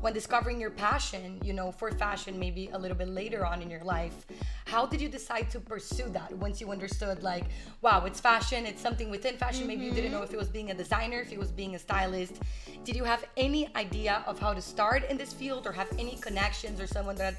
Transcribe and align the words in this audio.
when 0.00 0.12
discovering 0.12 0.60
your 0.60 0.70
passion, 0.70 1.40
you 1.42 1.52
know, 1.52 1.72
for 1.72 1.90
fashion, 1.90 2.38
maybe 2.38 2.70
a 2.72 2.78
little 2.78 2.96
bit 2.96 3.08
later 3.08 3.44
on 3.44 3.60
in 3.60 3.68
your 3.68 3.82
life, 3.82 4.26
how 4.64 4.86
did 4.86 5.00
you 5.00 5.08
decide 5.08 5.50
to 5.50 5.58
pursue 5.58 6.08
that 6.10 6.32
once 6.36 6.60
you 6.60 6.70
understood, 6.70 7.22
like, 7.22 7.44
wow, 7.82 8.04
it's 8.04 8.20
fashion, 8.20 8.64
it's 8.64 8.80
something 8.80 9.10
within 9.10 9.36
fashion. 9.36 9.66
Maybe 9.66 9.84
you 9.84 9.92
didn't 9.92 10.12
know 10.12 10.22
if 10.22 10.32
it 10.32 10.38
was 10.38 10.48
being 10.48 10.70
a 10.70 10.74
designer, 10.74 11.20
if 11.20 11.32
it 11.32 11.38
was 11.38 11.50
being 11.50 11.74
a 11.74 11.78
stylist. 11.78 12.40
Did 12.84 12.94
you 12.94 13.04
have 13.04 13.24
any 13.36 13.74
idea 13.74 14.22
of 14.26 14.38
how 14.38 14.54
to 14.54 14.62
start 14.62 15.04
in 15.10 15.16
this 15.16 15.32
field 15.32 15.66
or 15.66 15.72
have 15.72 15.88
any 15.98 16.16
connections 16.16 16.80
or 16.80 16.86
someone 16.86 17.16
that 17.16 17.34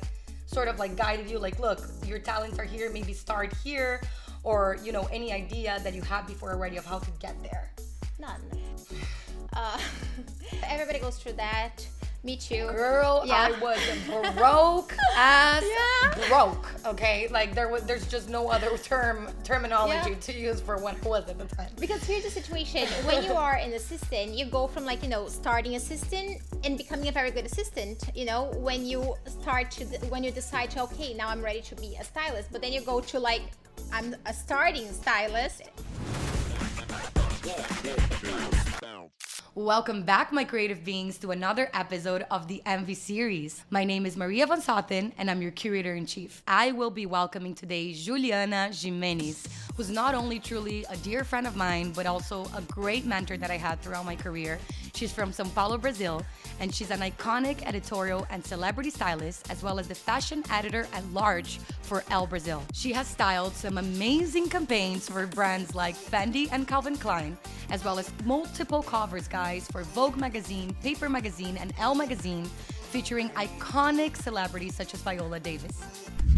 sort 0.46 0.68
of 0.68 0.80
like 0.80 0.98
guided 0.98 1.30
you, 1.30 1.40
like, 1.40 1.60
look, 1.60 1.80
your 2.06 2.20
talents 2.20 2.60
are 2.60 2.66
here, 2.66 2.92
maybe 2.92 3.14
start 3.14 3.54
here? 3.64 4.02
Or, 4.44 4.78
you 4.84 4.92
know, 4.92 5.08
any 5.12 5.32
idea 5.32 5.80
that 5.84 5.94
you 5.94 6.02
had 6.02 6.26
before 6.26 6.52
already 6.52 6.78
of 6.78 6.86
how 6.86 7.00
to 7.00 7.12
get 7.20 7.42
there? 7.42 7.72
None. 8.20 8.42
Uh, 9.54 9.80
everybody 10.64 11.00
goes 11.00 11.18
through 11.18 11.34
that. 11.34 11.86
Me 12.24 12.36
too. 12.36 12.68
Girl, 12.68 13.24
Yeah. 13.26 13.48
I 13.48 13.60
was 13.62 13.80
broke 14.36 14.94
as 15.16 15.64
Yeah. 15.64 16.28
broke. 16.28 16.68
Okay, 16.86 17.28
like 17.32 17.56
there 17.56 17.70
was, 17.70 17.84
there's 17.84 18.08
just 18.08 18.30
no 18.30 18.50
other 18.50 18.78
term 18.78 19.30
terminology 19.46 20.12
Yeah. 20.12 20.16
to 20.28 20.34
use 20.34 20.60
for 20.60 20.78
what 20.78 20.96
I 21.04 21.08
was 21.08 21.30
at 21.30 21.38
the 21.38 21.46
time. 21.56 21.72
Because 21.80 22.04
here's 22.04 22.26
the 22.26 22.30
situation: 22.30 22.88
when 23.06 23.24
you 23.24 23.34
are 23.34 23.56
an 23.56 23.72
assistant, 23.74 24.34
you 24.38 24.46
go 24.46 24.68
from 24.68 24.84
like 24.84 25.02
you 25.02 25.08
know 25.10 25.28
starting 25.30 25.76
assistant 25.76 26.42
and 26.66 26.78
becoming 26.78 27.08
a 27.08 27.12
very 27.12 27.32
good 27.32 27.46
assistant. 27.46 28.10
You 28.14 28.26
know, 28.26 28.52
when 28.58 28.86
you 28.86 29.16
start 29.26 29.72
to 29.72 29.86
when 30.12 30.22
you 30.26 30.32
decide 30.32 30.72
to 30.72 30.84
okay, 30.84 31.14
now 31.14 31.30
I'm 31.30 31.42
ready 31.42 31.62
to 31.62 31.76
be 31.76 31.96
a 32.00 32.04
stylist, 32.04 32.52
but 32.52 32.62
then 32.62 32.74
you 32.74 32.82
go 32.82 33.00
to 33.00 33.18
like 33.20 33.44
I'm 33.94 34.14
a 34.26 34.34
starting 34.34 34.92
stylist. 34.92 35.62
Welcome 39.60 40.04
back, 40.04 40.32
my 40.32 40.46
creative 40.46 40.86
beings, 40.86 41.18
to 41.18 41.32
another 41.32 41.70
episode 41.74 42.26
of 42.32 42.48
the 42.48 42.62
Envy 42.66 42.94
series. 42.94 43.62
My 43.70 43.84
name 43.84 44.06
is 44.06 44.16
Maria 44.16 44.48
Van 44.48 44.62
Saten, 44.62 45.12
and 45.18 45.30
I'm 45.30 45.42
your 45.42 45.52
curator 45.52 45.96
in 45.96 46.06
chief. 46.06 46.42
I 46.48 46.72
will 46.72 46.90
be 46.90 47.06
welcoming 47.06 47.54
today 47.54 47.92
Juliana 47.92 48.72
Gimenez, 48.72 49.50
who's 49.76 49.90
not 49.90 50.16
only 50.16 50.40
truly 50.40 50.86
a 50.90 50.96
dear 50.96 51.26
friend 51.26 51.46
of 51.46 51.58
mine, 51.58 51.92
but 51.92 52.06
also 52.06 52.46
a 52.56 52.62
great 52.72 53.06
mentor 53.06 53.36
that 53.36 53.52
I 53.52 53.58
had 53.58 53.82
throughout 53.82 54.06
my 54.06 54.16
career. 54.16 54.60
She's 54.96 55.12
from 55.12 55.34
Sao 55.34 55.44
Paulo, 55.54 55.78
Brazil, 55.78 56.26
and 56.62 56.74
she's 56.74 56.90
an 56.90 57.02
iconic 57.02 57.62
editorial 57.64 58.26
and 58.30 58.46
celebrity 58.46 58.90
stylist, 58.90 59.52
as 59.52 59.62
well 59.62 59.78
as 59.78 59.90
the 59.90 59.96
fashion 59.96 60.42
editor 60.50 60.88
at 60.94 61.06
large 61.12 61.60
for 61.90 62.04
Elle 62.12 62.28
Brazil. 62.28 62.62
She 62.72 62.94
has 62.94 63.08
styled 63.08 63.56
some 63.56 63.80
amazing 63.80 64.48
campaigns 64.48 65.10
for 65.10 65.26
brands 65.26 65.74
like 65.74 65.96
Fendi 65.96 66.48
and 66.52 66.68
Calvin 66.68 66.96
Klein, 66.96 67.36
as 67.72 67.84
well 67.84 67.98
as 67.98 68.12
multiple 68.26 68.84
covers, 68.84 69.28
guys, 69.28 69.68
for 69.72 69.82
Vogue 69.82 70.16
magazine, 70.16 70.76
Paper 70.84 71.10
magazine, 71.10 71.58
and 71.58 71.74
Elle 71.80 71.96
magazine, 71.96 72.46
featuring 72.92 73.30
iconic 73.30 74.16
celebrities 74.16 74.76
such 74.76 74.94
as 74.94 75.02
Viola 75.02 75.40
Davis. 75.40 75.82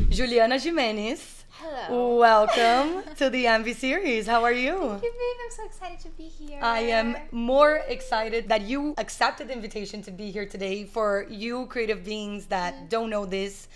Juliana 0.10 0.58
Gimenez. 0.58 1.44
Hello. 1.50 2.16
Welcome 2.16 3.04
to 3.18 3.30
the 3.30 3.46
Envy 3.46 3.74
series. 3.74 4.26
How 4.28 4.46
are 4.46 4.54
you? 4.54 4.72
Thank 4.72 5.04
you, 5.04 5.12
babe. 5.12 5.40
I'm 5.44 5.52
so 5.52 5.66
excited 5.66 6.00
to 6.00 6.10
be 6.12 6.24
here. 6.24 6.60
I 6.64 6.80
am 6.80 7.18
more 7.32 7.82
excited 7.90 8.48
that 8.48 8.62
you 8.62 8.94
accepted 8.98 9.50
the 9.50 9.54
invitation 9.54 10.02
to 10.04 10.12
be 10.12 10.32
here 10.32 10.46
today. 10.46 10.86
For 10.86 11.26
you 11.30 11.66
creative 11.66 12.06
beings 12.06 12.46
that 12.46 12.74
mm. 12.74 12.90
don't 12.90 13.10
know 13.10 13.26
this, 13.26 13.68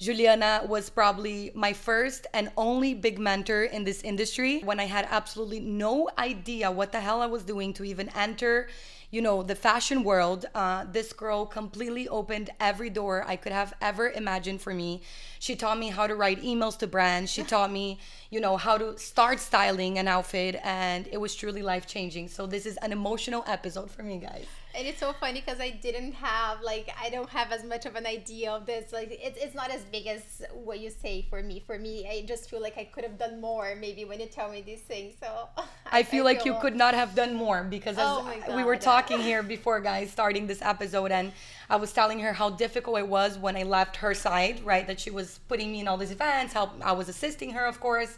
Juliana 0.00 0.62
was 0.66 0.88
probably 0.88 1.52
my 1.54 1.74
first 1.74 2.26
and 2.32 2.50
only 2.56 2.94
big 2.94 3.18
mentor 3.18 3.64
in 3.64 3.84
this 3.84 4.00
industry 4.02 4.60
when 4.60 4.80
I 4.80 4.84
had 4.84 5.06
absolutely 5.10 5.60
no 5.60 6.08
idea 6.16 6.70
what 6.70 6.90
the 6.90 7.00
hell 7.00 7.20
I 7.20 7.26
was 7.26 7.42
doing 7.42 7.74
to 7.74 7.84
even 7.84 8.08
enter 8.16 8.68
you 9.10 9.20
know 9.20 9.42
the 9.42 9.54
fashion 9.54 10.02
world. 10.02 10.46
Uh, 10.54 10.86
this 10.90 11.12
girl 11.12 11.44
completely 11.44 12.08
opened 12.08 12.48
every 12.60 12.88
door 12.88 13.24
i 13.26 13.36
could 13.36 13.52
have 13.52 13.74
ever 13.82 14.08
imagined 14.08 14.62
for 14.62 14.72
me. 14.72 15.02
She 15.38 15.54
taught 15.54 15.78
me 15.78 15.88
how 15.88 16.06
to 16.06 16.14
write 16.14 16.42
emails 16.42 16.78
to 16.78 16.86
brands. 16.86 17.30
She 17.30 17.42
taught 17.42 17.70
me 17.70 17.98
you 18.30 18.40
know 18.40 18.56
how 18.56 18.78
to 18.78 18.96
start 18.98 19.38
styling 19.38 19.98
an 19.98 20.08
outfit 20.08 20.58
and 20.62 21.08
it 21.12 21.18
was 21.18 21.34
truly 21.34 21.60
life 21.60 21.86
changing 21.86 22.28
so 22.28 22.46
this 22.46 22.64
is 22.64 22.76
an 22.78 22.92
emotional 22.92 23.44
episode 23.46 23.90
for 23.90 24.02
me 24.02 24.18
guys 24.18 24.46
And 24.74 24.86
it's 24.86 25.00
so 25.00 25.12
funny 25.12 25.40
because 25.44 25.60
I 25.60 25.70
didn't 25.70 26.12
have 26.12 26.62
like 26.62 26.90
I 27.00 27.10
don't 27.10 27.28
have 27.30 27.50
as 27.52 27.64
much 27.64 27.86
of 27.86 27.96
an 27.96 28.06
idea 28.06 28.50
of 28.52 28.66
this. 28.66 28.92
Like 28.92 29.18
it's 29.22 29.38
it's 29.42 29.54
not 29.54 29.70
as 29.70 29.82
big 29.84 30.06
as 30.06 30.42
what 30.52 30.80
you 30.80 30.90
say 30.90 31.26
for 31.28 31.42
me. 31.42 31.62
For 31.66 31.78
me, 31.78 32.06
I 32.08 32.24
just 32.26 32.48
feel 32.48 32.60
like 32.60 32.78
I 32.78 32.84
could 32.84 33.04
have 33.04 33.18
done 33.18 33.40
more 33.40 33.74
maybe 33.74 34.04
when 34.04 34.20
you 34.20 34.26
tell 34.26 34.50
me 34.50 34.62
these 34.62 34.80
things. 34.80 35.14
So 35.20 35.48
I 35.90 36.02
feel 36.02 36.24
like 36.24 36.44
you 36.44 36.54
could 36.60 36.76
not 36.76 36.94
have 36.94 37.14
done 37.14 37.34
more 37.34 37.64
because 37.64 37.98
as 37.98 38.04
Oh 38.06 38.22
my 38.22 38.56
we 38.56 38.64
were 38.64 38.76
talking 38.76 39.18
here 39.20 39.42
before, 39.56 39.80
guys, 39.80 40.10
starting 40.10 40.46
this 40.46 40.62
episode, 40.62 41.10
and 41.10 41.32
I 41.68 41.76
was 41.76 41.92
telling 41.92 42.20
her 42.20 42.32
how 42.32 42.50
difficult 42.50 42.98
it 42.98 43.08
was 43.08 43.38
when 43.38 43.56
I 43.56 43.64
left 43.64 43.96
her 43.96 44.14
side, 44.14 44.64
right? 44.64 44.86
That 44.86 45.00
she 45.00 45.10
was 45.10 45.40
putting 45.48 45.72
me 45.72 45.80
in 45.80 45.88
all 45.88 45.96
these 45.96 46.10
events, 46.12 46.52
help 46.52 46.70
I 46.82 46.92
was 46.92 47.08
assisting 47.08 47.50
her, 47.50 47.66
of 47.66 47.80
course. 47.80 48.16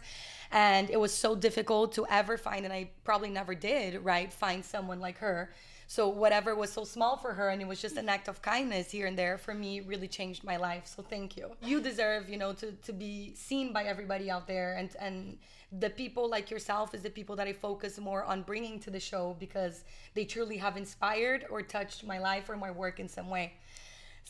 And 0.51 0.91
it 0.91 0.99
was 0.99 1.11
so 1.11 1.35
difficult 1.35 1.93
to 1.93 2.05
ever 2.11 2.37
find, 2.37 2.63
and 2.63 2.73
I 2.73 2.91
probably 3.03 3.29
never 3.29 3.55
did, 3.55 4.05
right? 4.05 4.31
Find 4.31 4.63
someone 4.63 4.99
like 4.99 5.17
her. 5.17 5.51
So 5.87 6.07
whatever 6.07 6.55
was 6.55 6.71
so 6.71 6.83
small 6.83 7.17
for 7.17 7.33
her, 7.33 7.49
and 7.49 7.61
it 7.61 7.67
was 7.67 7.81
just 7.81 7.97
an 7.97 8.09
act 8.09 8.27
of 8.27 8.41
kindness 8.41 8.91
here 8.91 9.07
and 9.07 9.17
there 9.17 9.37
for 9.37 9.53
me, 9.53 9.81
really 9.81 10.07
changed 10.07 10.43
my 10.43 10.57
life. 10.57 10.87
So 10.87 11.03
thank 11.03 11.37
you. 11.37 11.51
You 11.61 11.81
deserve, 11.81 12.29
you 12.29 12.37
know, 12.37 12.53
to 12.53 12.71
to 12.71 12.93
be 12.93 13.33
seen 13.35 13.73
by 13.73 13.83
everybody 13.83 14.29
out 14.31 14.47
there, 14.47 14.75
and 14.75 14.89
and 14.99 15.37
the 15.79 15.89
people 15.89 16.29
like 16.29 16.51
yourself 16.51 16.93
is 16.93 17.01
the 17.01 17.09
people 17.09 17.35
that 17.35 17.47
I 17.47 17.53
focus 17.53 17.99
more 17.99 18.23
on 18.23 18.43
bringing 18.43 18.79
to 18.81 18.91
the 18.91 18.99
show 18.99 19.35
because 19.39 19.83
they 20.13 20.23
truly 20.23 20.57
have 20.57 20.77
inspired 20.77 21.45
or 21.49 21.61
touched 21.61 22.05
my 22.05 22.19
life 22.19 22.49
or 22.49 22.57
my 22.57 22.69
work 22.69 22.99
in 22.99 23.09
some 23.09 23.29
way. 23.29 23.53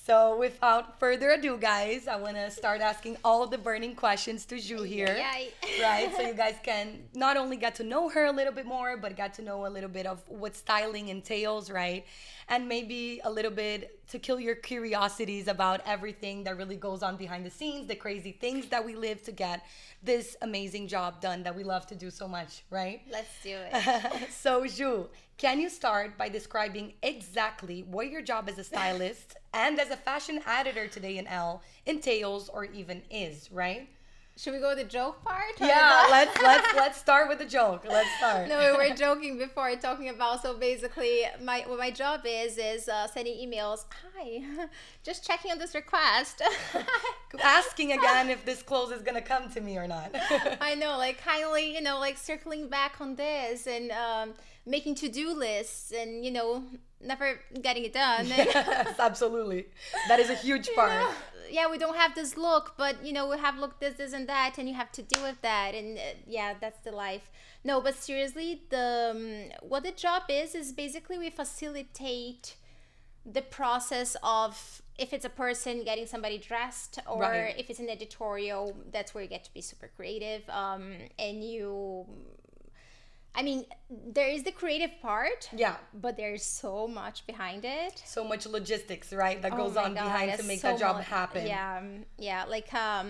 So 0.06 0.38
without 0.38 1.00
further 1.00 1.32
ado, 1.32 1.56
guys, 1.56 2.10
I 2.10 2.18
want 2.18 2.36
to 2.36 2.52
start 2.52 2.82
asking 2.82 3.16
all 3.24 3.48
the 3.48 3.58
burning 3.58 3.96
questions 3.96 4.46
to 4.48 4.60
Ju 4.60 4.84
here. 4.84 5.16
Right? 5.82 6.14
So 6.14 6.24
you 6.24 6.34
guys 6.46 6.56
can 6.62 7.04
not 7.14 7.38
only 7.38 7.56
get 7.56 7.76
to 7.76 7.86
know 7.86 8.10
her 8.10 8.26
a 8.26 8.32
little 8.34 8.52
bit 8.52 8.66
more, 8.66 8.98
but 8.98 9.16
get 9.16 9.34
to 9.36 9.42
know 9.42 9.66
a 9.66 9.70
little 9.70 9.90
bit 9.90 10.06
of 10.06 10.22
what 10.28 10.58
styling 10.58 11.08
entails, 11.08 11.70
right? 11.70 12.06
And 12.50 12.68
maybe 12.68 13.22
a 13.24 13.32
little 13.32 13.50
bit 13.52 14.06
to 14.10 14.20
kill 14.20 14.42
your 14.42 14.56
curiosities 14.56 15.48
about 15.48 15.80
everything 15.86 16.44
that 16.44 16.58
really 16.58 16.76
goes 16.76 17.02
on 17.02 17.16
behind 17.16 17.46
the 17.46 17.50
scenes, 17.50 17.88
the 17.88 17.96
crazy 17.96 18.34
things 18.34 18.66
that 18.68 18.86
we 18.86 18.96
live 18.96 19.24
to 19.24 19.32
get 19.32 19.66
this 20.04 20.36
amazing 20.42 20.90
job 20.90 21.22
done 21.22 21.44
that 21.44 21.56
we 21.56 21.64
love 21.64 21.88
to 21.88 21.96
do 21.96 22.12
so 22.12 22.28
much, 22.28 22.64
right? 22.70 23.04
Let's 23.10 23.42
do 23.42 23.56
it. 23.72 24.30
so, 24.32 24.66
Ju, 24.68 25.08
can 25.44 25.60
you 25.60 25.70
start 25.70 26.18
by 26.18 26.30
describing 26.30 26.94
exactly 27.04 27.84
what 27.84 28.10
your 28.10 28.22
job 28.22 28.48
as 28.48 28.58
a 28.58 28.64
stylist 28.64 29.36
and 29.54 29.78
as 29.78 29.90
a 29.90 29.98
fashion 29.98 30.40
editor 30.48 30.88
today 30.88 31.18
in 31.18 31.28
Elle 31.28 31.62
entails 31.86 32.48
or 32.48 32.64
even 32.64 33.02
is, 33.12 33.52
right? 33.52 33.90
Should 34.36 34.54
we 34.54 34.60
go 34.60 34.70
with 34.70 34.80
the 34.80 34.84
joke 34.84 35.24
part? 35.24 35.54
Yeah, 35.60 36.08
let's 36.10 36.42
let's 36.42 36.74
let's 36.76 36.98
start 37.00 37.30
with 37.30 37.38
the 37.38 37.46
joke. 37.46 37.86
Let's 37.88 38.10
start. 38.18 38.50
no, 38.50 38.58
we 38.58 38.90
were 38.90 38.96
joking 38.96 39.38
before 39.38 39.76
talking 39.76 40.10
about. 40.10 40.42
So 40.42 40.56
basically, 40.56 41.26
my 41.44 41.64
what 41.68 41.78
my 41.78 41.92
job 41.92 42.22
is 42.26 42.58
is 42.58 42.90
uh, 42.90 43.06
sending 43.06 43.36
emails. 43.36 43.86
Hi, 44.16 44.42
just 45.04 45.24
checking 45.24 45.52
on 45.52 45.60
this 45.60 45.76
request. 45.76 46.42
Asking 47.44 47.92
again 47.92 48.32
if 48.32 48.44
this 48.44 48.64
clothes 48.64 48.92
is 48.92 49.04
gonna 49.04 49.22
come 49.22 49.52
to 49.52 49.62
me 49.62 49.78
or 49.78 49.88
not. 49.88 50.10
I 50.60 50.74
know, 50.74 50.98
like 50.98 51.22
kindly, 51.22 51.72
you 51.76 51.82
know, 51.82 52.00
like 52.00 52.18
circling 52.18 52.70
back 52.70 53.00
on 53.00 53.16
this 53.16 53.68
and 53.68 53.92
um, 53.92 54.34
making 54.66 54.96
to 54.96 55.10
do 55.10 55.32
lists 55.34 55.92
and 55.92 56.26
you 56.26 56.32
know 56.32 56.64
never 57.04 57.40
getting 57.62 57.86
it 57.86 57.94
done. 57.94 58.28
yes, 58.28 59.00
absolutely. 59.00 59.66
That 60.08 60.20
is 60.20 60.30
a 60.30 60.36
huge 60.36 60.70
part. 60.76 61.14
yeah, 61.50 61.70
we 61.70 61.78
don't 61.78 61.98
have 61.98 62.16
this 62.16 62.38
look, 62.38 62.74
but 62.78 63.06
you 63.06 63.14
know, 63.14 63.28
we 63.30 63.38
have 63.38 63.58
look 63.58 63.80
this, 63.80 63.96
this, 63.96 64.14
and 64.14 64.28
that, 64.28 64.56
and 64.58 64.68
you 64.68 64.76
have 64.76 64.92
to 64.94 65.02
deal 65.02 65.24
with 65.24 65.42
that, 65.42 65.76
and 65.76 65.98
uh, 65.98 66.02
yeah, 66.28 66.54
that's 66.60 66.80
the 66.80 66.92
life. 66.92 67.30
No, 67.64 67.80
but 67.82 67.96
seriously, 67.96 68.62
the 68.70 69.12
um, 69.12 69.68
what 69.68 69.84
the 69.84 69.92
job 69.92 70.24
is 70.30 70.56
is 70.56 70.72
basically 70.74 71.18
we 71.18 71.30
facilitate 71.30 72.56
the 73.26 73.42
process 73.42 74.18
of 74.22 74.82
if 75.00 75.14
it's 75.14 75.24
a 75.26 75.30
person 75.30 75.84
getting 75.86 76.06
somebody 76.06 76.38
dressed 76.38 77.00
or 77.08 77.22
Right. 77.22 77.56
if 77.58 77.70
it's 77.70 77.80
an 77.80 77.90
editorial 77.90 78.76
that's 78.92 79.14
where 79.14 79.24
you 79.24 79.30
get 79.30 79.46
to 79.46 79.54
be 79.54 79.62
super 79.62 79.90
creative 79.96 80.48
um, 80.50 80.94
and 81.18 81.42
you 81.42 82.06
i 83.36 83.42
mean 83.42 83.66
there 84.18 84.30
is 84.30 84.44
the 84.44 84.52
creative 84.52 84.92
part 85.02 85.50
Yeah. 85.56 85.76
but 85.94 86.18
there's 86.18 86.44
so 86.44 86.88
much 86.88 87.26
behind 87.28 87.66
it 87.66 88.02
So 88.06 88.24
much 88.24 88.46
logistics, 88.46 89.12
right? 89.14 89.42
That 89.42 89.54
Oh 89.54 89.58
goes 89.58 89.76
on 89.78 89.94
God, 89.94 90.04
behind 90.04 90.40
to 90.40 90.44
make 90.44 90.60
so 90.62 90.68
that 90.70 90.80
job 90.80 90.96
much- 90.98 91.06
happen. 91.06 91.46
Yeah, 91.48 91.78
um, 91.78 92.06
yeah. 92.18 92.46
Like 92.56 92.70
um, 92.74 93.10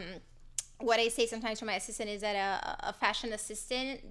what 0.80 1.00
I 1.00 1.08
say 1.10 1.26
sometimes 1.34 1.60
to 1.60 1.66
my 1.66 1.76
assistant 1.76 2.10
is 2.10 2.22
that 2.22 2.36
a, 2.36 2.90
a 2.90 2.94
fashion 2.94 3.32
assistant 3.34 4.02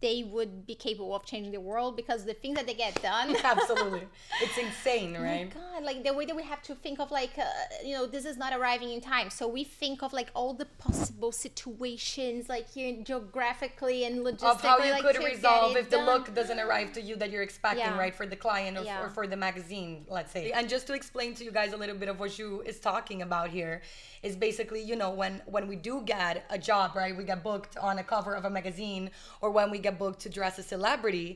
they 0.00 0.22
would 0.24 0.66
be 0.66 0.74
capable 0.74 1.14
of 1.14 1.24
changing 1.24 1.52
the 1.52 1.60
world 1.60 1.96
because 1.96 2.24
the 2.24 2.34
things 2.34 2.56
that 2.56 2.66
they 2.66 2.74
get 2.74 3.00
done 3.02 3.34
Absolutely. 3.44 4.06
It's 4.42 4.58
insane, 4.58 5.16
Oh 5.18 5.22
right? 5.22 5.54
my 5.54 5.60
god 5.60 5.84
like 5.84 6.04
the 6.04 6.12
way 6.12 6.26
that 6.26 6.36
we 6.36 6.42
have 6.42 6.62
to 6.62 6.74
think 6.74 7.00
of 7.00 7.10
like 7.10 7.38
uh, 7.38 7.44
you 7.84 7.94
know 7.94 8.06
this 8.06 8.24
is 8.24 8.36
not 8.36 8.52
arriving 8.52 8.90
in 8.92 9.00
time 9.00 9.30
so 9.30 9.46
we 9.48 9.64
think 9.64 10.02
of 10.02 10.12
like 10.12 10.30
all 10.34 10.52
the 10.54 10.64
possible 10.78 11.32
situations 11.32 12.48
like 12.48 12.68
here 12.72 12.96
geographically 13.02 14.04
and 14.04 14.24
logistically 14.24 14.50
of 14.50 14.60
how 14.60 14.78
you 14.78 14.90
like, 14.92 15.02
could 15.02 15.22
resolve 15.22 15.76
if 15.76 15.90
the 15.90 15.98
look 15.98 16.34
doesn't 16.34 16.58
arrive 16.60 16.92
to 16.92 17.00
you 17.00 17.16
that 17.16 17.30
you're 17.30 17.42
expecting, 17.42 17.80
Yeah. 17.80 17.98
right, 17.98 18.14
for 18.14 18.26
the 18.26 18.36
client 18.36 18.76
or, 18.78 18.82
Yeah. 18.82 19.02
or 19.04 19.08
for 19.10 19.26
the 19.26 19.36
magazine, 19.36 20.04
let's 20.08 20.32
say. 20.32 20.50
And 20.52 20.68
just 20.68 20.86
to 20.88 20.94
explain 20.94 21.34
to 21.34 21.44
you 21.44 21.50
guys 21.50 21.72
a 21.72 21.76
little 21.76 21.96
bit 21.96 22.08
of 22.08 22.18
what 22.20 22.38
you 22.38 22.62
is 22.62 22.80
talking 22.80 23.22
about 23.22 23.50
here 23.50 23.82
is 24.22 24.36
basically, 24.36 24.82
you 24.82 24.96
know, 24.96 25.10
when 25.10 25.42
when 25.46 25.66
we 25.68 25.76
do 25.76 26.02
get 26.04 26.44
a 26.50 26.58
job, 26.58 26.96
right, 26.96 27.16
we 27.16 27.24
get 27.24 27.42
booked 27.42 27.76
on 27.76 27.98
a 27.98 28.04
cover 28.04 28.34
of 28.34 28.44
a 28.44 28.50
magazine 28.50 29.10
or 29.40 29.50
when 29.50 29.70
we 29.70 29.78
get 29.88 29.94
booked 30.02 30.20
to 30.26 30.28
dress 30.38 30.54
a 30.58 30.64
celebrity, 30.74 31.28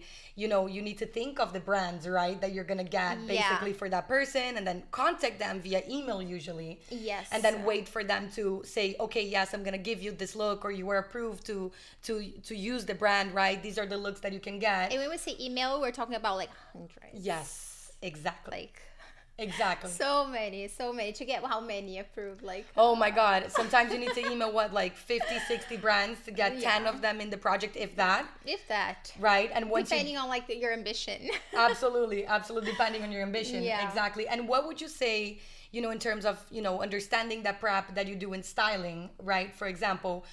you 0.43 0.47
know, 0.52 0.62
you 0.75 0.81
need 0.88 0.99
to 1.05 1.08
think 1.19 1.32
of 1.44 1.49
the 1.56 1.62
brands, 1.69 2.02
right, 2.20 2.38
that 2.43 2.50
you're 2.55 2.69
gonna 2.73 2.93
get 3.02 3.14
Yeah. 3.19 3.26
basically 3.35 3.75
for 3.81 3.88
that 3.94 4.05
person 4.17 4.49
and 4.56 4.64
then 4.69 4.79
contact 5.02 5.37
them 5.44 5.55
via 5.67 5.82
email 5.97 6.20
usually. 6.37 6.73
Yes. 7.11 7.25
And 7.32 7.41
then 7.47 7.56
wait 7.70 7.87
for 7.94 8.02
them 8.12 8.23
to 8.38 8.43
say, 8.75 8.87
okay, 9.06 9.25
yes, 9.37 9.47
I'm 9.55 9.62
gonna 9.67 9.87
give 9.91 9.99
you 10.05 10.11
this 10.23 10.32
look, 10.43 10.58
or 10.67 10.70
you 10.79 10.87
were 10.91 11.00
approved 11.06 11.43
to 11.50 11.56
to 12.06 12.12
to 12.49 12.55
use 12.73 12.82
the 12.91 12.97
brand, 13.02 13.29
right? 13.43 13.58
These 13.67 13.79
are 13.81 13.88
the 13.94 14.00
looks 14.06 14.20
that 14.25 14.32
you 14.37 14.43
can 14.49 14.56
get. 14.69 14.85
and 14.93 14.99
when 15.02 15.11
we 15.14 15.19
say 15.26 15.32
email 15.47 15.70
we're 15.82 15.97
talking 16.00 16.17
about 16.23 16.37
like 16.43 16.52
hundreds 16.73 17.17
Yes, 17.31 17.50
exactly, 18.11 18.52
like 18.61 18.79
exactly. 19.40 19.90
so 19.90 20.26
many 20.26 20.69
so 20.69 20.92
many 20.92 21.12
to 21.12 21.25
get 21.25 21.44
how 21.44 21.60
many 21.60 21.98
approved 21.98 22.42
like 22.42 22.66
Oh 22.76 22.94
my 22.94 23.10
uh, 23.10 23.14
God. 23.14 23.52
Sometimes 23.52 23.92
you 23.92 23.98
need 23.98 24.14
to 24.14 24.25
email 24.32 24.52
what, 24.52 24.72
like 24.72 24.96
50, 24.96 25.38
60 25.48 25.76
brands 25.78 26.20
to 26.25 26.31
get 26.31 26.60
10 26.60 26.87
of 26.87 27.00
them 27.00 27.20
in 27.20 27.31
the 27.31 27.37
project, 27.37 27.76
if 27.76 27.96
that, 27.96 28.26
if 28.44 28.66
that 28.69 29.12
right? 29.19 29.50
And 29.52 29.70
once 29.70 29.88
depending 29.88 30.14
you. 30.14 30.20
on 30.20 30.28
like 30.28 30.46
the, 30.46 30.56
your 30.56 30.72
ambition 30.72 31.31
Absolutely, 31.56 32.26
absolutely, 32.26 32.70
depending 32.70 33.02
on 33.02 33.10
your 33.12 33.22
ambition. 33.22 33.62
Yeah. 33.62 33.87
Exactly. 33.87 34.28
And 34.28 34.48
what 34.48 34.66
would 34.66 34.81
you 34.81 34.88
say, 34.88 35.40
you 35.72 35.81
know, 35.82 35.90
in 35.90 35.98
terms 35.98 36.25
of, 36.25 36.44
you 36.50 36.62
know, 36.62 36.81
understanding 36.81 37.42
that 37.42 37.60
prep 37.60 37.94
that 37.94 38.06
you 38.06 38.16
do 38.16 38.32
in 38.32 38.42
styling, 38.42 39.10
right? 39.19 39.54
For 39.54 39.66
example, 39.66 40.25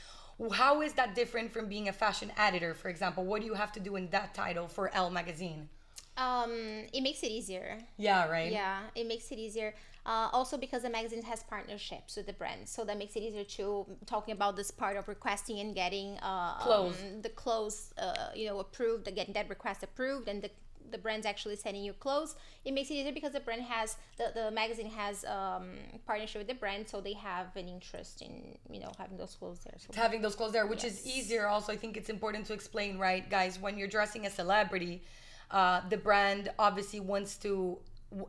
how 0.53 0.81
is 0.81 0.93
that 0.93 1.15
different 1.15 1.51
from 1.51 1.67
being 1.67 1.87
a 1.87 1.93
fashion 1.93 2.31
editor, 2.37 2.73
for 2.73 2.89
example? 2.89 3.25
What 3.25 3.41
do 3.41 3.47
you 3.47 3.55
have 3.55 3.71
to 3.73 3.79
do 3.79 3.95
in 3.95 4.09
that 4.09 4.33
title 4.33 4.67
for 4.67 4.93
Elle 4.93 5.09
magazine? 5.09 5.69
Um 6.17 6.51
it 6.93 7.01
makes 7.01 7.21
it 7.23 7.31
easier 7.31 7.77
Yeah, 7.97 8.27
right? 8.29 8.51
Yeah, 8.51 8.79
it 8.95 9.07
makes 9.07 9.31
it 9.31 9.37
easier. 9.37 9.73
Uh, 10.05 10.29
also 10.31 10.57
because 10.57 10.83
the 10.83 10.89
magazine 10.89 11.21
has 11.23 11.43
partnerships 11.43 12.15
with 12.15 12.27
the 12.27 12.33
brands, 12.33 12.71
so 12.71 12.85
that 12.85 12.97
makes 12.97 13.15
it 13.17 13.23
easier 13.23 13.43
to 13.43 13.85
talking 14.05 14.31
about 14.33 14.55
this 14.55 14.71
part 14.71 14.95
of 14.95 15.07
requesting 15.09 15.59
and 15.59 15.75
getting 15.75 16.17
uh, 16.19 16.57
Clothes. 16.59 16.95
um, 17.01 17.21
the 17.21 17.29
clothes, 17.29 17.93
uh, 17.97 18.29
you 18.33 18.47
know, 18.47 18.59
approved, 18.59 19.03
getting 19.13 19.33
that 19.33 19.49
request 19.49 19.83
approved, 19.83 20.29
and 20.29 20.41
the 20.41 20.49
the 20.91 20.97
brand's 20.97 21.25
actually 21.25 21.57
sending 21.57 21.83
you 21.83 21.91
clothes. 21.91 22.35
It 22.63 22.73
makes 22.73 22.89
it 22.89 22.93
easier 22.93 23.11
because 23.11 23.33
the 23.33 23.41
brand 23.41 23.63
has 23.63 23.97
the, 24.17 24.31
the 24.33 24.49
magazine 24.51 24.89
has 24.91 25.25
um, 25.25 25.71
partnership 26.05 26.39
with 26.39 26.47
the 26.47 26.53
brand, 26.55 26.87
so 26.87 27.01
they 27.01 27.13
have 27.13 27.47
an 27.57 27.67
interest 27.67 28.21
in 28.21 28.57
you 28.71 28.79
know 28.79 28.91
having 28.97 29.17
those 29.17 29.35
clothes 29.35 29.59
there. 29.65 29.75
So 29.77 29.89
having 29.93 30.21
those 30.21 30.35
clothes 30.35 30.53
there, 30.53 30.65
which 30.67 30.85
is 30.85 31.05
easier. 31.05 31.47
Also, 31.47 31.73
I 31.73 31.75
think 31.75 31.97
it's 31.97 32.09
important 32.09 32.45
to 32.45 32.53
explain, 32.53 32.97
right, 32.97 33.29
guys? 33.29 33.59
When 33.59 33.77
you're 33.77 33.89
dressing 33.89 34.25
a 34.25 34.29
celebrity, 34.29 35.03
uh, 35.51 35.81
the 35.89 35.97
brand 35.97 36.49
obviously 36.59 36.99
wants 36.99 37.37
to 37.37 37.77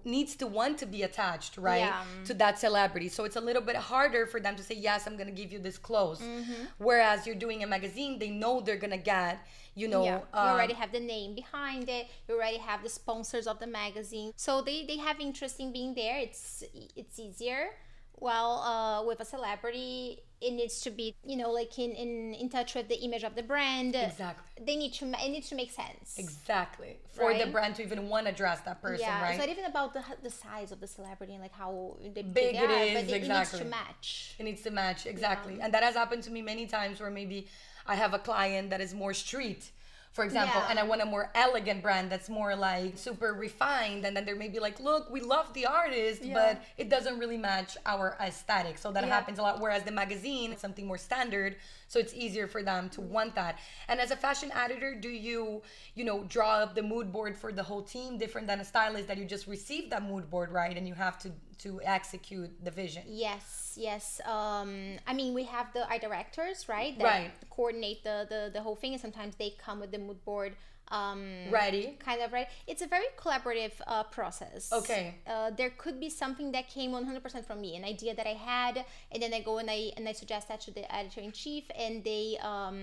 needs 0.04 0.34
to 0.34 0.46
want 0.46 0.76
to 0.76 0.86
be 0.86 1.04
attached, 1.04 1.56
right, 1.56 1.78
Yeah. 1.78 2.02
to 2.24 2.34
that 2.34 2.58
celebrity. 2.58 3.08
So 3.08 3.22
it's 3.24 3.36
a 3.36 3.40
little 3.40 3.62
bit 3.62 3.76
harder 3.76 4.26
for 4.26 4.40
them 4.40 4.56
to 4.56 4.62
say, 4.62 4.74
"Yes, 4.74 5.06
I'm 5.06 5.16
gonna 5.16 5.30
give 5.30 5.52
you 5.52 5.60
this 5.60 5.78
clothes." 5.78 6.20
Mm-hmm. 6.20 6.64
Whereas 6.78 7.26
you're 7.26 7.36
doing 7.36 7.62
a 7.62 7.66
magazine, 7.66 8.18
they 8.18 8.30
know 8.30 8.60
they're 8.60 8.76
gonna 8.76 8.98
get, 8.98 9.38
you 9.76 9.86
know, 9.86 10.04
yeah, 10.04 10.16
you 10.16 10.22
um, 10.40 10.48
already 10.48 10.74
have 10.74 10.90
the 10.90 10.98
name 11.00 11.36
behind 11.36 11.88
it. 11.88 12.08
You 12.28 12.34
already 12.34 12.58
have 12.58 12.82
the 12.82 12.88
sponsors 12.88 13.46
of 13.46 13.60
the 13.60 13.68
magazine, 13.68 14.32
so 14.34 14.62
they 14.62 14.84
they 14.84 14.96
have 14.96 15.20
interest 15.20 15.60
in 15.60 15.72
being 15.72 15.94
there. 15.94 16.18
It's 16.18 16.64
it's 16.96 17.16
easier. 17.20 17.70
While 18.20 18.58
uh, 18.62 19.06
with 19.06 19.20
a 19.20 19.24
celebrity, 19.24 20.20
it 20.40 20.52
needs 20.52 20.80
to 20.82 20.90
be 20.90 21.14
you 21.24 21.36
know 21.36 21.50
like 21.50 21.78
in 21.78 21.92
in, 21.92 22.34
in 22.34 22.48
touch 22.48 22.74
with 22.74 22.88
the 22.88 22.96
image 22.96 23.24
of 23.24 23.34
the 23.34 23.42
brand. 23.42 23.94
Exactly. 23.94 24.64
They 24.64 24.76
need 24.76 24.92
to 24.94 25.06
it 25.06 25.30
needs 25.30 25.48
to 25.48 25.54
make 25.54 25.70
sense. 25.70 26.16
exactly 26.18 26.98
for 27.10 27.34
the 27.34 27.46
brand 27.46 27.76
to 27.76 27.82
even 27.82 28.08
want 28.08 28.26
to 28.26 28.32
dress 28.32 28.60
that 28.62 28.80
person, 28.80 29.06
yeah, 29.06 29.22
right? 29.22 29.30
it's 29.30 29.38
not 29.38 29.48
even 29.48 29.64
about 29.64 29.94
the 29.94 30.02
the 30.22 30.30
size 30.30 30.72
of 30.72 30.80
the 30.80 30.86
celebrity 30.86 31.34
and 31.34 31.42
like 31.42 31.54
how 31.54 31.96
they, 32.14 32.22
Big 32.22 32.34
they 32.34 32.58
it 32.58 32.70
are, 32.70 32.84
is, 32.84 32.94
but 32.94 33.16
it, 33.16 33.22
it 33.22 33.28
needs 33.28 33.58
to 33.58 33.64
match. 33.64 34.34
It 34.38 34.44
needs 34.44 34.62
to 34.62 34.70
match 34.70 35.06
exactly, 35.06 35.60
and 35.60 35.72
that 35.74 35.82
has 35.82 35.94
happened 35.94 36.22
to 36.24 36.30
me 36.30 36.42
many 36.42 36.66
times. 36.66 37.00
Where 37.00 37.10
maybe 37.10 37.48
I 37.86 37.94
have 37.94 38.14
a 38.14 38.18
client 38.18 38.70
that 38.70 38.80
is 38.80 38.94
more 38.94 39.14
street, 39.14 39.70
for 40.18 40.24
example, 40.24 40.60
Yeah. 40.62 40.70
and 40.70 40.80
I 40.80 40.82
want 40.82 41.00
a 41.00 41.06
more 41.06 41.30
elegant 41.36 41.80
brand 41.80 42.10
that's 42.10 42.28
more 42.28 42.56
like 42.56 42.98
super 42.98 43.32
refined, 43.34 44.04
and 44.04 44.16
then 44.16 44.24
there 44.24 44.34
may 44.34 44.48
be 44.48 44.58
like, 44.58 44.80
look, 44.80 45.08
we 45.10 45.20
love 45.20 45.52
the 45.54 45.64
artist, 45.66 46.24
Yeah. 46.24 46.34
but 46.34 46.62
it 46.76 46.88
doesn't 46.88 47.20
really 47.20 47.36
match 47.36 47.76
our 47.86 48.16
aesthetic. 48.20 48.78
So 48.78 48.90
that 48.90 49.04
Yeah. 49.06 49.14
happens 49.14 49.38
a 49.38 49.42
lot. 49.42 49.60
Whereas 49.60 49.84
the 49.84 49.92
magazine 49.92 50.56
something 50.56 50.88
more 50.88 50.98
standard, 50.98 51.54
so 51.88 51.98
it's 51.98 52.14
easier 52.14 52.46
for 52.46 52.62
them 52.62 52.88
to 52.90 53.00
want 53.00 53.34
that. 53.34 53.58
And 53.88 53.98
as 54.00 54.10
a 54.10 54.16
fashion 54.16 54.52
editor, 54.54 54.94
do 54.94 55.08
you, 55.08 55.62
you 55.94 56.04
know, 56.04 56.24
draw 56.24 56.58
up 56.58 56.74
the 56.74 56.82
mood 56.82 57.10
board 57.10 57.36
for 57.36 57.50
the 57.50 57.62
whole 57.62 57.82
team, 57.82 58.18
different 58.18 58.46
than 58.46 58.60
a 58.60 58.64
stylist 58.64 59.08
that 59.08 59.18
you 59.18 59.24
just 59.24 59.46
receive 59.46 59.90
that 59.90 60.02
mood 60.02 60.30
board, 60.30 60.52
right, 60.52 60.76
and 60.76 60.86
you 60.86 60.94
have 60.94 61.18
to 61.20 61.32
to 61.58 61.80
execute 61.82 62.50
the 62.64 62.70
vision. 62.70 63.02
Yes, 63.08 63.74
yes. 63.76 64.20
Um, 64.24 64.96
I 65.08 65.12
mean, 65.12 65.34
we 65.34 65.42
have 65.44 65.72
the 65.72 65.88
art 65.88 66.00
directors, 66.00 66.68
right? 66.68 66.96
That 66.98 67.04
Right. 67.04 67.32
Coordinate 67.50 68.04
the, 68.04 68.26
the 68.28 68.50
the 68.52 68.62
whole 68.62 68.76
thing, 68.76 68.92
and 68.92 69.00
sometimes 69.00 69.34
they 69.36 69.50
come 69.58 69.80
with 69.80 69.90
the 69.90 69.98
mood 69.98 70.24
board. 70.24 70.54
Um, 70.90 71.50
Ready? 71.50 71.96
Kind 71.98 72.22
of 72.22 72.32
right. 72.32 72.46
It's 72.66 72.82
a 72.82 72.86
very 72.86 73.06
collaborative 73.16 73.72
uh, 73.86 74.04
process. 74.04 74.72
Okay. 74.72 75.16
Uh, 75.26 75.50
there 75.50 75.70
could 75.70 76.00
be 76.00 76.08
something 76.08 76.52
that 76.52 76.68
came 76.68 76.92
100% 76.92 77.44
from 77.44 77.60
me, 77.60 77.76
an 77.76 77.84
idea 77.84 78.14
that 78.14 78.26
I 78.26 78.34
had, 78.34 78.84
and 79.12 79.22
then 79.22 79.32
I 79.34 79.40
go 79.40 79.58
and 79.58 79.70
I 79.70 79.92
and 79.96 80.08
I 80.08 80.12
suggest 80.12 80.48
that 80.48 80.60
to 80.62 80.70
the 80.70 80.84
editor 80.94 81.20
in 81.20 81.32
chief, 81.32 81.64
and 81.76 82.02
they 82.04 82.38
um, 82.42 82.80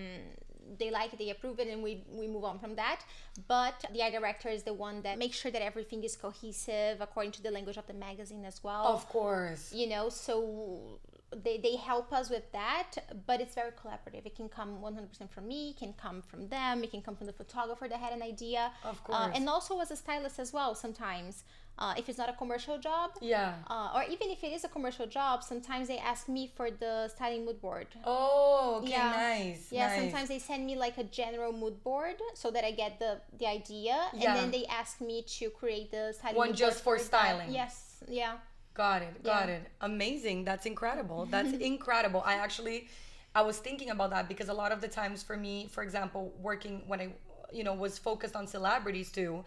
they 0.80 0.90
like 0.92 1.14
it, 1.14 1.20
they 1.20 1.30
approve 1.30 1.60
it, 1.60 1.68
and 1.68 1.82
we 1.84 2.04
we 2.12 2.28
move 2.28 2.44
on 2.44 2.60
from 2.60 2.76
that. 2.76 3.02
But 3.48 3.86
the 3.94 4.02
art 4.04 4.14
director 4.14 4.50
is 4.50 4.64
the 4.64 4.74
one 4.74 5.02
that 5.04 5.18
makes 5.18 5.38
sure 5.38 5.52
that 5.52 5.62
everything 5.62 6.04
is 6.04 6.16
cohesive 6.16 7.02
according 7.02 7.34
to 7.34 7.44
the 7.44 7.52
language 7.52 7.78
of 7.78 7.86
the 7.88 7.94
magazine 7.94 8.46
as 8.46 8.64
well 8.64 8.86
Of 8.86 9.08
course. 9.10 9.74
you 9.74 9.88
know 9.88 10.10
so 10.10 11.00
they, 11.44 11.58
they 11.58 11.76
help 11.76 12.14
us 12.14 12.30
with 12.30 12.50
that 12.54 12.92
but 13.28 13.42
it's 13.42 13.56
very 13.56 13.72
collaborative 13.72 14.26
it 14.26 14.36
can 14.36 14.48
come 14.48 14.78
100% 14.82 15.30
from 15.30 15.48
me 15.48 15.72
it 15.72 15.78
can 15.78 15.94
come 15.94 16.22
from 16.22 16.48
them 16.48 16.84
it 16.84 16.92
can 16.92 17.02
come 17.02 17.16
from 17.16 17.28
the 17.28 17.34
photographer 17.34 17.88
that 17.88 18.00
had 18.00 18.14
an 18.14 18.22
idea 18.24 18.72
Of 18.84 18.98
uh, 18.98 19.08
course. 19.08 19.32
and 19.36 19.50
also 19.50 19.80
as 19.80 19.92
a 19.92 19.96
stylist 19.96 20.40
as 20.40 20.54
well 20.54 20.76
sometimes 20.76 21.44
uh, 21.78 21.94
if 21.98 22.08
it's 22.08 22.18
not 22.18 22.30
a 22.30 22.34
commercial 22.34 22.78
job 22.78 23.12
Yeah. 23.22 23.56
uh, 23.68 23.92
or 23.96 24.04
even 24.04 24.30
if 24.30 24.44
it 24.46 24.54
is 24.54 24.64
a 24.64 24.70
commercial 24.70 25.08
job 25.08 25.44
sometimes 25.44 25.90
they 25.90 25.98
ask 25.98 26.30
me 26.30 26.50
for 26.56 26.72
the 26.72 27.10
styling 27.10 27.44
mood 27.46 27.60
board 27.62 27.88
Oh, 28.06 28.80
okay, 28.82 28.92
Yeah. 28.92 29.12
nice. 29.12 29.72
yeah, 29.72 29.88
nice. 29.88 30.00
sometimes 30.00 30.30
they 30.30 30.40
send 30.40 30.66
me 30.66 30.76
like 30.78 30.98
a 30.98 31.04
general 31.04 31.52
mood 31.52 31.84
board 31.84 32.16
so 32.34 32.50
that 32.52 32.64
I 32.64 32.72
get 32.72 33.00
the 33.00 33.20
the 33.38 33.48
idea, 33.48 33.98
Yeah. 34.14 34.18
and 34.24 34.30
then 34.40 34.52
they 34.52 34.66
ask 34.68 35.02
me 35.02 35.24
to 35.40 35.50
create 35.50 35.92
the 35.92 36.14
styling 36.18 36.38
One 36.38 36.54
just 36.54 36.82
for 36.82 36.96
that. 36.98 37.06
styling. 37.06 37.52
Yes, 37.52 37.76
yeah. 38.08 38.36
Got 38.76 39.02
it. 39.02 39.24
Got 39.24 39.48
Yeah. 39.50 39.56
it. 39.56 39.72
Amazing. 39.82 40.44
That's 40.46 40.66
incredible. 40.68 41.26
That's 41.32 41.54
incredible. 41.54 42.22
I 42.26 42.36
actually, 42.36 42.88
I 43.34 43.42
was 43.42 43.58
thinking 43.58 43.90
about 43.90 44.10
that 44.12 44.28
because 44.28 44.50
a 44.50 44.54
lot 44.54 44.72
of 44.72 44.82
the 44.82 44.88
times 44.88 45.24
for 45.24 45.36
me, 45.38 45.68
for 45.72 45.82
example, 45.82 46.34
working 46.40 46.84
when 46.86 47.00
I, 47.02 47.08
you 47.52 47.64
know, 47.64 47.74
was 47.74 47.98
focused 47.98 48.36
on 48.36 48.46
celebrities 48.48 49.12
too. 49.12 49.44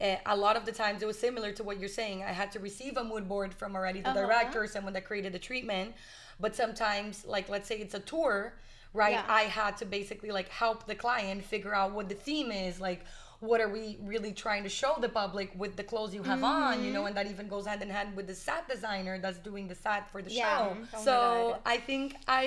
Uh, 0.00 0.16
a 0.26 0.36
lot 0.36 0.56
of 0.56 0.64
the 0.64 0.72
times 0.72 1.02
it 1.02 1.06
was 1.06 1.18
similar 1.18 1.52
to 1.52 1.62
what 1.62 1.78
you're 1.78 1.88
saying. 1.88 2.24
I 2.24 2.32
had 2.32 2.50
to 2.52 2.58
receive 2.58 2.96
a 2.96 3.04
mood 3.04 3.28
board 3.28 3.54
from 3.54 3.76
already 3.76 4.00
the 4.00 4.10
Uh-huh. 4.10 4.20
director, 4.26 4.66
someone 4.66 4.92
that 4.94 5.04
created 5.04 5.32
the 5.32 5.38
treatment. 5.38 5.94
But 6.40 6.56
sometimes, 6.56 7.24
like 7.24 7.48
let's 7.48 7.68
say 7.68 7.78
it's 7.78 7.94
a 7.94 8.00
tour, 8.00 8.54
right? 8.94 9.12
Yeah. 9.12 9.24
I 9.28 9.42
had 9.42 9.76
to 9.76 9.84
basically 9.84 10.32
like 10.32 10.48
help 10.48 10.86
the 10.86 10.96
client 10.96 11.44
figure 11.44 11.74
out 11.74 11.92
what 11.92 12.08
the 12.08 12.16
theme 12.16 12.50
is, 12.50 12.80
like 12.80 13.04
what 13.48 13.60
are 13.60 13.68
we 13.68 13.84
really 14.12 14.32
trying 14.32 14.62
to 14.62 14.68
show 14.68 14.94
the 15.00 15.08
public 15.08 15.48
with 15.62 15.72
the 15.76 15.82
clothes 15.82 16.14
you 16.14 16.22
have 16.22 16.42
on, 16.44 16.74
you 16.74 16.84
Mm-hmm. 16.84 16.94
know, 16.94 17.06
and 17.06 17.16
that 17.16 17.26
even 17.34 17.48
goes 17.48 17.66
hand 17.66 17.82
in 17.82 17.90
hand 17.90 18.14
with 18.16 18.26
the 18.28 18.34
set 18.34 18.68
designer 18.68 19.18
that's 19.22 19.38
doing 19.38 19.66
the 19.72 19.74
set 19.74 20.02
for 20.12 20.20
the 20.22 20.30
Yeah. 20.30 20.58
show. 20.58 20.78
Oh 20.94 21.04
so 21.04 21.58
I 21.66 21.76
think 21.78 22.06
I 22.28 22.42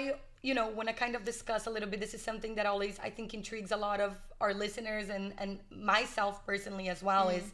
you 0.49 0.53
know, 0.53 0.67
when 0.77 0.87
I 0.87 0.91
kind 0.93 1.15
of 1.15 1.25
discuss 1.25 1.65
a 1.65 1.71
little 1.75 1.89
bit, 1.89 1.99
this 1.99 2.13
is 2.13 2.21
something 2.21 2.53
that 2.57 2.65
always 2.73 2.95
I 3.07 3.09
think 3.09 3.33
intrigues 3.33 3.71
a 3.71 3.77
lot 3.87 3.99
of 4.07 4.11
our 4.39 4.53
listeners 4.53 5.09
and 5.09 5.33
and 5.37 5.51
myself 5.71 6.45
personally 6.45 6.87
as 6.95 7.01
well 7.03 7.25
Mm. 7.27 7.37
is 7.39 7.45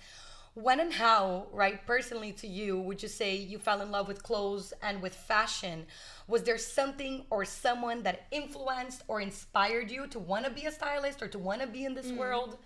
when 0.54 0.80
and 0.82 0.92
how, 0.94 1.48
right, 1.54 1.78
personally 1.88 2.34
to 2.34 2.48
you, 2.48 2.72
would 2.88 3.02
you 3.02 3.08
say 3.08 3.36
you 3.38 3.58
fell 3.58 3.80
in 3.82 3.90
love 3.90 4.08
with 4.10 4.22
clothes 4.30 4.74
and 4.84 5.02
with 5.02 5.16
fashion? 5.16 5.86
Was 6.28 6.44
there 6.44 6.58
something 6.58 7.26
or 7.30 7.46
someone 7.46 8.04
that 8.04 8.18
influenced 8.32 9.02
or 9.08 9.22
inspired 9.22 9.90
you 9.90 10.08
to 10.08 10.20
want 10.20 10.44
to 10.46 10.52
be 10.52 10.66
a 10.66 10.72
stylist 10.72 11.22
or 11.24 11.30
to 11.30 11.40
want 11.40 11.62
to 11.62 11.68
be 11.68 11.86
in 11.86 11.94
this 11.96 12.12
Mm. 12.12 12.18
world? 12.18 12.58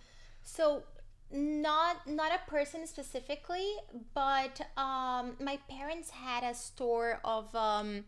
So 0.45 0.83
not 1.31 2.07
not 2.07 2.31
a 2.31 2.49
person 2.49 2.85
specifically, 2.87 3.67
but 4.13 4.61
um, 4.77 5.35
my 5.41 5.59
parents 5.67 6.11
had 6.11 6.43
a 6.43 6.53
store 6.53 7.19
of 7.25 7.53
um, 7.55 8.05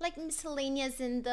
like 0.00 0.18
miscellaneous 0.18 1.00
in 1.00 1.22
the 1.22 1.30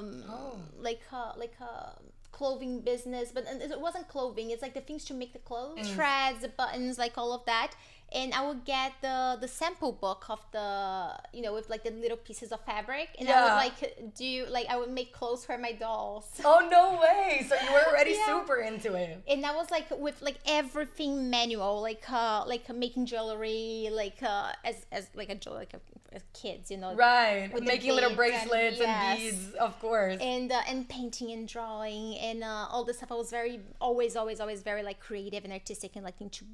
um, 0.00 0.24
Oh. 0.28 0.58
like 0.78 1.02
uh, 1.12 1.32
like 1.36 1.54
uh, 1.60 1.92
clothing 2.32 2.80
business, 2.80 3.30
but 3.32 3.44
it 3.46 3.80
wasn't 3.80 4.08
clothing. 4.08 4.50
It's 4.50 4.62
like 4.62 4.74
the 4.74 4.80
things 4.80 5.04
to 5.06 5.14
make 5.14 5.32
the 5.34 5.38
clothes, 5.50 5.78
Mm. 5.86 5.94
threads, 5.94 6.46
buttons, 6.56 6.98
like 6.98 7.18
all 7.18 7.32
of 7.32 7.44
that. 7.44 7.72
And 8.12 8.34
I 8.34 8.44
would 8.46 8.64
get 8.64 8.92
the 9.02 9.38
the 9.40 9.46
sample 9.46 9.92
book 9.92 10.24
of 10.28 10.40
the 10.50 11.14
you 11.32 11.42
know 11.42 11.52
with 11.54 11.70
like 11.70 11.84
the 11.84 11.92
little 11.92 12.16
pieces 12.16 12.50
of 12.50 12.60
fabric, 12.64 13.08
and 13.18 13.28
I 13.28 13.44
would 13.44 13.56
like 13.64 14.14
do 14.16 14.46
like 14.50 14.66
I 14.68 14.76
would 14.76 14.90
make 14.90 15.12
clothes 15.12 15.44
for 15.44 15.56
my 15.56 15.72
dolls. 15.72 16.26
Oh 16.44 16.66
no 16.70 16.98
way! 17.00 17.46
So 17.48 17.54
you 17.64 17.72
were 17.72 17.86
already 17.90 18.14
Yeah. 18.18 18.26
super 18.26 18.56
into 18.70 18.94
it. 18.94 19.22
and 19.28 19.44
that 19.44 19.54
was 19.54 19.70
like 19.70 19.86
with 20.06 20.20
like 20.22 20.38
everything 20.46 21.30
manual 21.30 21.80
like 21.80 22.04
uh 22.10 22.44
like 22.46 22.64
uh, 22.68 22.72
making 22.72 23.06
jewelry 23.06 23.88
like 23.92 24.20
uh 24.22 24.52
as 24.64 24.76
as 24.90 25.08
like 25.14 25.30
a 25.30 25.34
jew- 25.36 25.50
like 25.62 25.72
a, 25.74 25.80
as 26.12 26.22
kids 26.34 26.70
you 26.72 26.78
know 26.78 26.92
Right, 26.94 27.52
With 27.54 27.62
making 27.64 27.92
little 27.94 28.08
and- 28.10 28.16
bracelets 28.16 28.80
and, 28.80 28.88
yes. 28.88 29.18
beads, 29.18 29.54
of 29.54 29.78
course. 29.78 30.18
and 30.20 30.50
uh, 30.50 30.62
and 30.70 30.88
painting 30.88 31.30
and 31.30 31.46
drawing 31.46 32.16
and 32.18 32.42
uh, 32.42 32.66
all 32.72 32.82
this 32.84 32.96
stuff 32.98 33.12
i 33.12 33.14
was 33.14 33.30
very 33.30 33.60
always 33.80 34.16
always 34.16 34.40
always 34.40 34.62
very 34.62 34.82
like 34.82 34.98
creative 34.98 35.44
and 35.44 35.52
artistic 35.52 35.92
and 35.94 36.04
like 36.04 36.20
into 36.20 36.44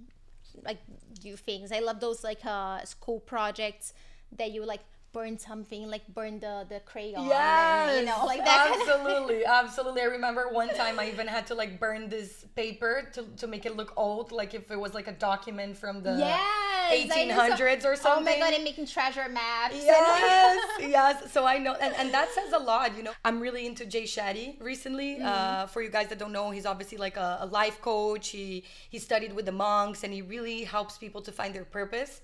like 0.64 0.78
do 1.20 1.36
things. 1.36 1.72
I 1.72 1.80
love 1.80 2.00
those 2.00 2.24
like 2.24 2.44
uh 2.44 2.84
school 2.84 3.20
projects 3.20 3.92
that 4.36 4.50
you 4.52 4.64
like 4.64 4.80
burn 5.12 5.38
something 5.38 5.88
like 5.88 6.06
burn 6.08 6.38
the 6.40 6.66
the 6.68 6.80
crayon 6.80 7.24
Yes, 7.26 7.88
and, 7.90 8.00
you 8.00 8.06
know 8.12 8.26
like 8.26 8.44
that 8.44 8.68
kind 8.68 8.82
of- 8.82 8.88
absolutely, 8.88 9.44
absolutely. 9.44 10.02
I 10.02 10.06
remember 10.06 10.48
one 10.50 10.68
time 10.74 10.98
I 10.98 11.08
even 11.08 11.26
had 11.26 11.46
to 11.46 11.54
like 11.54 11.80
burn 11.80 12.08
this 12.08 12.44
paper 12.54 13.08
to, 13.14 13.24
to 13.38 13.46
make 13.46 13.64
it 13.64 13.76
look 13.76 13.92
old, 13.96 14.30
like 14.32 14.52
if 14.52 14.70
it 14.70 14.78
was 14.78 14.92
like 14.94 15.08
a 15.08 15.12
document 15.12 15.76
from 15.76 16.02
the 16.02 16.16
yes 16.18 17.10
I 17.12 17.24
know 17.24 17.34
so- 17.34 17.54
1800s 17.56 17.84
or 17.84 17.96
something. 17.96 18.34
oh 18.34 18.38
my 18.38 18.38
god 18.38 18.54
and 18.54 18.62
making 18.64 18.86
treasure 18.86 19.28
maps 19.28 19.74
Yes, 19.74 20.58
yes. 20.80 21.32
So 21.32 21.46
I 21.46 21.58
know, 21.58 21.74
and, 21.74 21.94
and 21.96 22.12
that 22.12 22.28
says 22.32 22.52
a 22.52 22.58
lot. 22.58 22.96
You 22.96 23.02
know, 23.04 23.12
I'm 23.24 23.40
really 23.40 23.66
into 23.66 23.84
Jay 23.86 24.04
Shetty 24.04 24.60
recently. 24.62 25.16
Mm-hmm. 25.16 25.26
Uh, 25.26 25.66
for 25.66 25.82
you 25.82 25.90
guys 25.90 26.08
that 26.08 26.18
don't 26.18 26.32
know, 26.32 26.50
he's 26.50 26.66
obviously 26.66 26.98
like 26.98 27.16
a, 27.16 27.38
a 27.40 27.46
life 27.46 27.80
coach. 27.80 28.28
He 28.28 28.64
he 28.90 28.98
studied 28.98 29.32
with 29.34 29.46
the 29.46 29.52
monks, 29.52 30.04
and 30.04 30.12
he 30.12 30.22
really 30.22 30.64
helps 30.64 30.98
people 30.98 31.20
to 31.22 31.32
find 31.32 31.54
their 31.54 31.64
purpose. 31.64 32.20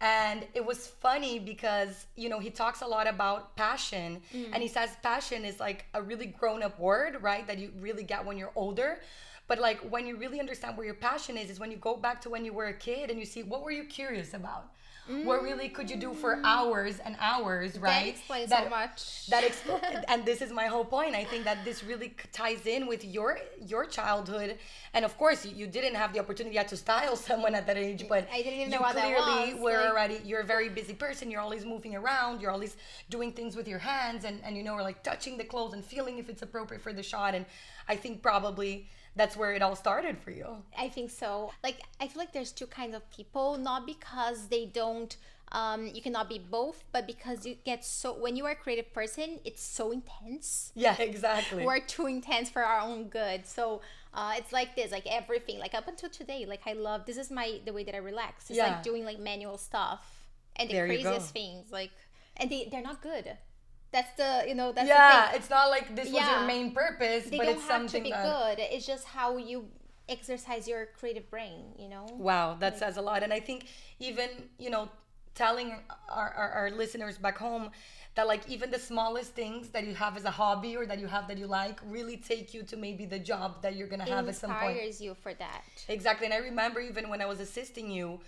And 0.00 0.46
it 0.54 0.64
was 0.64 0.86
funny 0.86 1.38
because 1.38 2.06
you 2.16 2.28
know 2.30 2.38
he 2.38 2.50
talks 2.50 2.80
a 2.80 2.86
lot 2.86 3.06
about 3.06 3.54
passion, 3.56 4.22
Mm. 4.32 4.50
and 4.54 4.62
he 4.62 4.68
says 4.68 4.90
passion 5.02 5.44
is 5.44 5.60
like 5.60 5.84
a 5.94 6.00
really 6.02 6.26
grown 6.26 6.62
up 6.62 6.78
word, 6.78 7.22
right? 7.22 7.46
That 7.46 7.58
you 7.58 7.72
really 7.80 8.02
get 8.02 8.24
when 8.24 8.38
you're 8.38 8.52
older. 8.56 9.00
But 9.46 9.58
like 9.58 9.80
when 9.80 10.06
you 10.06 10.16
really 10.16 10.40
understand 10.40 10.76
where 10.76 10.86
your 10.86 10.94
passion 10.94 11.36
is, 11.36 11.50
is 11.50 11.58
when 11.60 11.70
you 11.70 11.76
go 11.76 11.96
back 11.96 12.20
to 12.22 12.30
when 12.30 12.44
you 12.44 12.52
were 12.52 12.66
a 12.66 12.72
kid 12.72 13.10
and 13.10 13.18
you 13.18 13.26
see 13.26 13.42
what 13.42 13.62
were 13.62 13.72
you 13.72 13.84
curious 13.84 14.32
about. 14.32 14.72
What 15.24 15.40
mm. 15.40 15.44
really 15.44 15.68
could 15.68 15.90
you 15.90 15.96
do 15.96 16.14
for 16.14 16.40
hours 16.44 17.00
and 17.04 17.16
hours, 17.18 17.78
right? 17.78 18.04
that 18.04 18.06
explains 18.06 18.50
so 18.50 18.68
much. 18.68 19.26
that 19.26 19.44
exp- 19.50 20.04
and 20.08 20.24
this 20.24 20.40
is 20.40 20.52
my 20.52 20.66
whole 20.66 20.84
point. 20.84 21.14
I 21.14 21.24
think 21.24 21.44
that 21.44 21.64
this 21.64 21.82
really 21.82 22.14
ties 22.32 22.66
in 22.66 22.86
with 22.86 23.04
your 23.04 23.38
your 23.66 23.84
childhood. 23.86 24.58
And 24.94 25.04
of 25.04 25.16
course 25.18 25.44
you, 25.44 25.52
you 25.54 25.66
didn't 25.66 25.94
have 25.94 26.12
the 26.12 26.20
opportunity 26.20 26.54
yet 26.54 26.68
to 26.68 26.76
style 26.76 27.16
someone 27.28 27.54
at 27.54 27.66
that 27.66 27.76
age 27.76 28.06
but 28.08 28.28
I 28.32 28.38
didn't 28.38 28.60
even 28.60 28.72
you 28.72 28.78
know 28.78 28.82
what 28.82 28.94
that 28.94 29.04
clearly 29.04 29.54
was, 29.54 29.62
were 29.62 29.78
like- 29.78 29.90
already 29.90 30.20
you're 30.24 30.40
a 30.40 30.50
very 30.56 30.68
busy 30.68 30.94
person. 30.94 31.30
You're 31.30 31.40
always 31.40 31.64
moving 31.64 31.96
around. 31.96 32.40
You're 32.40 32.52
always 32.52 32.76
doing 33.08 33.32
things 33.32 33.56
with 33.56 33.66
your 33.66 33.80
hands 33.80 34.24
and 34.24 34.40
and 34.44 34.56
you 34.56 34.62
know 34.62 34.74
are 34.74 34.82
like 34.82 35.02
touching 35.02 35.36
the 35.36 35.44
clothes 35.44 35.72
and 35.74 35.84
feeling 35.84 36.18
if 36.18 36.28
it's 36.28 36.42
appropriate 36.42 36.82
for 36.82 36.92
the 36.92 37.02
shot. 37.02 37.34
And 37.34 37.44
i 37.88 37.96
think 37.96 38.22
probably 38.22 38.88
that's 39.16 39.36
where 39.36 39.52
it 39.52 39.62
all 39.62 39.76
started 39.76 40.18
for 40.18 40.30
you 40.30 40.46
I 40.78 40.88
think 40.88 41.10
so. 41.10 41.52
Like 41.62 41.80
I 42.00 42.08
feel 42.08 42.18
like 42.20 42.32
there's 42.32 42.52
two 42.52 42.66
kinds 42.66 42.94
of 42.94 43.08
people, 43.10 43.58
not 43.58 43.86
because 43.86 44.48
they 44.48 44.66
don't 44.66 45.16
um 45.52 45.88
you 45.92 46.00
cannot 46.00 46.28
be 46.28 46.38
both, 46.38 46.84
but 46.92 47.06
because 47.06 47.44
you 47.44 47.56
get 47.64 47.84
so 47.84 48.12
when 48.14 48.36
you 48.36 48.46
are 48.46 48.52
a 48.52 48.54
creative 48.54 48.92
person, 48.94 49.40
it's 49.44 49.62
so 49.62 49.90
intense. 49.90 50.72
yeah 50.74 50.96
exactly 51.00 51.64
We're 51.64 51.80
too 51.80 52.06
intense 52.06 52.48
for 52.50 52.62
our 52.64 52.80
own 52.80 53.08
good. 53.08 53.46
So 53.46 53.80
uh, 54.12 54.34
it's 54.36 54.52
like 54.52 54.74
this, 54.74 54.90
like 54.90 55.06
everything, 55.06 55.58
like 55.58 55.74
up 55.74 55.86
until 55.86 56.08
today, 56.10 56.44
like 56.46 56.62
I 56.66 56.72
love 56.72 57.06
this 57.06 57.16
is 57.16 57.30
my 57.30 57.60
the 57.64 57.72
way 57.72 57.84
that 57.84 57.94
I 57.94 57.98
relax. 57.98 58.50
It's 58.50 58.58
Yeah. 58.58 58.68
like 58.74 58.82
doing 58.82 59.04
like 59.04 59.18
manual 59.18 59.58
stuff 59.58 60.28
and 60.56 60.68
the 60.68 60.74
There 60.74 60.86
craziest 60.86 61.30
things, 61.32 61.70
like 61.72 61.90
and 62.36 62.50
they 62.50 62.68
they're 62.70 62.82
not 62.82 63.02
good. 63.02 63.36
That's 63.92 64.12
the 64.16 64.44
you 64.46 64.54
know 64.54 64.70
that's 64.72 64.86
yeah 64.86 65.26
the 65.26 65.32
thing. 65.32 65.40
it's 65.40 65.50
not 65.50 65.68
like 65.68 65.94
this 65.96 66.10
was 66.10 66.22
your 66.22 66.46
main 66.46 66.72
purpose 66.72 67.24
They 67.24 67.38
but 67.38 67.48
it's 67.48 67.62
have 67.62 67.82
to 67.82 67.88
something 67.88 68.04
be 68.04 68.10
that 68.10 68.24
good. 68.24 68.64
It's 68.64 68.86
just 68.86 69.04
how 69.04 69.36
you 69.36 69.66
exercise 70.08 70.68
your 70.68 70.86
creative 70.98 71.30
brain. 71.30 71.64
You 71.78 71.88
know. 71.88 72.06
Wow, 72.14 72.56
that 72.60 72.78
says 72.78 72.96
a 72.96 73.02
lot. 73.02 73.22
And 73.22 73.32
I 73.32 73.40
think 73.40 73.66
even, 73.98 74.28
you 74.58 74.70
know, 74.70 74.88
telling 75.34 75.74
our, 76.08 76.30
our, 76.30 76.50
our 76.50 76.70
listeners 76.70 77.16
back 77.16 77.38
home 77.38 77.70
that 78.16 78.26
like 78.26 78.48
even 78.48 78.70
the 78.70 78.78
smallest 78.78 79.34
things 79.34 79.68
that 79.70 79.86
you 79.86 79.94
have 79.94 80.16
as 80.16 80.24
a 80.24 80.30
hobby 80.30 80.76
or 80.76 80.84
that 80.84 80.98
you 80.98 81.06
have 81.06 81.28
that 81.28 81.38
you 81.38 81.46
like 81.46 81.78
really 81.86 82.16
take 82.16 82.52
you 82.52 82.62
to 82.64 82.76
maybe 82.76 83.06
the 83.06 83.18
job 83.18 83.62
that 83.62 83.76
you're 83.76 83.86
gonna 83.86 84.04
have 84.04 84.28
at 84.28 84.34
some 84.34 84.50
point. 84.50 84.72
inspires 84.72 85.00
you 85.00 85.14
for 85.14 85.32
that. 85.34 85.62
Exactly. 85.88 86.26
And 86.26 86.34
I 86.34 86.38
remember 86.38 86.80
even 86.80 87.08
when 87.08 87.20
I 87.20 87.26
was 87.26 87.40
assisting 87.40 87.90
you, 87.90 88.20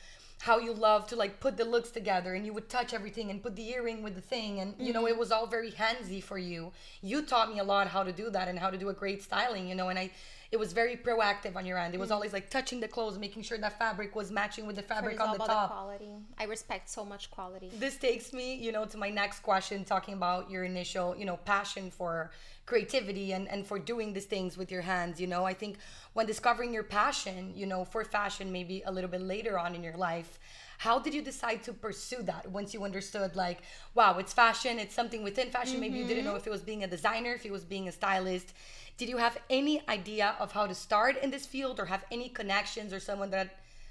how 0.43 0.59
you 0.59 0.73
love 0.73 1.07
to 1.07 1.15
like 1.15 1.39
put 1.39 1.57
the 1.57 1.65
looks 1.65 1.91
together 1.91 2.35
and 2.35 2.45
you 2.45 2.53
would 2.53 2.69
touch 2.69 2.93
everything 2.93 3.31
and 3.31 3.41
put 3.41 3.55
the 3.55 3.69
earring 3.71 4.03
with 4.03 4.17
the 4.17 4.21
thing 4.21 4.59
and 4.59 4.75
you 4.77 4.93
know 4.93 5.07
it 5.07 5.11
mm-hmm. 5.11 5.21
was 5.21 5.31
all 5.31 5.47
very 5.47 5.71
handsy 5.71 6.21
for 6.21 6.37
you. 6.37 6.73
You 7.01 7.23
taught 7.23 7.49
me 7.53 7.61
a 7.61 7.65
lot 7.65 7.87
how 7.87 8.03
to 8.03 8.11
do 8.11 8.29
that 8.31 8.49
and 8.49 8.59
how 8.59 8.69
to 8.69 8.77
do 8.77 8.89
a 8.89 8.93
great 8.93 9.23
styling, 9.23 9.69
you 9.69 9.77
know, 9.77 9.89
and 9.89 9.97
I 9.97 10.11
it 10.53 10.59
was 10.59 10.75
very 10.75 10.97
proactive 10.97 11.57
on 11.57 11.65
your 11.65 11.79
end. 11.79 11.95
It 11.95 11.99
was 11.99 12.09
mm-hmm. 12.09 12.15
always 12.15 12.35
like 12.35 12.51
touching 12.51 12.79
the 12.79 12.87
clothes, 12.87 13.19
making 13.19 13.43
sure 13.43 13.57
that 13.57 13.79
fabric 13.79 14.15
was 14.15 14.31
matching 14.31 14.67
with 14.67 14.77
the 14.77 14.83
fabric 14.83 15.19
on 15.19 15.33
the 15.33 15.39
top. 15.39 15.71
the 15.71 15.75
quality. 15.75 16.11
I 16.39 16.45
respect 16.45 16.91
so 16.91 17.07
much 17.07 17.31
quality. 17.31 17.71
This 17.79 17.97
takes 17.97 18.35
me, 18.35 18.55
you 18.55 18.71
know, 18.71 18.85
to 18.85 18.99
my 18.99 19.09
next 19.09 19.41
question 19.41 19.83
talking 19.83 20.13
about 20.13 20.51
your 20.51 20.65
initial, 20.65 21.17
you 21.17 21.25
know, 21.25 21.39
passion 21.39 21.91
for 21.91 22.31
creativity 22.67 23.33
and, 23.33 23.49
and 23.49 23.67
for 23.67 23.79
doing 23.79 24.13
these 24.13 24.27
things 24.27 24.59
with 24.59 24.71
your 24.71 24.83
hands. 24.83 25.19
You 25.19 25.27
know, 25.27 25.45
I 25.45 25.55
think 25.55 25.79
when 26.13 26.27
discovering 26.27 26.75
your 26.75 26.85
passion, 26.85 27.55
you 27.57 27.65
know, 27.65 27.87
for 27.87 28.05
fashion 28.05 28.53
maybe 28.53 28.83
a 28.85 28.93
little 28.93 29.11
bit 29.11 29.23
later 29.23 29.59
on 29.59 29.75
in 29.75 29.83
your 29.83 29.97
life, 29.97 30.39
how 30.83 30.99
did 30.99 31.15
you 31.15 31.23
decide 31.23 31.63
to 31.65 31.73
pursue 31.73 32.23
that 32.23 32.51
once 32.51 32.75
you 32.75 32.83
understood 32.85 33.37
like, 33.37 33.63
wow, 33.95 34.19
it's 34.19 34.33
fashion, 34.33 34.79
it's 34.79 34.95
something 34.95 35.23
within 35.23 35.49
fashion. 35.51 35.79
Maybe 35.81 35.99
you 35.99 36.07
didn't 36.07 36.25
know 36.25 36.31
mm-hmm. 36.31 36.39
if 36.39 36.47
it 36.47 36.51
was 36.51 36.63
being 36.63 36.83
a 36.83 36.91
designer, 36.97 37.33
if 37.35 37.47
it 37.47 37.53
was 37.53 37.65
being 37.65 37.87
a 37.89 37.93
stylist. 37.93 38.53
Did 38.97 39.09
you 39.09 39.17
have 39.17 39.39
any 39.49 39.75
idea 39.89 40.35
of 40.39 40.53
how 40.53 40.67
to 40.67 40.75
start 40.75 41.15
in 41.23 41.31
this 41.31 41.47
field 41.47 41.81
or 41.81 41.87
have 41.87 42.05
any 42.11 42.29
connections 42.29 42.93
or 42.93 43.01
someone 43.01 43.31
that 43.31 43.49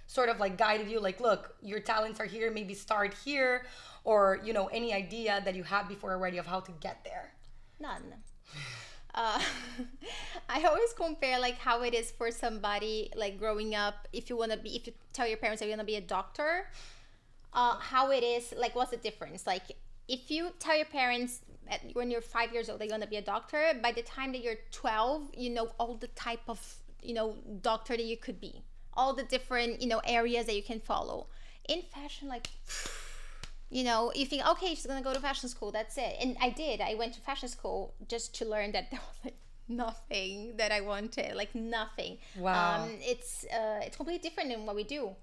sort 0.08 0.30
of 0.30 0.40
like 0.40 0.58
guided 0.58 0.90
you 0.90 1.00
like 1.00 1.22
look 1.22 1.56
your 1.62 1.80
talents 1.80 2.20
are 2.20 2.26
here 2.26 2.52
maybe 2.52 2.74
start 2.74 3.14
here 3.24 3.66
or 4.04 4.42
you 4.44 4.52
know 4.52 4.68
any 4.68 4.94
idea 4.94 5.42
that 5.46 5.56
you 5.56 5.64
had 5.64 5.88
before 5.88 6.12
already 6.12 6.38
of 6.38 6.46
how 6.46 6.60
to 6.60 6.74
get 6.82 6.98
there 7.06 7.32
None. 7.82 8.14
Uh, 9.14 9.42
I 10.50 10.64
always 10.64 10.94
compare 10.94 11.40
like 11.40 11.58
how 11.58 11.84
it 11.84 11.94
is 11.94 12.12
for 12.12 12.32
somebody 12.32 13.12
like 13.16 13.40
growing 13.40 13.76
up. 13.76 14.08
If 14.14 14.30
you 14.30 14.38
want 14.38 14.52
to 14.52 14.58
be, 14.58 14.76
if 14.76 14.88
you 14.88 14.94
tell 15.14 15.28
your 15.28 15.38
parents 15.38 15.60
that 15.60 15.68
you're 15.68 15.76
gonna 15.76 15.86
be 15.86 15.96
a 15.96 16.02
doctor, 16.02 16.68
uh, 17.54 17.78
how 17.78 18.12
it 18.12 18.24
is 18.24 18.54
like 18.58 18.76
what's 18.76 18.92
the 18.92 18.98
difference? 18.98 19.46
Like 19.46 19.64
if 20.08 20.32
you 20.32 20.52
tell 20.60 20.76
your 20.76 20.86
parents 20.86 21.42
at, 21.68 21.82
when 21.94 22.10
you're 22.10 22.22
five 22.22 22.54
years 22.54 22.70
old 22.70 22.80
that 22.80 22.86
you're 22.86 22.98
gonna 22.98 23.08
be 23.08 23.18
a 23.18 23.22
doctor, 23.22 23.74
by 23.82 23.92
the 23.92 24.04
time 24.04 24.32
that 24.34 24.44
you're 24.44 24.60
12, 24.72 25.32
you 25.38 25.50
know 25.50 25.72
all 25.80 25.96
the 25.96 26.08
type 26.08 26.42
of 26.48 26.60
you 27.02 27.14
know 27.14 27.36
doctor 27.62 27.98
that 27.98 28.06
you 28.06 28.18
could 28.18 28.40
be, 28.40 28.62
all 28.94 29.14
the 29.14 29.24
different 29.24 29.82
you 29.82 29.88
know 29.88 30.02
areas 30.06 30.46
that 30.46 30.56
you 30.56 30.64
can 30.64 30.80
follow. 30.80 31.28
In 31.70 31.84
fashion, 31.94 32.28
like 32.28 32.48
you 33.72 33.84
know, 33.84 34.12
you 34.14 34.26
think, 34.26 34.46
okay, 34.54 34.76
she's 34.76 34.86
gonna 34.86 35.02
go 35.02 35.14
to 35.14 35.20
fashion 35.20 35.50
school. 35.50 35.72
That's 35.72 35.98
it. 35.98 36.14
And 36.22 36.36
I 36.42 36.50
did. 36.50 36.82
I 36.82 36.94
went 36.96 37.14
to 37.14 37.22
fashion 37.22 37.50
school 37.50 37.94
just 38.08 38.36
to 38.36 38.46
learn 38.46 38.74
that 38.74 38.92
there 38.92 39.00
was 39.00 39.18
like 39.24 39.38
nothing 39.70 40.58
that 40.58 40.72
I 40.72 40.82
wanted, 40.82 41.36
like 41.36 41.56
nothing. 41.56 42.18
Wow. 42.38 42.84
Um, 42.84 42.90
it's 43.00 43.46
uh, 43.46 43.80
it's 43.86 43.96
completely 43.96 44.22
different 44.28 44.50
than 44.50 44.66
what 44.66 44.76
we 44.76 44.84
do. 44.84 45.16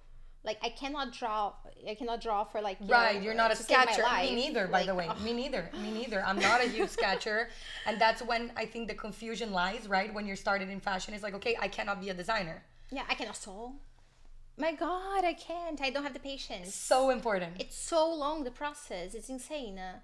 Like 0.44 0.58
I 0.62 0.70
cannot 0.70 1.12
draw. 1.12 1.52
I 1.86 1.94
cannot 1.94 2.22
draw 2.22 2.44
for 2.44 2.60
like 2.62 2.78
you 2.80 2.86
right 2.88 3.16
know, 3.16 3.22
you're 3.22 3.34
not 3.34 3.52
a 3.52 3.56
sketcher 3.56 4.02
me 4.22 4.34
neither 4.34 4.66
by 4.66 4.84
the 4.84 4.94
way 4.94 5.06
ugh. 5.08 5.20
me 5.22 5.32
neither 5.32 5.70
me 5.82 5.90
neither 6.00 6.24
i'm 6.24 6.38
not 6.40 6.60
a 6.60 6.68
huge 6.68 6.88
sketcher 6.88 7.48
and 7.86 8.00
that's 8.00 8.20
when 8.22 8.50
i 8.56 8.64
think 8.64 8.88
the 8.88 8.94
confusion 8.94 9.52
lies 9.52 9.86
right 9.88 10.12
when 10.12 10.26
you're 10.26 10.36
started 10.36 10.68
in 10.68 10.80
fashion 10.80 11.14
it's 11.14 11.22
like 11.22 11.34
okay 11.34 11.56
i 11.60 11.68
cannot 11.68 12.00
be 12.00 12.08
a 12.10 12.14
designer 12.14 12.62
Yeah, 12.90 13.04
I 13.08 13.14
cannot 13.14 13.36
sew. 13.36 13.74
My 14.58 14.72
God, 14.72 15.24
I 15.24 15.34
can't. 15.34 15.80
I 15.80 15.90
don't 15.90 16.02
have 16.02 16.14
the 16.14 16.18
patience. 16.32 16.74
so 16.74 17.10
important 17.10 17.52
It's 17.60 17.76
so 17.76 18.12
long 18.12 18.44
the 18.44 18.50
process. 18.50 19.14
It's 19.14 19.28
insane. 19.28 19.78
Uh, 19.78 20.00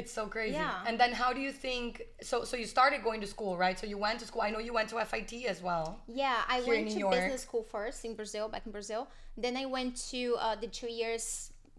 It's 0.00 0.12
so 0.12 0.26
crazy. 0.26 0.54
Yeah. 0.54 0.86
And 0.88 0.98
then 0.98 1.12
how 1.12 1.32
do 1.32 1.40
you 1.40 1.52
think 1.52 2.02
so 2.20 2.36
so 2.44 2.56
you 2.56 2.66
started 2.66 3.00
going 3.08 3.20
to 3.20 3.28
school, 3.36 3.52
right? 3.64 3.78
So 3.78 3.86
you 3.86 3.98
went 4.06 4.18
to 4.20 4.26
school. 4.26 4.42
I 4.42 4.50
know 4.50 4.58
you 4.68 4.74
went 4.74 4.88
to 4.92 4.96
FIT 5.10 5.32
as 5.52 5.58
well. 5.68 5.86
Yeah, 6.22 6.38
I 6.56 6.58
went 6.70 6.86
to 6.96 7.00
business 7.10 7.42
school 7.48 7.62
first 7.76 8.04
in 8.04 8.12
Brazil, 8.20 8.44
back 8.52 8.62
in 8.66 8.72
Brazil. 8.72 9.02
Then 9.44 9.54
I 9.56 9.66
went 9.76 9.92
to 10.10 10.20
uh, 10.46 10.56
the 10.62 10.66
two 10.78 10.90
years. 11.02 11.24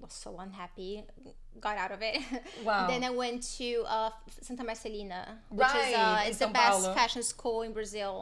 Was 0.01 0.13
so 0.13 0.31
unhappy, 0.45 1.03
got 1.65 1.77
out 1.83 1.91
of 1.97 2.01
it. 2.09 2.17
Wow. 2.67 2.87
then 2.91 3.01
I 3.03 3.11
went 3.23 3.39
to 3.59 3.69
uh, 3.97 4.09
Santa 4.47 4.63
Marcelina, 4.69 5.21
which 5.49 5.67
Right, 5.67 5.89
is 5.89 5.95
uh, 5.95 6.27
it's 6.27 6.39
the 6.45 6.51
best 6.61 6.81
fashion 6.99 7.23
school 7.23 7.59
in 7.67 7.71
Brazil. 7.79 8.13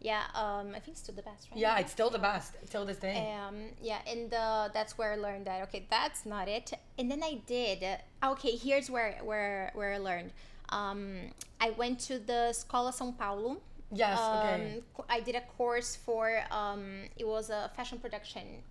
Yeah, 0.00 0.22
um, 0.34 0.68
I 0.74 0.80
think 0.80 0.88
it's 0.96 1.00
still 1.00 1.14
the 1.14 1.22
best, 1.22 1.48
right? 1.50 1.60
Yeah, 1.60 1.78
it's 1.78 1.92
still 1.92 2.08
the 2.10 2.18
best 2.18 2.54
till 2.70 2.86
this 2.86 2.96
day. 2.96 3.16
Um, 3.46 3.56
yeah, 3.82 3.98
and 4.06 4.32
uh, 4.32 4.68
that's 4.72 4.96
where 4.96 5.12
I 5.12 5.16
learned 5.16 5.46
that 5.46 5.62
okay, 5.64 5.86
that's 5.90 6.24
not 6.24 6.48
it. 6.48 6.72
And 6.98 7.10
then 7.10 7.22
I 7.22 7.34
did. 7.46 7.82
uh, 7.84 8.30
Okay, 8.32 8.56
here's 8.56 8.88
where 8.90 9.18
where 9.22 9.70
where 9.74 9.92
I 9.92 9.98
learned. 9.98 10.30
Um, 10.70 11.32
I 11.60 11.70
went 11.70 11.98
to 12.08 12.18
the 12.18 12.52
Escola 12.54 12.92
São 12.92 13.16
Paulo, 13.16 13.58
Yes, 13.92 14.18
Um, 14.18 14.38
okay. 14.38 14.78
I 15.08 15.20
did 15.20 15.34
a 15.34 15.40
course 15.58 15.96
for 15.96 16.42
um, 16.50 17.02
it 17.16 17.26
was 17.26 17.50
a 17.50 17.70
fashion 17.76 17.98
production, 17.98 18.62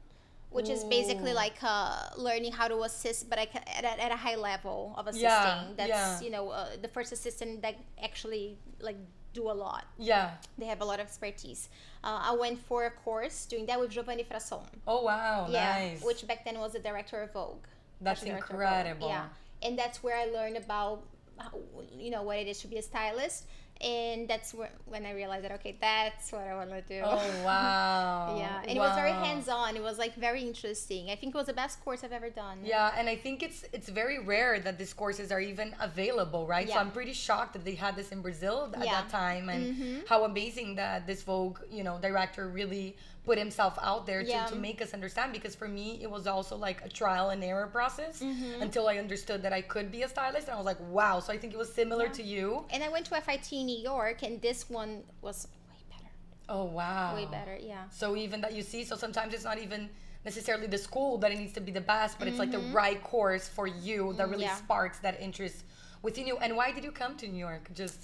which 0.49 0.69
is 0.69 0.83
basically 0.85 1.33
like 1.33 1.57
uh, 1.61 2.09
learning 2.17 2.53
how 2.53 2.67
to 2.69 2.81
assist, 2.83 3.29
but 3.29 3.37
I 3.37 3.47
at, 3.77 3.83
a- 3.83 4.01
at 4.05 4.11
a 4.11 4.15
high 4.15 4.35
level 4.37 4.95
of 4.97 5.07
assisting. 5.07 5.29
Yeah, 5.29 5.63
That's 5.75 5.89
yeah. 5.89 6.21
you 6.21 6.31
know 6.31 6.49
uh, 6.49 6.69
the 6.81 6.87
first 6.87 7.11
assistant 7.11 7.61
that 7.63 7.75
actually 8.01 8.57
like 8.79 8.95
do 9.39 9.49
a 9.49 9.55
lot. 9.65 9.85
Yeah. 9.97 10.31
They 10.57 10.65
have 10.65 10.81
a 10.81 10.85
lot 10.85 10.99
of 10.99 11.07
expertise. 11.07 11.69
Uh, 12.03 12.19
I 12.31 12.35
went 12.35 12.59
for 12.67 12.85
a 12.85 12.91
course 12.91 13.45
doing 13.45 13.65
that 13.67 13.79
with 13.79 13.91
Giovanni 13.91 14.23
Frasson. 14.23 14.65
Oh 14.87 15.03
wow, 15.03 15.47
yeah, 15.49 15.79
nice. 15.79 16.03
which 16.03 16.25
back 16.27 16.45
then 16.45 16.57
was 16.59 16.73
the 16.73 16.79
director 16.79 17.21
of 17.21 17.33
Vogue. 17.33 17.65
That's 18.01 18.21
of 18.21 18.29
Vogue. 18.29 18.37
incredible. 18.37 19.09
Yeah, 19.09 19.25
and 19.61 19.77
that's 19.77 20.01
where 20.03 20.17
I 20.17 20.25
learned 20.25 20.57
about 20.57 21.03
how, 21.37 21.51
you 21.97 22.11
know 22.11 22.23
what 22.23 22.37
it 22.37 22.47
is 22.47 22.59
to 22.61 22.67
be 22.67 22.77
a 22.77 22.81
stylist, 22.81 23.45
and 23.81 24.27
that's 24.27 24.53
where, 24.53 24.69
when 24.85 25.05
I 25.05 25.13
realized 25.13 25.45
that 25.45 25.53
okay, 25.53 25.77
that's 25.79 26.31
what 26.33 26.41
I 26.41 26.53
want 26.55 26.69
to 26.71 26.81
do. 26.81 27.01
Oh 27.03 27.15
wow. 27.45 28.35
yeah, 28.37 28.61
and 28.67 28.71
it 28.71 28.79
was 28.79 28.93
very 28.95 29.11
hands-on. 29.11 29.77
It 29.77 29.81
was 29.83 29.97
like 29.97 30.15
very 30.15 30.41
interesting. 30.41 31.09
I 31.09 31.15
think 31.15 31.33
it 31.33 31.37
was 31.37 31.47
the 31.47 31.53
best 31.53 31.83
course 31.85 32.03
I've 32.03 32.11
ever 32.11 32.29
done. 32.29 32.59
Yeah, 32.63 32.91
and 32.97 33.07
I 33.07 33.15
think 33.15 33.41
it's 33.41 33.63
it's 33.71 33.87
very 33.89 34.19
rare 34.19 34.59
that 34.59 34.77
these 34.77 34.93
courses 34.93 35.31
are 35.31 35.39
even 35.39 35.73
available, 35.79 36.45
right? 36.45 36.67
Yeah. 36.67 36.73
So 36.75 36.79
I'm 36.81 36.91
pretty 36.91 37.13
shocked 37.13 37.53
that 37.53 37.63
they 37.63 37.75
had 37.75 37.95
this 37.95 38.09
in 38.11 38.21
Brazil 38.21 38.69
at 38.75 38.83
Yeah. 38.85 38.91
that 39.01 39.09
time, 39.09 39.47
and 39.49 39.75
Mhm. 39.75 40.07
how 40.07 40.25
amazing 40.25 40.75
that 40.75 41.07
this 41.07 41.23
Vogue, 41.23 41.59
you 41.71 41.83
know, 41.83 41.97
director 42.01 42.49
really 42.49 42.97
put 43.25 43.37
himself 43.37 43.77
out 43.81 44.05
there 44.05 44.23
to, 44.23 44.29
Yeah. 44.29 44.45
to 44.47 44.55
make 44.55 44.81
us 44.81 44.93
understand. 44.93 45.33
Because 45.33 45.55
for 45.55 45.67
me, 45.67 45.99
it 46.01 46.09
was 46.09 46.25
also 46.27 46.55
like 46.55 46.83
a 46.85 46.89
trial 46.89 47.29
and 47.29 47.43
error 47.43 47.67
process 47.67 48.21
Mm-hmm. 48.21 48.61
until 48.61 48.87
I 48.87 48.97
understood 48.97 49.41
that 49.43 49.53
I 49.53 49.61
could 49.61 49.91
be 49.91 50.03
a 50.03 50.09
stylist, 50.09 50.47
and 50.47 50.55
I 50.55 50.57
was 50.57 50.65
like, 50.65 50.79
wow. 50.89 51.19
So 51.19 51.31
I 51.33 51.37
think 51.37 51.53
it 51.53 51.57
was 51.57 51.71
similar 51.71 52.05
Yeah. 52.05 52.11
to 52.19 52.23
you. 52.23 52.65
And 52.71 52.83
I 52.83 52.89
went 52.89 53.05
to 53.07 53.15
FIT 53.21 53.51
New 53.51 53.77
York, 53.77 54.23
and 54.23 54.41
this 54.41 54.69
one 54.69 55.03
was 55.21 55.47
way 55.69 55.81
better. 55.89 56.09
Oh 56.47 56.63
wow. 56.65 57.13
Way 57.15 57.25
better. 57.25 57.57
Yeah. 57.61 57.83
So 57.91 58.15
even 58.15 58.41
that 58.41 58.53
you 58.53 58.63
see, 58.63 58.83
so 58.83 58.95
sometimes 58.95 59.33
it's 59.33 59.43
not 59.43 59.59
even 59.59 59.89
necessarily 60.25 60.67
the 60.67 60.77
school 60.77 61.17
that 61.19 61.31
it 61.31 61.37
needs 61.37 61.53
to 61.53 61.61
be 61.61 61.71
the 61.71 61.81
best, 61.81 62.19
but 62.19 62.27
it's 62.27 62.39
like 62.39 62.51
the 62.51 62.59
right 62.73 63.01
course 63.03 63.47
for 63.47 63.67
you 63.67 64.13
that 64.17 64.29
really 64.29 64.43
Mm-hmm. 64.45 64.55
yeah. 64.59 64.65
sparks 64.65 64.99
that 64.99 65.19
interest 65.21 65.63
within 66.01 66.25
you. 66.27 66.37
And 66.37 66.55
why 66.55 66.71
did 66.71 66.83
you 66.83 66.91
come 66.91 67.15
to 67.17 67.27
New 67.27 67.37
York? 67.37 67.69
Just 67.73 67.99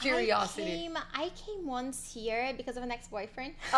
curiosity. 0.00 0.62
I 0.62 0.76
came, 0.76 0.96
I 1.14 1.30
came 1.46 1.66
once 1.66 2.12
here 2.12 2.52
because 2.56 2.76
of 2.76 2.82
an 2.82 2.90
ex-boyfriend. 2.90 3.54
Oh, 3.72 3.76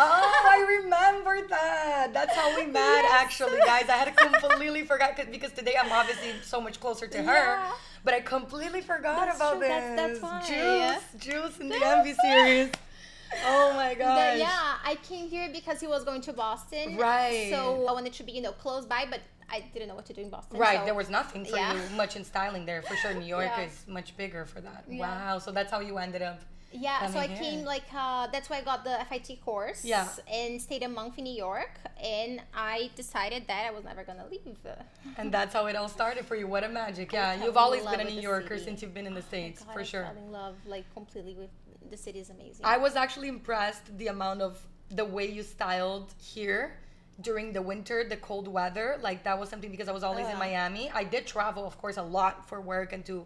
I 0.51 0.81
remember 0.81 1.47
that. 1.49 2.09
That's 2.13 2.35
how 2.35 2.55
we 2.55 2.65
met, 2.79 3.01
Yes. 3.03 3.11
actually, 3.13 3.59
guys. 3.65 3.89
I 3.89 3.97
had 3.97 4.15
completely 4.15 4.83
forgot 4.85 5.17
because 5.31 5.51
today 5.51 5.75
I'm 5.81 5.91
obviously 5.91 6.31
so 6.43 6.59
much 6.61 6.79
closer 6.79 7.07
to 7.07 7.17
her, 7.23 7.33
Yeah. 7.33 7.71
but 8.03 8.13
I 8.13 8.21
completely 8.21 8.81
forgot 8.81 9.25
That's 9.25 9.37
about 9.37 9.51
true, 9.57 9.61
this. 9.61 9.69
that's- 9.69 10.19
that's 10.19 10.21
why. 10.21 10.97
Juice, 11.19 11.25
Juice 11.25 11.57
in 11.59 11.69
the 11.69 11.79
Envy 11.83 12.13
series. 12.13 12.71
Oh 13.47 13.73
my 13.73 13.95
gosh. 13.95 14.37
Yeah, 14.37 14.75
I 14.85 14.95
came 15.01 15.27
here 15.27 15.49
because 15.51 15.79
he 15.81 15.87
was 15.87 16.03
going 16.03 16.21
to 16.21 16.33
Boston. 16.33 16.97
Right. 16.97 17.49
So 17.51 17.87
I 17.87 17.91
wanted 17.91 18.13
to 18.13 18.23
be, 18.23 18.31
you 18.33 18.41
know, 18.43 18.51
close 18.51 18.85
by, 18.85 19.07
but 19.09 19.21
I 19.49 19.61
didn't 19.73 19.87
know 19.87 19.95
what 19.95 20.05
to 20.07 20.13
do 20.13 20.21
in 20.21 20.29
Boston. 20.29 20.59
Right, 20.59 20.79
so- 20.79 20.85
there 20.85 20.93
was 20.93 21.09
nothing 21.09 21.45
for 21.45 21.57
yeah. 21.57 21.73
you 21.73 21.95
much 21.95 22.15
in 22.15 22.23
styling 22.23 22.65
there 22.65 22.81
for 22.81 22.95
sure. 22.95 23.13
New 23.13 23.25
York 23.25 23.51
Yeah. 23.55 23.65
is 23.65 23.85
much 23.87 24.15
bigger 24.17 24.45
for 24.45 24.61
that. 24.61 24.85
Yeah. 24.87 24.99
Wow, 24.99 25.39
so 25.39 25.51
that's 25.51 25.71
how 25.71 25.79
you 25.79 25.97
ended 25.97 26.21
up. 26.21 26.41
Yeah, 26.75 27.05
so 27.11 27.19
I 27.19 27.27
coming 27.27 27.41
came 27.41 27.65
like 27.65 27.83
uh, 27.95 28.27
that's 28.27 28.49
why 28.49 28.57
I 28.57 28.61
got 28.61 28.83
the 28.83 28.97
FIT 29.09 29.41
course. 29.45 29.85
Yeah. 29.85 30.07
And 30.31 30.61
stayed 30.61 30.83
a 30.83 30.89
month 30.89 31.17
in 31.19 31.25
New 31.25 31.33
York, 31.33 31.79
and 32.03 32.41
I 32.53 32.89
decided 32.95 33.45
that 33.47 33.67
I 33.67 33.71
was 33.71 33.83
never 33.83 34.03
gonna 34.03 34.25
leave. 34.29 34.57
And 35.17 35.31
that's 35.31 35.53
how 35.53 35.67
it 35.67 35.75
all 35.75 35.87
started 35.87 36.25
for 36.25 36.35
you. 36.35 36.47
What 36.47 36.63
a 36.63 36.69
magic. 36.69 37.11
Yeah, 37.13 37.43
you've 37.43 37.57
always 37.57 37.85
been 37.85 37.99
a 37.99 38.05
New 38.05 38.21
Yorker 38.21 38.57
since 38.57 38.81
you've 38.81 38.93
been 38.93 39.05
in 39.05 39.13
the 39.13 39.21
States, 39.21 39.61
Oh 39.61 39.65
God, 39.65 39.73
for 39.73 39.79
I 39.81 39.83
sure. 39.83 40.03
fell 40.03 40.17
in 40.17 40.31
love 40.31 40.55
like 40.65 40.91
completely 40.93 41.35
with 41.35 41.51
the 41.91 41.97
city 41.97 42.19
is 42.19 42.29
amazing. 42.31 42.65
I 42.65 42.77
was 42.77 42.95
actually 42.95 43.27
impressed 43.27 43.95
the 43.97 44.07
amount 44.07 44.41
of 44.41 44.59
the 44.89 45.05
way 45.05 45.29
you 45.29 45.43
styled 45.43 46.13
here 46.19 46.79
during 47.21 47.53
the 47.53 47.61
winter, 47.61 48.03
the 48.03 48.17
cold 48.17 48.47
weather. 48.47 48.97
Like 49.01 49.23
that 49.23 49.39
was 49.39 49.49
something 49.49 49.71
because 49.71 49.87
I 49.87 49.91
was 49.91 50.03
always 50.03 50.27
in 50.27 50.35
Uh. 50.35 50.39
Miami. 50.39 50.91
I 50.93 51.03
did 51.03 51.25
travel, 51.27 51.65
of 51.65 51.77
course, 51.77 51.97
a 51.97 52.03
lot 52.03 52.47
for 52.49 52.59
work 52.61 52.93
and 52.93 53.05
to 53.05 53.25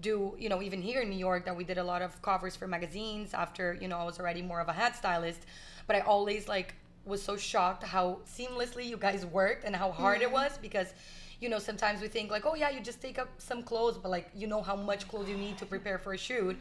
do, 0.00 0.34
you 0.38 0.48
know, 0.48 0.60
even 0.62 0.82
here 0.82 1.02
in 1.02 1.10
New 1.10 1.18
York 1.18 1.44
that 1.44 1.56
we 1.56 1.64
did 1.64 1.78
a 1.78 1.84
lot 1.84 2.02
of 2.02 2.20
covers 2.22 2.56
for 2.56 2.66
magazines 2.66 3.32
after, 3.34 3.74
you 3.80 3.88
know, 3.88 3.98
I 3.98 4.04
was 4.04 4.18
already 4.18 4.42
more 4.42 4.60
of 4.60 4.68
a 4.68 4.72
head 4.72 4.96
stylist. 4.96 5.40
But 5.86 5.96
I 5.96 6.00
always 6.00 6.48
like 6.48 6.74
was 7.04 7.22
so 7.22 7.36
shocked 7.36 7.84
how 7.84 8.18
seamlessly 8.26 8.86
you 8.86 8.96
guys 8.96 9.26
worked 9.26 9.64
and 9.64 9.76
how 9.76 9.90
hard 9.92 10.22
it 10.22 10.30
was 10.30 10.56
because 10.58 10.94
you 11.38 11.50
know 11.50 11.58
sometimes 11.58 12.00
we 12.00 12.08
think 12.08 12.30
like 12.30 12.46
oh 12.46 12.54
yeah 12.54 12.70
you 12.70 12.80
just 12.80 13.02
take 13.02 13.18
up 13.18 13.28
some 13.36 13.62
clothes 13.62 13.98
but 13.98 14.08
like 14.10 14.30
you 14.34 14.46
know 14.46 14.62
how 14.62 14.74
much 14.74 15.06
clothes 15.06 15.28
you 15.28 15.36
need 15.36 15.58
to 15.58 15.66
prepare 15.66 15.98
for 15.98 16.14
a 16.14 16.16
shoot 16.16 16.56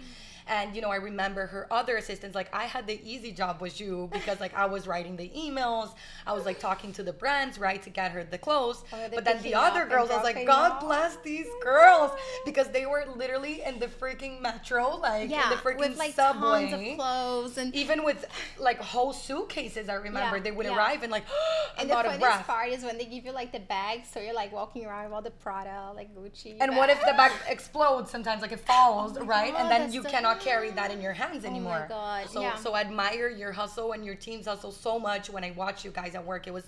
and 0.47 0.75
you 0.75 0.81
know 0.81 0.89
i 0.89 0.95
remember 0.95 1.45
her 1.47 1.67
other 1.71 1.97
assistants 1.97 2.35
like 2.35 2.53
i 2.53 2.63
had 2.65 2.85
the 2.87 2.99
easy 3.03 3.31
job 3.31 3.61
with 3.61 3.79
you 3.79 4.09
because 4.11 4.39
like 4.39 4.53
i 4.55 4.65
was 4.65 4.87
writing 4.87 5.15
the 5.15 5.29
emails 5.29 5.93
i 6.27 6.33
was 6.33 6.45
like 6.45 6.59
talking 6.59 6.91
to 6.91 7.03
the 7.03 7.13
brands 7.13 7.57
right 7.59 7.81
to 7.81 7.89
get 7.89 8.11
her 8.11 8.23
the 8.23 8.37
clothes 8.37 8.83
Oh, 8.91 8.97
but 9.13 9.23
then 9.25 9.41
the 9.41 9.55
other 9.55 9.85
girls 9.85 10.09
i 10.11 10.15
was 10.15 10.23
like 10.23 10.45
god 10.45 10.73
off. 10.73 10.81
bless 10.81 11.15
these 11.17 11.47
girls 11.61 12.11
because 12.45 12.67
they 12.69 12.85
were 12.85 13.05
literally 13.15 13.61
in 13.63 13.79
the 13.79 13.87
freaking 13.87 14.41
metro 14.41 14.97
like 14.97 15.29
yeah, 15.29 15.43
in 15.45 15.49
the 15.51 15.55
freaking 15.55 15.79
with 15.79 15.97
like 15.97 16.13
subway 16.13 16.69
tons 16.69 16.89
of 16.91 16.95
clothes 16.97 17.57
and 17.57 17.73
even 17.75 18.03
with 18.03 18.25
like 18.59 18.79
whole 18.79 19.13
suitcases 19.13 19.89
i 19.89 19.93
remember 19.93 20.37
Yeah, 20.37 20.43
they 20.43 20.51
would 20.51 20.65
yeah. 20.65 20.75
arrive 20.77 21.03
and 21.03 21.11
like 21.11 21.23
a 21.77 21.81
And 21.81 21.89
the 21.89 21.93
funniest 21.95 22.43
part 22.47 22.69
is 22.69 22.83
when 22.83 22.97
they 22.97 23.05
give 23.05 23.25
you 23.25 23.31
like 23.31 23.51
the 23.51 23.59
bags, 23.59 24.07
so 24.13 24.19
you're 24.19 24.33
like 24.33 24.51
walking 24.51 24.85
around 24.85 25.05
with 25.05 25.13
all 25.13 25.21
the 25.21 25.31
Prada, 25.31 25.91
like 25.95 26.13
Gucci. 26.15 26.57
And 26.59 26.75
what 26.77 26.89
if 26.89 26.99
the 26.99 27.13
bag 27.13 27.31
explodes 27.49 28.11
sometimes, 28.11 28.41
like 28.41 28.51
it 28.51 28.59
falls, 28.59 29.17
Oh 29.19 29.25
right? 29.25 29.51
God, 29.51 29.61
and 29.61 29.71
then 29.71 29.91
you 29.91 30.01
the- 30.03 30.09
cannot 30.09 30.32
carry 30.39 30.71
that 30.71 30.91
in 30.91 31.01
your 31.01 31.13
hands 31.13 31.43
Oh 31.45 31.49
my 31.49 31.55
anymore. 31.55 31.85
God, 31.89 32.29
So 32.29 32.41
yeah. 32.41 32.55
so 32.55 32.73
I 32.73 32.81
admire 32.81 33.29
your 33.29 33.51
hustle 33.51 33.91
and 33.93 34.05
your 34.05 34.15
team's 34.15 34.45
hustle 34.45 34.71
so 34.71 34.99
much 34.99 35.29
when 35.29 35.43
I 35.43 35.51
watch 35.51 35.83
you 35.85 35.91
guys 35.91 36.15
at 36.15 36.25
work. 36.25 36.47
It 36.47 36.53
was 36.53 36.65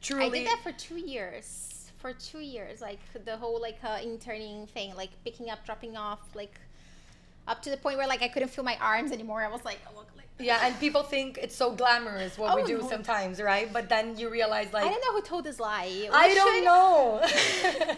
truly 0.00 0.26
I 0.26 0.28
did 0.30 0.46
that 0.46 0.60
for 0.62 0.72
two 0.72 0.96
years. 0.96 1.70
For 1.98 2.12
two 2.12 2.40
years, 2.40 2.82
like 2.82 2.98
the 3.24 3.36
whole 3.36 3.60
like 3.60 3.78
uh, 3.82 3.98
interning 4.02 4.66
thing, 4.66 4.94
like 4.94 5.08
picking 5.24 5.48
up, 5.48 5.64
dropping 5.64 5.96
off, 5.96 6.20
like 6.34 6.60
up 7.48 7.62
to 7.62 7.70
the 7.70 7.78
point 7.78 7.96
where 7.96 8.06
like 8.06 8.22
I 8.22 8.28
couldn't 8.28 8.48
feel 8.50 8.64
my 8.64 8.76
arms 8.78 9.10
anymore. 9.10 9.42
I 9.42 9.48
was 9.48 9.64
like, 9.64 9.78
oh, 9.88 9.96
like 9.98 10.06
Yeah, 10.38 10.60
and 10.66 10.78
people 10.80 11.04
think 11.04 11.38
it's 11.40 11.54
so 11.54 11.72
glamorous 11.74 12.36
what 12.36 12.56
we 12.56 12.62
Oh, 12.62 12.66
do 12.66 12.78
no. 12.78 12.88
sometimes, 12.88 13.40
right? 13.40 13.72
But 13.72 13.88
then 13.88 14.18
you 14.18 14.30
realize 14.30 14.72
like 14.72 14.84
I 14.84 14.88
don't 14.88 15.00
know 15.00 15.12
who 15.12 15.22
told 15.22 15.44
this 15.44 15.60
lie. 15.60 15.86
We 15.86 16.08
I 16.08 16.34
don't 16.34 16.64
know. 16.64 17.20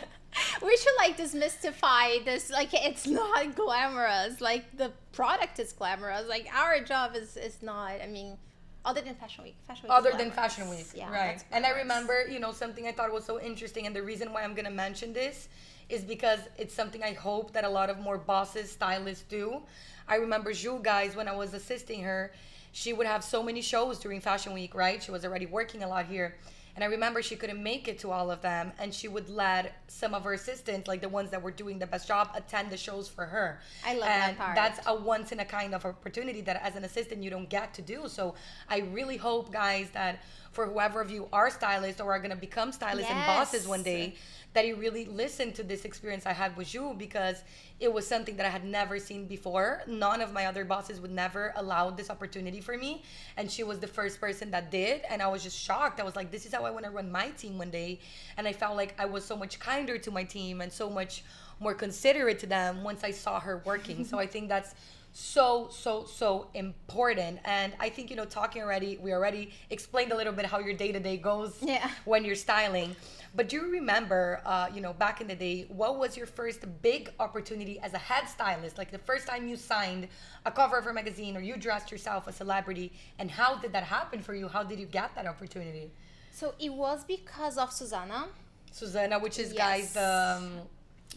we 0.62 0.77
should 0.77 0.92
like 0.99 1.16
demystify 1.16 2.22
this 2.25 2.51
like 2.51 2.68
it's 2.72 3.07
not 3.07 3.55
glamorous 3.55 4.40
like 4.40 4.64
the 4.77 4.92
product 5.12 5.59
is 5.59 5.72
glamorous 5.72 6.29
like 6.29 6.46
our 6.55 6.81
job 6.81 7.16
is 7.16 7.38
is 7.38 7.62
not 7.62 7.92
i 8.03 8.07
mean 8.07 8.37
other 8.85 9.01
than 9.01 9.14
fashion 9.14 9.44
week 9.44 9.57
fashion 9.66 9.85
week 9.85 9.92
other 9.92 10.12
than 10.12 10.31
fashion 10.31 10.68
week 10.68 10.87
yeah 10.94 11.11
right 11.11 11.42
and 11.53 11.64
i 11.64 11.70
remember 11.70 12.27
you 12.29 12.38
know 12.38 12.53
something 12.53 12.87
i 12.87 12.92
thought 12.92 13.11
was 13.11 13.25
so 13.25 13.40
interesting 13.40 13.87
and 13.87 13.96
the 13.96 14.03
reason 14.03 14.31
why 14.33 14.42
i'm 14.42 14.53
going 14.55 14.66
to 14.66 14.70
mention 14.70 15.12
this 15.14 15.49
is 15.88 16.03
because 16.03 16.40
it's 16.59 16.75
something 16.75 17.03
i 17.03 17.12
hope 17.14 17.53
that 17.53 17.64
a 17.64 17.68
lot 17.68 17.88
of 17.88 17.99
more 17.99 18.18
bosses 18.18 18.70
stylists 18.70 19.25
do 19.29 19.62
i 20.09 20.16
remember 20.16 20.53
Jules 20.53 20.83
guys 20.83 21.16
when 21.16 21.29
i 21.29 21.35
was 21.35 21.55
assisting 21.55 22.03
her 22.03 22.33
she 22.73 22.92
would 22.92 23.07
have 23.07 23.25
so 23.25 23.42
many 23.42 23.62
shows 23.62 23.99
during 23.99 24.21
fashion 24.21 24.53
week 24.53 24.75
right 24.75 25.03
she 25.03 25.11
was 25.11 25.25
already 25.25 25.47
working 25.47 25.83
a 25.83 25.88
lot 25.88 26.07
here 26.07 26.37
and 26.77 26.85
I 26.85 26.88
remember 26.88 27.23
she 27.23 27.37
couldn't 27.37 27.62
make 27.62 27.88
it 27.88 27.99
to 28.01 28.11
all 28.11 28.31
of 28.31 28.42
them, 28.42 28.71
and 28.79 28.92
she 28.92 29.09
would 29.09 29.31
let 29.31 29.81
some 29.88 30.12
of 30.12 30.25
her 30.25 30.35
assistants, 30.35 30.87
like 30.87 31.01
the 31.01 31.09
ones 31.09 31.31
that 31.31 31.42
were 31.42 31.51
doing 31.51 31.79
the 31.79 31.87
best 31.87 32.07
job, 32.07 32.29
attend 32.35 32.69
the 32.69 32.77
shows 32.77 33.09
for 33.09 33.25
her. 33.25 33.61
I 33.85 33.95
love 33.95 34.03
that 34.03 34.37
part. 34.37 34.55
That's 34.55 34.81
a 34.87 34.95
once 34.95 35.33
in 35.33 35.40
a 35.40 35.45
kind 35.47 35.75
of 35.75 35.87
opportunity 35.87 36.42
that 36.42 36.61
as 36.62 36.77
an 36.77 36.85
assistant 36.85 37.23
you 37.23 37.31
don't 37.31 37.49
get 37.49 37.73
to 37.75 37.83
do. 37.83 38.09
So 38.09 38.35
I 38.69 38.81
really 38.81 39.16
hope, 39.16 39.51
guys, 39.51 39.88
that 39.95 40.23
for 40.53 40.66
whoever 40.66 41.01
of 41.01 41.11
you 41.11 41.29
are 41.33 41.49
stylists 41.49 41.99
or 41.99 42.12
are 42.12 42.19
gonna 42.19 42.37
become 42.37 42.73
stylists 42.73 43.11
and 43.11 43.27
bosses 43.27 43.66
one 43.66 43.83
day, 43.83 44.14
that 44.57 44.64
he 44.64 44.73
really 44.73 45.05
listened 45.05 45.55
to 45.55 45.62
this 45.62 45.85
experience 45.85 46.25
I 46.25 46.33
had 46.33 46.57
with 46.57 46.73
you 46.73 46.95
because 46.97 47.42
it 47.79 47.92
was 47.92 48.07
something 48.07 48.38
that 48.38 48.47
I 48.47 48.49
had 48.49 48.64
never 48.64 48.99
seen 48.99 49.27
before. 49.27 49.83
None 49.87 50.23
of 50.23 50.33
my 50.33 50.47
other 50.47 50.64
bosses 50.64 50.99
would 50.99 51.11
never 51.11 51.53
allow 51.57 51.90
this 51.90 52.09
opportunity 52.09 52.62
for 52.62 52.79
me. 52.79 53.03
And 53.37 53.51
she 53.51 53.64
was 53.64 53.81
the 53.81 53.87
first 53.87 54.19
person 54.19 54.51
that 54.53 54.71
did. 54.71 55.03
And 55.11 55.21
I 55.21 55.27
was 55.29 55.42
just 55.42 55.59
shocked. 55.61 56.01
I 56.01 56.05
was 56.05 56.16
like, 56.16 56.31
this 56.31 56.47
is 56.47 56.55
how 56.55 56.64
I 56.64 56.71
want 56.71 56.87
to 56.87 56.90
run 56.90 57.12
my 57.12 57.29
team 57.33 57.59
one 57.59 57.71
day. 57.71 58.01
And 58.38 58.49
I 58.49 58.55
felt 58.55 58.77
like 58.77 58.95
I 58.99 59.05
was 59.05 59.27
so 59.27 59.37
much 59.37 59.59
kinder 59.61 59.99
to 59.99 60.11
my 60.11 60.25
team 60.25 60.62
and 60.62 60.73
so 60.73 60.88
much 60.88 61.23
more 61.61 61.75
considerate 61.75 62.38
to 62.38 62.47
them 62.47 62.83
once 62.83 63.05
I 63.05 63.11
saw 63.11 63.38
her 63.40 63.62
working. 63.66 64.07
so 64.07 64.19
I 64.25 64.27
think 64.27 64.49
that's 64.49 64.75
so 65.19 65.66
so 65.71 66.05
so 66.05 66.47
important 66.53 67.38
and 67.47 67.73
i 67.81 67.88
think 67.88 68.11
you 68.11 68.16
know 68.16 68.27
talking 68.27 68.61
already 68.61 68.99
we 69.01 69.14
already 69.14 69.51
explained 69.71 70.12
a 70.12 70.14
little 70.14 70.33
bit 70.35 70.45
how 70.45 70.59
your 70.59 70.75
day-to-day 70.75 71.16
goes 71.16 71.57
Yeah. 71.62 71.88
when 72.05 72.23
you're 72.23 72.35
styling 72.35 72.95
but 73.37 73.49
do 73.49 73.57
you 73.57 73.70
remember 73.70 74.40
uh, 74.46 74.68
you 74.75 74.81
know 74.81 74.92
back 74.92 75.20
in 75.20 75.27
the 75.27 75.35
day 75.35 75.66
what 75.68 75.99
was 75.99 76.16
your 76.16 76.27
first 76.27 76.61
big 76.83 77.11
opportunity 77.20 77.79
as 77.81 77.92
a 77.94 77.99
head 77.99 78.27
stylist 78.29 78.79
like 78.79 78.90
the 78.90 78.99
first 79.11 79.27
time 79.27 79.46
you 79.49 79.57
signed 79.57 80.09
a 80.46 80.51
cover 80.51 80.79
of 80.79 80.87
a 80.87 80.92
magazine 80.92 81.37
or 81.37 81.40
you 81.40 81.57
dressed 81.57 81.90
yourself 81.92 82.27
a 82.27 82.33
celebrity 82.33 82.92
and 83.18 83.31
how 83.31 83.57
did 83.57 83.72
that 83.72 83.85
happen 83.85 84.20
for 84.22 84.35
you 84.35 84.49
how 84.49 84.62
did 84.62 84.79
you 84.79 84.87
get 84.87 85.14
that 85.14 85.27
opportunity 85.27 85.90
so 86.33 86.55
it 86.59 86.72
was 86.72 87.05
because 87.05 87.59
of 87.59 87.72
susanna 87.72 88.29
susanna 88.70 89.18
which 89.18 89.38
is 89.38 89.53
Yes. 89.53 89.59
guys 89.59 89.92
the 89.92 90.38
um, 90.38 90.51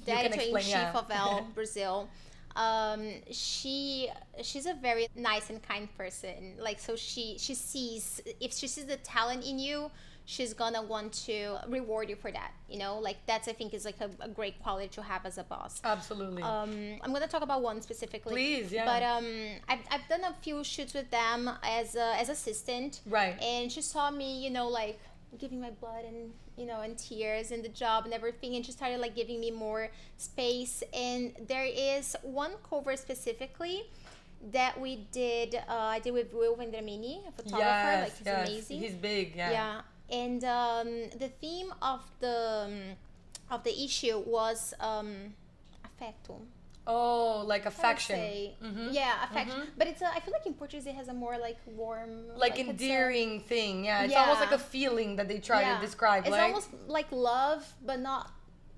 the 0.06 0.12
can 0.12 0.26
editor 0.26 0.42
in 0.42 0.56
chief 0.58 0.68
yeah. 0.70 0.92
of 0.94 1.10
Elle 1.20 1.48
Brazil. 1.54 2.10
um, 2.56 3.02
she 3.32 4.10
she's 4.42 4.66
a 4.66 4.74
very 4.74 5.08
nice 5.16 5.50
and 5.50 5.62
kind 5.62 5.88
person. 5.98 6.56
Like 6.60 6.80
so, 6.80 6.96
she 6.96 7.38
she 7.38 7.54
sees 7.56 8.22
if 8.40 8.54
she 8.54 8.68
sees 8.68 8.86
the 8.86 8.98
talent 8.98 9.46
in 9.46 9.60
you, 9.60 9.92
she's 10.30 10.54
gonna 10.54 10.82
want 10.82 11.12
to 11.12 11.58
reward 11.68 12.08
you 12.08 12.16
for 12.16 12.32
that. 12.32 12.52
You 12.70 12.78
know, 12.78 13.00
like 13.00 13.18
that's 13.26 13.48
I 13.48 13.54
think 13.54 13.74
is 13.74 13.84
like 13.84 14.00
a, 14.00 14.10
a 14.20 14.30
great 14.30 14.62
quality 14.62 14.88
to 14.90 15.02
have 15.02 15.26
as 15.26 15.40
a 15.40 15.44
boss. 15.44 15.82
Absolutely. 15.84 16.44
Um, 16.44 17.00
I'm 17.02 17.12
gonna 17.12 17.28
talk 17.28 17.42
about 17.42 17.64
one 17.64 17.82
specifically. 17.82 18.34
Please, 18.34 18.72
yeah. 18.72 18.86
But 18.86 19.02
um, 19.02 19.26
I've, 19.68 19.80
I've 19.90 20.08
done 20.08 20.24
a 20.24 20.36
few 20.44 20.64
shoots 20.64 20.94
with 20.94 21.10
them 21.10 21.50
as 21.64 21.96
a, 21.96 22.14
as 22.22 22.30
assistant. 22.30 23.02
Right. 23.08 23.42
And 23.42 23.72
she 23.72 23.82
saw 23.82 24.12
me, 24.12 24.44
you 24.44 24.52
know, 24.52 24.68
like 24.68 25.00
giving 25.40 25.60
my 25.62 25.72
blood 25.72 26.06
and 26.06 26.32
you 26.58 26.66
know 26.66 26.82
and 26.82 26.98
tears 26.98 27.52
and 27.52 27.64
the 27.64 27.70
job 27.70 28.06
and 28.06 28.14
everything, 28.14 28.56
and 28.56 28.64
she 28.64 28.72
started 28.72 29.00
like 29.00 29.16
giving 29.16 29.40
me 29.40 29.50
more 29.50 29.90
space. 30.18 30.84
And 30.94 31.34
there 31.48 31.66
is 31.66 32.16
one 32.22 32.52
cover 32.70 32.96
specifically 32.98 33.90
that 34.52 34.80
we 34.80 35.08
did. 35.12 35.56
Uh, 35.56 35.96
I 35.98 36.00
did 36.00 36.14
with 36.14 36.36
Will 36.36 36.56
Vendramini, 36.56 37.28
a 37.28 37.32
photographer. 37.32 37.66
yes, 37.66 38.04
like 38.04 38.18
he's 38.18 38.26
yes. 38.28 38.48
amazing. 38.48 38.80
He's 38.80 38.94
big, 38.94 39.36
yeah. 39.36 39.52
Yeah, 39.52 39.82
and 40.12 40.44
um, 40.44 40.88
the 41.18 41.30
theme 41.42 41.74
of 41.82 42.02
the 42.20 42.66
um, 42.66 42.82
of 43.50 43.64
the 43.64 43.84
issue 43.84 44.20
was 44.26 44.74
um, 44.80 45.34
affecto. 45.86 46.40
Oh, 46.88 47.44
like 47.46 47.66
How 47.66 47.70
do 47.70 47.76
I 47.76 47.80
affection. 47.80 48.20
Mhm. 48.64 48.88
Yeah, 48.92 49.24
affection. 49.24 49.68
But 49.78 49.88
it's 49.88 50.02
a, 50.02 50.08
I 50.08 50.20
feel 50.22 50.34
like 50.34 50.46
in 50.48 50.56
Portuguese 50.56 50.88
it 50.88 50.96
has 50.96 51.08
a 51.08 51.14
more 51.14 51.38
like 51.38 51.58
warm, 51.68 52.36
Like, 52.36 52.58
it's 52.58 52.68
a- 52.68 52.72
endearing 52.72 53.42
thing, 53.42 53.86
yeah. 53.86 54.04
It's 54.04 54.16
almost 54.16 54.40
like 54.40 54.52
a 54.52 54.58
feeling 54.60 55.16
that 55.18 55.28
they 55.28 55.38
try 55.40 55.62
yeah. 55.62 55.76
to 55.76 55.82
describe, 55.86 56.24
It's 56.24 56.32
like 56.32 56.42
almost 56.42 56.70
like 56.88 57.12
love, 57.12 57.62
but 57.86 58.00
not 58.00 58.32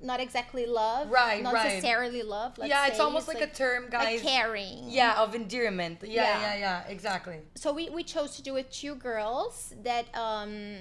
not 0.03 0.19
exactly 0.19 0.65
love. 0.65 1.11
Right, 1.11 1.43
Not 1.43 1.53
right. 1.53 1.65
necessarily 1.67 2.23
love. 2.23 2.57
Yeah, 2.57 2.87
it's 2.87 2.97
say. 2.97 3.03
almost 3.03 3.27
like, 3.27 3.39
a 3.39 3.45
term, 3.45 3.83
like 3.83 3.91
guys. 3.91 4.21
caring. 4.21 4.89
yeah, 4.89 5.21
of 5.21 5.35
endearment. 5.35 5.99
Yeah, 6.01 6.09
yeah, 6.23 6.41
Yeah. 6.41 6.57
yeah, 6.57 6.87
exactly. 6.87 7.37
so 7.55 7.71
we, 7.71 7.89
we 7.91 8.03
chose 8.03 8.35
to 8.37 8.41
do 8.41 8.51
with 8.51 8.69
two 8.71 8.95
girls 8.95 9.73
that 9.83 10.05
um 10.17 10.77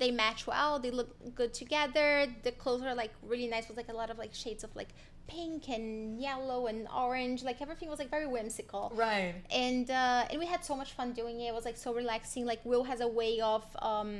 they 0.00 0.10
match 0.10 0.46
well 0.46 0.78
they 0.84 0.90
look 0.90 1.10
good 1.40 1.52
together 1.62 2.26
the 2.46 2.52
clothes 2.62 2.82
are 2.82 2.94
like 2.94 3.12
really 3.22 3.46
nice 3.56 3.68
with 3.68 3.76
like 3.76 3.88
a 3.90 3.98
lot 4.02 4.10
of 4.10 4.18
like 4.18 4.32
shades 4.34 4.62
of 4.64 4.70
like 4.80 4.88
pink 5.28 5.68
and 5.68 6.20
yellow 6.20 6.66
and 6.66 6.88
orange 7.04 7.44
like 7.44 7.58
everything 7.62 7.88
was 7.88 8.00
like 8.02 8.10
very 8.10 8.26
whimsical 8.26 8.90
Right. 8.96 9.34
and 9.66 9.88
uh, 9.88 10.24
and 10.30 10.36
we 10.40 10.46
had 10.54 10.64
so 10.70 10.74
much 10.74 10.90
fun 10.98 11.12
doing 11.12 11.36
it. 11.40 11.48
It 11.50 11.54
was 11.54 11.64
like 11.70 11.76
so 11.76 11.94
relaxing. 11.94 12.42
Like 12.52 12.60
Will 12.70 12.82
has 12.92 13.00
a 13.00 13.06
way 13.20 13.38
of 13.52 13.62
um, 13.90 14.12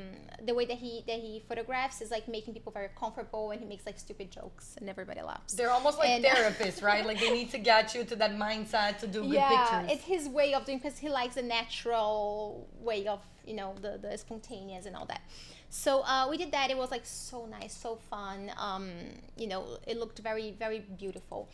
the 0.49 0.55
way 0.59 0.67
that 0.67 0.77
he 0.85 0.93
that 1.09 1.19
he 1.27 1.43
photographs 1.49 2.01
is 2.05 2.13
like 2.17 2.29
making 2.29 2.53
people 2.55 2.71
very 2.81 2.91
comfortable, 3.03 3.45
and 3.51 3.59
he 3.61 3.67
makes 3.67 3.85
like 3.87 3.99
stupid 4.07 4.31
jokes, 4.31 4.77
and 4.79 4.89
everybody 4.95 5.21
laughs. 5.33 5.55
They're 5.55 5.73
almost 5.79 5.99
like 5.99 6.11
And- 6.11 6.25
therapists, 6.37 6.81
right? 6.91 7.05
Like 7.05 7.19
they 7.19 7.33
need 7.39 7.51
to 7.57 7.59
get 7.73 7.93
you 7.95 8.05
to 8.11 8.15
that 8.23 8.33
mindset 8.47 8.93
to 9.03 9.07
do 9.09 9.21
good 9.23 9.33
yeah, 9.33 9.49
pictures. 9.81 9.91
it's 9.99 10.05
his 10.15 10.29
way 10.29 10.55
of 10.55 10.65
doing 10.65 10.79
because 10.79 10.99
he 10.99 11.09
likes 11.09 11.35
the 11.35 11.43
natural 11.43 12.69
way 12.81 13.07
of 13.09 13.21
you 13.45 13.55
know 13.55 13.75
the 13.83 13.99
the 14.05 14.17
spontaneous 14.17 14.87
and 14.87 14.95
all 14.95 15.07
that. 15.07 15.23
So 15.71 16.01
uh, 16.01 16.27
we 16.29 16.37
did 16.37 16.51
that. 16.53 16.71
It 16.71 16.77
was 16.77 16.91
like 16.91 17.07
so 17.07 17.47
nice, 17.47 17.73
so 17.73 17.97
fun. 18.11 18.51
Um, 18.59 18.91
you 19.37 19.47
know, 19.47 19.79
it 19.87 19.97
looked 19.99 20.19
very 20.19 20.51
very 20.59 20.81
beautiful, 20.81 21.49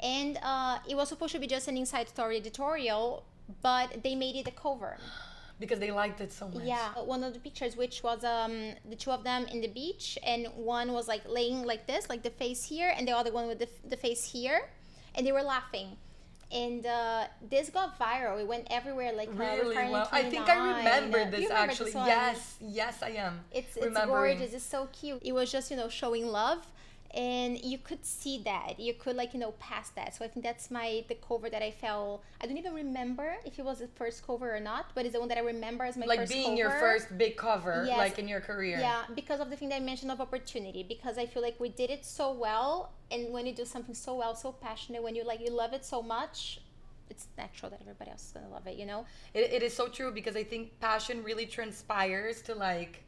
and 0.00 0.38
uh, 0.42 0.78
it 0.88 0.94
was 0.94 1.08
supposed 1.08 1.32
to 1.32 1.38
be 1.38 1.46
just 1.46 1.68
an 1.68 1.76
inside 1.76 2.08
story 2.08 2.36
editorial, 2.36 3.24
but 3.62 4.02
they 4.02 4.14
made 4.14 4.36
it 4.36 4.46
a 4.46 4.50
cover. 4.52 4.98
because 5.62 5.78
they 5.78 5.90
liked 5.90 6.20
it 6.20 6.32
so 6.32 6.48
much. 6.48 6.64
Yeah, 6.64 6.88
one 6.98 7.22
of 7.24 7.32
the 7.32 7.38
pictures, 7.38 7.76
which 7.76 8.02
was 8.02 8.24
um 8.24 8.74
the 8.88 8.96
two 8.96 9.10
of 9.10 9.24
them 9.24 9.46
in 9.46 9.60
the 9.62 9.68
beach, 9.68 10.18
and 10.22 10.48
one 10.54 10.92
was 10.92 11.08
like 11.08 11.22
laying 11.26 11.64
like 11.64 11.86
this, 11.86 12.08
like 12.08 12.22
the 12.22 12.34
face 12.42 12.64
here, 12.64 12.92
and 12.96 13.08
the 13.08 13.12
other 13.12 13.32
one 13.32 13.46
with 13.46 13.58
the, 13.58 13.68
the 13.88 13.96
face 13.96 14.24
here, 14.32 14.68
and 15.14 15.26
they 15.26 15.32
were 15.32 15.42
laughing. 15.42 15.96
And 16.52 16.84
uh, 16.84 17.24
this 17.48 17.70
got 17.70 17.98
viral. 17.98 18.40
It 18.40 18.46
went 18.46 18.66
everywhere. 18.70 19.12
Like 19.12 19.28
uh, 19.28 19.32
Really 19.32 19.74
well. 19.74 20.08
I 20.12 20.24
think 20.24 20.48
I 20.48 20.78
remember 20.78 21.24
this 21.30 21.48
remember 21.48 21.54
actually. 21.54 21.92
this 21.92 21.94
yes, 21.94 22.56
yes, 22.60 23.02
I 23.02 23.10
am. 23.10 23.40
It's 23.52 23.76
it's 23.76 23.96
gorgeous. 24.04 24.52
It's 24.52 24.64
so 24.64 24.88
cute. 24.92 25.20
It 25.24 25.32
was 25.32 25.50
just 25.50 25.70
you 25.70 25.76
know 25.76 25.88
showing 25.88 26.26
love, 26.26 26.66
and 27.14 27.62
you 27.62 27.78
could 27.78 28.04
see 28.04 28.38
that. 28.44 28.80
You 28.80 28.94
could 28.94 29.16
like 29.16 29.34
you 29.34 29.40
know 29.40 29.52
pass 29.52 29.90
that. 29.90 30.14
So 30.14 30.24
I 30.24 30.28
think 30.28 30.44
that's 30.44 30.70
my 30.70 31.04
the 31.08 31.14
cover 31.16 31.50
that 31.50 31.62
I 31.62 31.70
felt. 31.70 32.22
I 32.40 32.46
don't 32.46 32.56
even 32.56 32.74
remember 32.74 33.34
if 33.44 33.58
it 33.58 33.64
was 33.64 33.80
the 33.80 33.88
first 33.88 34.26
cover 34.26 34.54
or 34.54 34.60
not, 34.60 34.86
but 34.94 35.04
it's 35.04 35.14
the 35.14 35.20
one 35.20 35.28
that 35.28 35.38
I 35.38 35.42
remember 35.42 35.84
as 35.84 35.96
my 35.96 36.06
Like 36.06 36.20
first 36.20 36.32
being 36.32 36.56
your 36.56 36.70
first 36.70 37.16
big 37.18 37.36
cover, 37.36 37.84
Yes. 37.86 37.98
like 37.98 38.18
in 38.18 38.28
your 38.28 38.40
career. 38.40 38.78
Yeah, 38.78 39.02
because 39.14 39.40
of 39.40 39.50
the 39.50 39.56
thing 39.56 39.68
that 39.70 39.76
I 39.76 39.80
mentioned 39.80 40.10
of 40.10 40.20
opportunity. 40.20 40.82
Because 40.82 41.18
I 41.18 41.26
feel 41.26 41.42
like 41.42 41.58
we 41.60 41.68
did 41.68 41.90
it 41.90 42.04
so 42.04 42.32
well, 42.32 42.92
and 43.10 43.32
when 43.32 43.46
you 43.46 43.54
do 43.54 43.64
something 43.64 43.94
so 43.94 44.14
well, 44.14 44.34
so 44.34 44.52
passionate, 44.52 45.02
when 45.02 45.14
you 45.14 45.24
like 45.24 45.40
you 45.40 45.50
love 45.50 45.72
it 45.74 45.84
so 45.84 46.02
much, 46.02 46.60
it's 47.10 47.26
natural 47.36 47.70
that 47.70 47.80
everybody 47.82 48.10
else 48.10 48.24
is 48.26 48.32
gonna 48.32 48.48
love 48.48 48.66
it. 48.66 48.76
You 48.76 48.86
know? 48.86 49.04
It, 49.34 49.52
it 49.52 49.62
is 49.62 49.74
so 49.74 49.88
true 49.88 50.10
because 50.10 50.36
I 50.36 50.44
think 50.44 50.80
passion 50.80 51.22
really 51.22 51.46
transpires 51.46 52.40
to 52.42 52.54
like 52.54 53.04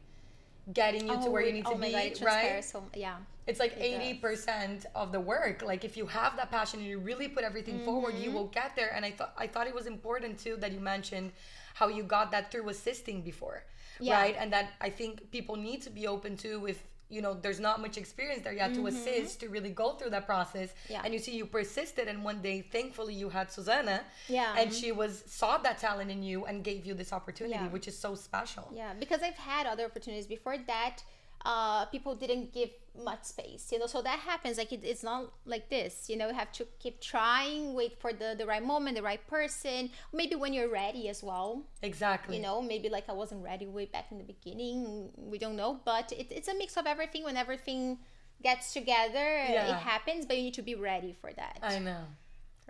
getting 0.73 1.07
you 1.07 1.21
to 1.23 1.29
where 1.29 1.43
you 1.43 1.53
need 1.53 1.65
oh 1.67 1.73
to 1.73 1.79
be, 1.79 1.91
God, 1.91 2.21
right? 2.21 2.63
So 2.63 2.83
yeah. 2.95 3.17
It's 3.47 3.59
like 3.59 3.75
eighty 3.77 4.15
percent 4.15 4.87
of 4.95 5.11
the 5.11 5.19
work. 5.19 5.61
Like 5.61 5.85
if 5.85 5.95
you 5.95 6.07
have 6.07 6.35
that 6.37 6.49
passion 6.49 6.79
and 6.79 6.89
you 6.89 6.97
really 6.99 7.27
put 7.27 7.43
everything 7.43 7.79
forward, 7.85 8.15
Mm-hmm. 8.15 8.23
you 8.23 8.31
will 8.31 8.47
get 8.47 8.75
there. 8.75 8.91
And 8.95 9.05
I 9.05 9.11
thought 9.11 9.33
I 9.37 9.47
thought 9.47 9.67
it 9.67 9.75
was 9.75 9.85
important 9.85 10.39
too 10.39 10.55
that 10.57 10.71
you 10.71 10.79
mentioned 10.79 11.31
how 11.75 11.87
you 11.89 12.03
got 12.03 12.31
that 12.31 12.51
through 12.51 12.69
assisting 12.69 13.21
before, 13.21 13.63
Yeah. 13.99 14.19
right? 14.19 14.35
And 14.39 14.51
that 14.53 14.69
I 14.81 14.89
think 14.89 15.29
people 15.31 15.55
need 15.55 15.81
to 15.83 15.89
be 15.91 16.07
open 16.07 16.37
to 16.37 16.65
if 16.67 16.81
you 17.09 17.21
know 17.21 17.33
there's 17.33 17.59
not 17.59 17.81
much 17.81 17.97
experience 17.97 18.43
there 18.43 18.53
yet 18.53 18.73
to 18.73 18.87
assist 18.87 19.39
to 19.41 19.49
really 19.49 19.69
go 19.69 19.91
through 19.93 20.09
that 20.11 20.25
process. 20.25 20.69
Mm-hmm. 20.69 20.93
Yeah. 20.93 21.01
And 21.03 21.13
you 21.13 21.19
see 21.19 21.35
you 21.35 21.45
persisted, 21.45 22.07
and 22.07 22.23
one 22.23 22.41
day, 22.41 22.61
thankfully, 22.61 23.13
you 23.13 23.29
had 23.29 23.51
Susanna, 23.51 24.01
Yeah. 24.27 24.55
and 24.57 24.73
she 24.73 24.91
was 24.91 25.23
saw 25.27 25.57
that 25.59 25.77
talent 25.77 26.09
in 26.11 26.23
you 26.23 26.45
and 26.45 26.63
gave 26.63 26.85
you 26.85 26.93
this 26.93 27.13
opportunity, 27.13 27.55
Yeah. 27.55 27.69
which 27.69 27.87
is 27.87 27.97
so 27.97 28.15
special. 28.15 28.71
Yeah, 28.73 28.93
because 28.99 29.21
I've 29.21 29.35
had 29.35 29.67
other 29.67 29.85
opportunities 29.85 30.27
before 30.27 30.57
that. 30.67 31.03
Uh, 31.45 31.85
people 31.85 32.15
didn't 32.15 32.51
give 32.53 32.71
much 33.03 33.23
space, 33.23 33.69
you 33.71 33.77
know. 33.79 33.85
So 33.85 34.01
that 34.01 34.19
happens. 34.19 34.57
Like 34.57 34.71
it, 34.73 34.81
it's 34.83 35.03
not 35.03 35.31
like 35.45 35.69
this, 35.69 36.09
you 36.09 36.17
know. 36.17 36.27
You 36.29 36.33
have 36.33 36.51
to 36.53 36.65
keep 36.79 36.99
trying, 37.01 37.73
wait 37.75 37.93
for 38.01 38.11
the 38.13 38.35
the 38.37 38.45
right 38.45 38.65
moment, 38.65 38.95
the 38.97 39.03
right 39.03 39.25
person. 39.27 39.91
Maybe 40.11 40.35
when 40.35 40.53
you're 40.53 40.71
ready 40.71 41.07
as 41.09 41.21
well. 41.21 41.63
Exactly. 41.83 42.35
you 42.37 42.41
know 42.41 42.61
maybe 42.61 42.89
like 42.89 43.07
i 43.09 43.13
wasn't 43.13 43.43
ready 43.43 43.67
way 43.67 43.85
back 43.85 44.05
in 44.11 44.17
the 44.17 44.23
beginning 44.35 45.09
we 45.15 45.37
don't 45.37 45.55
know 45.55 45.71
but 45.85 46.11
it, 46.11 46.27
it's 46.37 46.47
a 46.47 46.55
mix 46.61 46.77
of 46.77 46.85
everything 46.87 47.23
when 47.23 47.37
everything 47.37 47.99
gets 48.41 48.73
together 48.73 49.27
Yeah. 49.55 49.69
it 49.71 49.75
happens 49.93 50.25
but 50.25 50.35
you 50.37 50.43
need 50.47 50.55
to 50.55 50.67
be 50.71 50.75
ready 50.91 51.13
for 51.21 51.31
that 51.41 51.59
I 51.61 51.77
know. 51.79 52.03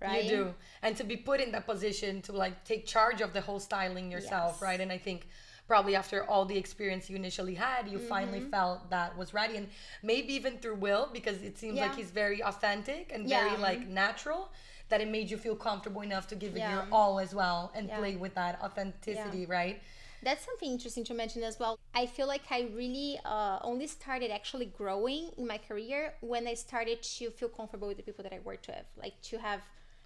right 0.01 0.23
You 0.25 0.29
do. 0.29 0.53
And 0.83 0.91
to 0.97 1.03
be 1.05 1.15
put 1.29 1.39
in 1.39 1.49
that 1.53 1.65
position 1.65 2.21
to 2.27 2.31
like 2.33 2.55
take 2.71 2.85
charge 2.85 3.21
of 3.21 3.31
the 3.31 3.41
whole 3.47 3.59
styling 3.69 4.11
yourself, 4.11 4.51
Yes. 4.55 4.61
right? 4.67 4.79
And 4.83 4.91
I 4.91 4.97
think 5.07 5.19
probably 5.67 5.95
after 5.95 6.23
all 6.23 6.45
the 6.45 6.57
experience 6.57 7.09
you 7.09 7.15
initially 7.15 7.55
had, 7.55 7.87
you 7.87 7.99
finally 7.99 8.39
Mm-hmm. 8.39 8.49
felt 8.49 8.89
that 8.89 9.17
was 9.17 9.33
ready. 9.33 9.57
And 9.57 9.67
maybe 10.03 10.33
even 10.33 10.57
through 10.57 10.75
Will, 10.75 11.09
because 11.11 11.41
it 11.41 11.57
seems 11.57 11.79
like 11.79 11.95
he's 11.95 12.11
very 12.11 12.43
authentic 12.43 13.11
and 13.13 13.27
Yeah. 13.27 13.39
very 13.39 13.57
like 13.57 13.87
natural, 13.87 14.49
that 14.89 15.01
it 15.01 15.07
made 15.07 15.31
you 15.31 15.37
feel 15.37 15.55
comfortable 15.55 16.01
enough 16.01 16.27
to 16.27 16.35
give 16.35 16.55
it 16.55 16.63
your 16.63 16.85
all 16.91 17.19
as 17.19 17.33
well 17.33 17.71
and 17.75 17.87
Yeah. 17.87 17.95
play 17.97 18.15
with 18.15 18.35
that 18.35 18.61
authenticity, 18.61 19.45
right? 19.45 19.81
that's 20.21 20.45
something 20.45 20.71
interesting 20.71 21.03
to 21.03 21.13
mention 21.13 21.43
as 21.43 21.59
well 21.59 21.77
i 21.93 22.05
feel 22.05 22.27
like 22.27 22.41
i 22.51 22.61
really 22.73 23.19
uh, 23.25 23.59
only 23.61 23.87
started 23.87 24.31
actually 24.31 24.65
growing 24.65 25.29
in 25.37 25.45
my 25.47 25.57
career 25.57 26.13
when 26.21 26.47
i 26.47 26.53
started 26.53 27.01
to 27.03 27.29
feel 27.31 27.49
comfortable 27.49 27.87
with 27.87 27.97
the 27.97 28.03
people 28.03 28.23
that 28.23 28.33
i 28.33 28.39
worked 28.43 28.67
with 28.67 28.85
like 28.97 29.19
to 29.21 29.37
have 29.37 29.61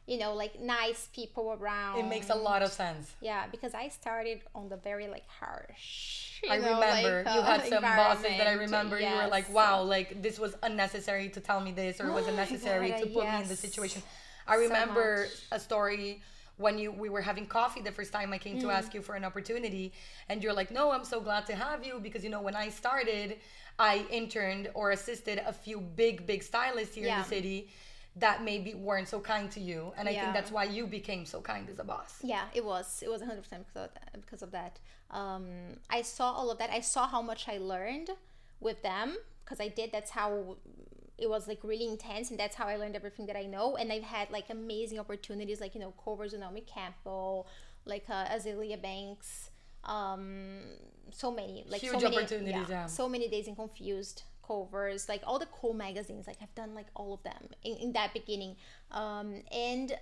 you 0.10 0.17
know 0.17 0.34
like 0.34 0.60
nice 0.60 1.08
people 1.13 1.45
around 1.60 2.00
It 2.00 2.08
makes 2.08 2.30
a 2.32 2.36
lot 2.36 2.62
of 2.63 2.72
sense. 2.72 3.06
yeah 3.22 3.43
because 3.52 3.74
i 3.74 3.88
started 3.89 4.41
on 4.56 4.67
the 4.74 4.78
very 4.78 5.08
like 5.08 5.28
harsh 5.39 6.26
I 6.50 6.58
know, 6.58 6.76
remember 6.80 7.24
like, 7.26 7.36
you 7.36 7.41
uh, 7.41 7.43
had 7.43 7.65
some 7.67 7.82
bosses 7.84 8.24
that 8.38 8.48
I 8.48 8.54
remember 8.54 8.98
you 8.98 9.13
were 9.13 9.28
like, 9.28 9.54
wow, 9.54 9.84
like 9.84 10.22
this 10.22 10.39
was 10.39 10.56
unnecessary 10.63 11.28
to 11.36 11.41
tell 11.41 11.60
me 11.60 11.74
this 11.74 12.00
or 12.00 12.08
it 12.08 12.13
was 12.13 12.28
unnecessary 12.34 12.91
God, 12.91 13.00
to 13.02 13.06
put 13.08 13.26
me 13.26 13.36
in 13.41 13.48
this 13.50 13.62
yes. 13.62 13.67
situation. 13.67 14.02
I 14.48 14.56
remember 14.56 15.28
much. 15.28 15.32
a 15.52 15.60
story 15.60 16.22
when 16.56 16.78
you 16.78 16.93
we 16.93 17.10
were 17.10 17.19
having 17.19 17.45
coffee 17.45 17.82
the 17.82 17.91
first 17.91 18.13
time 18.13 18.32
I 18.32 18.38
came 18.38 18.56
Mm. 18.58 18.62
to 18.62 18.69
ask 18.72 18.93
you 18.93 19.02
for 19.02 19.15
an 19.15 19.26
opportunity 19.26 19.91
and 20.30 20.41
you're 20.41 20.54
like, 20.62 20.72
"No, 20.72 20.91
I'm 20.95 21.04
so 21.04 21.19
glad 21.19 21.45
to 21.48 21.56
have 21.65 21.86
you 21.86 22.00
because 22.00 22.24
you 22.24 22.30
know 22.30 22.41
when 22.48 22.56
I 22.56 22.69
started, 22.69 23.28
I 23.78 24.06
interned 24.10 24.65
or 24.74 24.91
assisted 24.91 25.38
a 25.45 25.52
few 25.52 25.78
big 26.04 26.26
big 26.26 26.41
stylists 26.52 26.95
here 26.95 27.08
in 27.13 27.17
the 27.17 27.30
city 27.36 27.60
that 28.19 28.43
maybe 28.43 28.73
weren't 28.73 29.08
so 29.08 29.19
kind 29.19 29.49
to 29.51 29.60
you 29.60 29.93
and 29.97 30.08
I 30.08 30.13
think 30.13 30.34
that's 30.34 30.51
why 30.51 30.63
you 30.65 30.88
became 30.88 31.25
so 31.25 31.41
kind 31.41 31.69
as 31.69 31.79
a 31.79 31.84
boss." 31.84 32.19
Yeah, 32.23 32.45
it 32.53 32.63
was. 32.63 33.01
It 33.03 33.10
was 33.10 33.21
100% 33.21 33.41
because 33.41 33.75
of 33.75 33.93
that. 33.93 34.21
Because 34.21 34.41
of 34.41 34.51
that. 34.51 34.79
Um, 35.12 35.45
I 35.89 36.01
saw 36.01 36.32
all 36.32 36.51
of 36.51 36.58
that. 36.60 36.69
I 36.69 36.82
saw 36.82 37.08
how 37.08 37.21
much 37.21 37.47
I 37.47 37.58
learned 37.58 38.10
with 38.60 38.82
them 38.84 39.17
because 39.43 39.60
I 39.60 39.67
did. 39.67 39.91
That's 39.91 40.12
how 40.12 40.58
it 41.17 41.29
was 41.29 41.47
like 41.47 41.60
really 41.63 41.88
intense, 41.88 42.29
and 42.29 42.39
that's 42.39 42.55
how 42.55 42.67
I 42.67 42.75
learned 42.77 42.95
everything 42.95 43.25
that 43.27 43.36
I 43.36 43.45
know. 43.45 43.75
And 43.75 43.91
I've 43.91 44.03
had 44.03 44.32
like 44.32 44.49
amazing 44.49 44.99
opportunities, 44.99 45.60
like 45.60 45.75
you 45.75 45.82
know, 45.82 45.93
covers 46.03 46.32
with 46.32 46.41
Naomi 46.41 46.62
Campbell, 46.62 47.47
like 47.86 48.05
uh, 48.10 48.25
Azealia 48.25 48.82
Banks. 48.82 49.49
Um, 49.84 50.60
so 51.12 51.32
many, 51.32 51.65
like 51.67 51.82
Huge 51.82 51.93
so 51.93 51.99
many, 51.99 52.17
opportunities, 52.17 52.69
yeah. 52.69 52.86
So 52.86 53.08
many 53.10 53.27
days 53.29 53.47
in 53.47 53.55
Confused 53.55 54.23
covers, 54.50 55.08
like 55.08 55.22
all 55.26 55.40
the 55.40 55.48
cool 55.48 55.74
magazines. 55.74 56.28
Like 56.28 56.38
I've 56.42 56.56
done 56.56 56.74
like 56.74 56.88
all 56.96 57.14
of 57.14 57.24
them 57.24 57.50
in, 57.64 57.76
in 57.78 57.92
that 57.94 58.14
beginning, 58.14 58.56
um, 58.92 59.44
and 59.52 59.98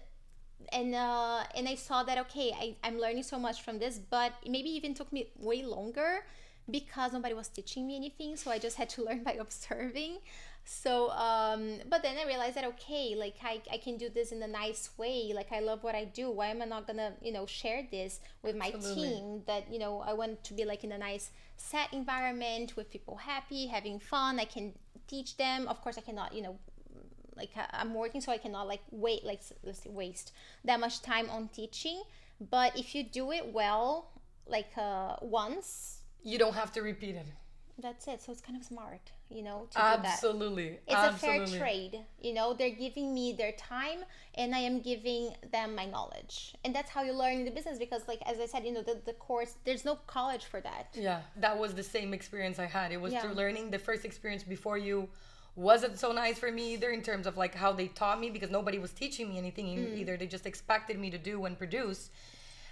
and 0.71 0.95
uh, 0.95 1.43
and 1.55 1.67
I 1.67 1.75
saw 1.75 2.03
that 2.03 2.17
okay, 2.25 2.51
I, 2.55 2.75
I'm 2.83 2.99
learning 2.99 3.23
so 3.23 3.37
much 3.37 3.61
from 3.61 3.79
this, 3.79 3.99
but 3.99 4.33
maybe 4.47 4.69
even 4.69 4.93
took 4.93 5.11
me 5.11 5.27
way 5.35 5.63
longer 5.63 6.25
because 6.69 7.13
nobody 7.13 7.33
was 7.33 7.47
teaching 7.47 7.87
me 7.87 7.95
anything. 7.95 8.35
So 8.35 8.51
I 8.51 8.59
just 8.59 8.77
had 8.77 8.89
to 8.89 9.03
learn 9.07 9.23
by 9.23 9.33
observing. 9.33 10.19
So, 10.69 11.11
um, 11.11 11.79
but 11.89 12.03
then 12.03 12.17
I 12.17 12.27
realized 12.27 12.55
that 12.57 12.65
okay, 12.65 13.15
like 13.15 13.35
I, 13.41 13.61
I 13.71 13.77
can 13.77 13.95
do 13.95 14.09
this 14.09 14.33
in 14.33 14.43
a 14.43 14.47
nice 14.47 14.89
way. 14.97 15.31
Like 15.33 15.53
I 15.53 15.61
love 15.61 15.81
what 15.81 15.95
I 15.95 16.03
do. 16.03 16.29
Why 16.29 16.47
am 16.47 16.61
I 16.61 16.65
not 16.65 16.85
gonna, 16.85 17.13
you 17.21 17.31
know, 17.31 17.45
share 17.45 17.87
this 17.89 18.19
with 18.43 18.57
my 18.57 18.71
Absolutely. 18.75 19.03
team? 19.03 19.43
That 19.47 19.71
you 19.71 19.79
know, 19.79 20.03
I 20.05 20.11
want 20.11 20.43
to 20.43 20.53
be 20.53 20.65
like 20.65 20.83
in 20.83 20.91
a 20.91 20.97
nice 20.97 21.31
set 21.55 21.93
environment 21.93 22.75
with 22.75 22.91
people 22.91 23.15
happy, 23.15 23.67
having 23.67 23.97
fun. 23.97 24.41
I 24.41 24.45
can 24.45 24.73
teach 25.07 25.37
them. 25.37 25.69
Of 25.69 25.81
course, 25.81 25.97
I 25.97 26.01
cannot, 26.01 26.33
you 26.33 26.41
know, 26.41 26.59
like 27.37 27.51
I'm 27.71 27.93
working, 27.93 28.19
so 28.19 28.33
I 28.33 28.37
cannot 28.37 28.67
like 28.67 28.81
wait, 28.91 29.23
like 29.23 29.39
let's 29.63 29.83
say 29.83 29.89
waste 29.89 30.33
that 30.65 30.81
much 30.81 31.01
time 31.01 31.29
on 31.29 31.47
teaching. 31.47 32.03
But 32.41 32.77
if 32.77 32.93
you 32.93 33.03
do 33.03 33.31
it 33.31 33.53
well, 33.53 34.11
like 34.47 34.71
uh, 34.77 35.15
once, 35.21 36.01
You 36.23 36.37
don't 36.37 36.55
have 36.55 36.73
to 36.73 36.81
repeat 36.81 37.15
it. 37.15 37.27
That's 37.79 38.07
it. 38.07 38.21
So 38.21 38.31
it's 38.31 38.41
kind 38.41 38.57
of 38.59 38.63
smart, 38.65 39.11
you 39.29 39.43
know, 39.43 39.67
to 39.71 39.77
do 39.77 39.83
that. 39.83 40.05
Absolutely. 40.05 40.79
It's 40.87 40.95
Absolutely. 40.95 41.43
a 41.43 41.47
fair 41.47 41.59
trade. 41.59 41.99
You 42.19 42.33
know, 42.33 42.53
they're 42.53 42.71
giving 42.71 43.13
me 43.13 43.33
their 43.33 43.51
time 43.53 43.99
and 44.35 44.55
I 44.55 44.59
am 44.59 44.81
giving 44.81 45.33
them 45.51 45.75
my 45.75 45.85
knowledge. 45.85 46.55
And 46.65 46.73
that's 46.75 46.89
how 46.89 47.03
you 47.03 47.13
learn 47.13 47.33
in 47.33 47.45
the 47.45 47.51
business 47.51 47.77
because 47.77 48.07
like 48.07 48.21
as 48.25 48.39
I 48.39 48.45
said, 48.47 48.65
you 48.65 48.73
know, 48.73 48.81
the, 48.81 48.99
the 49.05 49.13
course 49.13 49.55
there's 49.63 49.85
no 49.85 49.95
college 50.07 50.45
for 50.45 50.59
that. 50.61 50.87
Yeah, 50.93 51.21
that 51.37 51.57
was 51.57 51.75
the 51.75 51.83
same 51.83 52.13
experience 52.13 52.57
I 52.59 52.65
had. 52.65 52.91
It 52.91 52.99
was 52.99 53.13
Yeah. 53.13 53.21
through 53.21 53.33
learning. 53.33 53.69
The 53.71 53.79
first 53.79 54.05
experience 54.05 54.43
before 54.43 54.77
you 54.77 55.09
wasn't 55.55 55.97
so 55.99 56.11
nice 56.11 56.37
for 56.37 56.51
me 56.51 56.73
either 56.73 56.91
in 56.91 57.01
terms 57.01 57.25
of 57.27 57.37
like 57.37 57.55
how 57.55 57.73
they 57.73 57.87
taught 57.87 58.19
me 58.19 58.29
because 58.29 58.49
nobody 58.51 58.77
was 58.79 58.91
teaching 58.91 59.29
me 59.29 59.37
anything 59.37 59.67
Mm. 59.67 59.97
either. 59.97 60.17
They 60.17 60.27
just 60.27 60.45
expected 60.45 60.99
me 60.99 61.09
to 61.11 61.17
do 61.17 61.45
and 61.45 61.57
produce. 61.57 62.09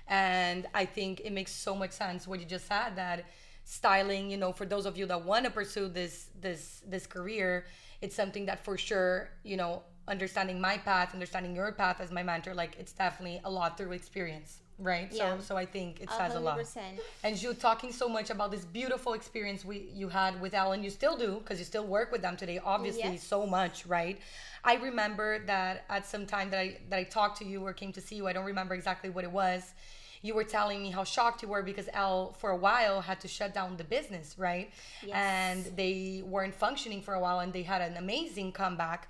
And 0.08 0.68
I 0.74 0.86
think 0.86 1.22
it 1.22 1.32
makes 1.32 1.52
so 1.52 1.76
much 1.76 1.92
sense 1.92 2.28
what 2.28 2.40
you 2.40 2.46
just 2.46 2.68
said 2.68 2.96
that 2.96 3.26
styling, 3.66 4.30
you 4.30 4.38
know, 4.38 4.54
for 4.54 4.66
those 4.66 4.86
of 4.86 4.98
you 4.98 5.06
that 5.08 5.26
want 5.26 5.44
to 5.46 5.52
pursue 5.52 5.90
this 5.90 6.28
this 6.40 6.82
this 6.88 7.06
career, 7.06 7.66
it's 8.02 8.16
something 8.16 8.46
that 8.46 8.64
for 8.64 8.78
sure, 8.78 9.30
you 9.44 9.58
know, 9.58 9.82
understanding 10.08 10.62
my 10.62 10.78
path, 10.78 11.14
understanding 11.14 11.56
your 11.56 11.72
path 11.72 12.00
as 12.00 12.12
my 12.12 12.24
mentor, 12.24 12.54
like 12.54 12.78
it's 12.80 12.94
definitely 12.94 13.42
a 13.44 13.50
lot 13.50 13.76
through 13.78 13.92
experience, 13.92 14.62
right? 14.78 15.10
Yeah. 15.12 15.38
So 15.38 15.44
so 15.44 15.58
I 15.58 15.66
think 15.66 16.00
it 16.00 16.12
says 16.12 16.36
a 16.36 16.40
lot. 16.40 16.60
100%. 16.60 16.78
And 17.24 17.42
you 17.42 17.56
talking 17.56 17.92
so 17.92 18.08
much 18.08 18.30
about 18.30 18.52
this 18.52 18.66
beautiful 18.66 19.14
experience 19.14 19.66
we 19.66 19.90
you 19.94 20.10
had 20.10 20.40
with 20.40 20.54
Ellen, 20.54 20.84
you 20.84 20.92
still 20.92 21.18
do 21.18 21.40
because 21.40 21.58
you 21.58 21.66
still 21.66 21.88
work 21.88 22.12
with 22.12 22.22
them 22.22 22.38
today, 22.38 22.60
obviously 22.64 23.14
Yes. 23.14 23.24
so 23.24 23.48
much, 23.48 23.86
right? 23.88 24.20
I 24.64 24.76
remember 24.76 25.40
that 25.46 25.86
at 25.90 26.06
some 26.06 26.26
time 26.28 26.52
that 26.52 26.60
I 26.60 26.78
that 26.90 27.00
I 27.00 27.04
talked 27.04 27.40
to 27.40 27.46
you 27.46 27.66
or 27.66 27.74
came 27.74 27.92
to 27.94 28.02
see 28.02 28.16
you, 28.16 28.28
I 28.28 28.34
don't 28.34 28.46
remember 28.46 28.76
exactly 28.76 29.10
what 29.10 29.24
it 29.24 29.32
was. 29.32 29.74
You 30.26 30.34
were 30.34 30.44
telling 30.44 30.80
me 30.82 30.90
how 30.98 31.04
shocked 31.04 31.40
you 31.44 31.50
were 31.54 31.64
because 31.72 31.88
Elle 31.94 32.34
for 32.42 32.50
a 32.50 32.60
while 32.68 32.96
had 33.10 33.20
to 33.26 33.28
shut 33.28 33.54
down 33.54 33.78
the 33.78 33.84
business, 33.98 34.28
right? 34.50 34.68
Yes. 35.06 35.16
And 35.16 35.78
they 35.78 36.24
weren't 36.26 36.56
functioning 36.56 37.02
for 37.02 37.14
a 37.14 37.20
while 37.20 37.40
and 37.44 37.54
they 37.54 37.62
had 37.74 37.82
an 37.90 37.96
amazing 37.98 38.52
comeback. 38.52 39.02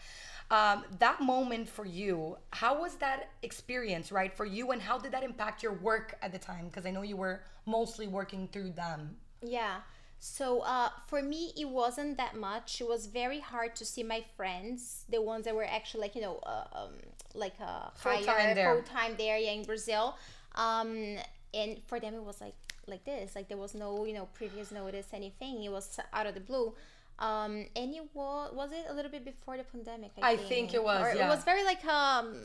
Um, 0.51 0.83
that 0.99 1.21
moment 1.21 1.67
for 1.69 1.85
you, 1.85 2.37
how 2.51 2.73
was 2.81 2.95
that 2.95 3.29
experience, 3.41 4.11
right, 4.11 4.31
for 4.39 4.45
you, 4.45 4.71
and 4.71 4.81
how 4.81 4.97
did 4.99 5.11
that 5.13 5.23
impact 5.23 5.63
your 5.63 5.73
work 5.73 6.07
at 6.21 6.31
the 6.31 6.37
time? 6.37 6.65
Because 6.67 6.85
I 6.85 6.91
know 6.91 7.01
you 7.01 7.17
were 7.17 7.41
mostly 7.65 8.07
working 8.07 8.47
through 8.51 8.71
them. 8.71 9.15
Yeah. 9.41 9.77
So 10.19 10.61
uh, 10.61 10.89
for 11.07 11.21
me, 11.21 11.51
it 11.57 11.69
wasn't 11.69 12.17
that 12.17 12.35
much. 12.35 12.81
It 12.81 12.87
was 12.87 13.05
very 13.07 13.39
hard 13.39 13.75
to 13.77 13.85
see 13.85 14.03
my 14.03 14.23
friends, 14.37 15.05
the 15.09 15.21
ones 15.21 15.45
that 15.45 15.55
were 15.55 15.65
actually 15.65 16.01
like 16.01 16.15
you 16.15 16.21
know, 16.21 16.37
uh, 16.43 16.65
um, 16.73 16.93
like 17.33 17.53
uh, 17.61 17.89
Full-time 17.95 18.55
there. 18.55 18.73
full 18.73 18.83
time 18.83 19.15
there, 19.17 19.37
yeah, 19.37 19.51
in 19.51 19.63
Brazil. 19.63 20.15
Um, 20.55 21.17
and 21.53 21.79
for 21.87 21.99
them, 21.99 22.13
it 22.15 22.23
was 22.23 22.41
like 22.41 22.55
like 22.87 23.03
this. 23.05 23.35
Like 23.35 23.47
there 23.47 23.57
was 23.57 23.73
no 23.75 24.05
you 24.05 24.13
know 24.13 24.27
previous 24.33 24.71
notice 24.71 25.07
anything. 25.13 25.63
It 25.63 25.71
was 25.71 25.99
out 26.13 26.25
of 26.25 26.33
the 26.33 26.39
blue. 26.41 26.73
Um, 27.17 27.65
and 27.75 27.93
it 27.93 28.03
was 28.13 28.53
was 28.53 28.71
it 28.71 28.85
a 28.89 28.93
little 28.93 29.11
bit 29.11 29.23
before 29.23 29.55
the 29.57 29.63
pandemic? 29.63 30.11
I, 30.21 30.31
I 30.31 30.37
think 30.37 30.73
it 30.73 30.83
was, 30.83 31.01
Or 31.01 31.15
yeah. 31.15 31.25
It 31.27 31.29
was 31.29 31.43
very 31.45 31.63
like 31.63 31.83
um 31.85 32.35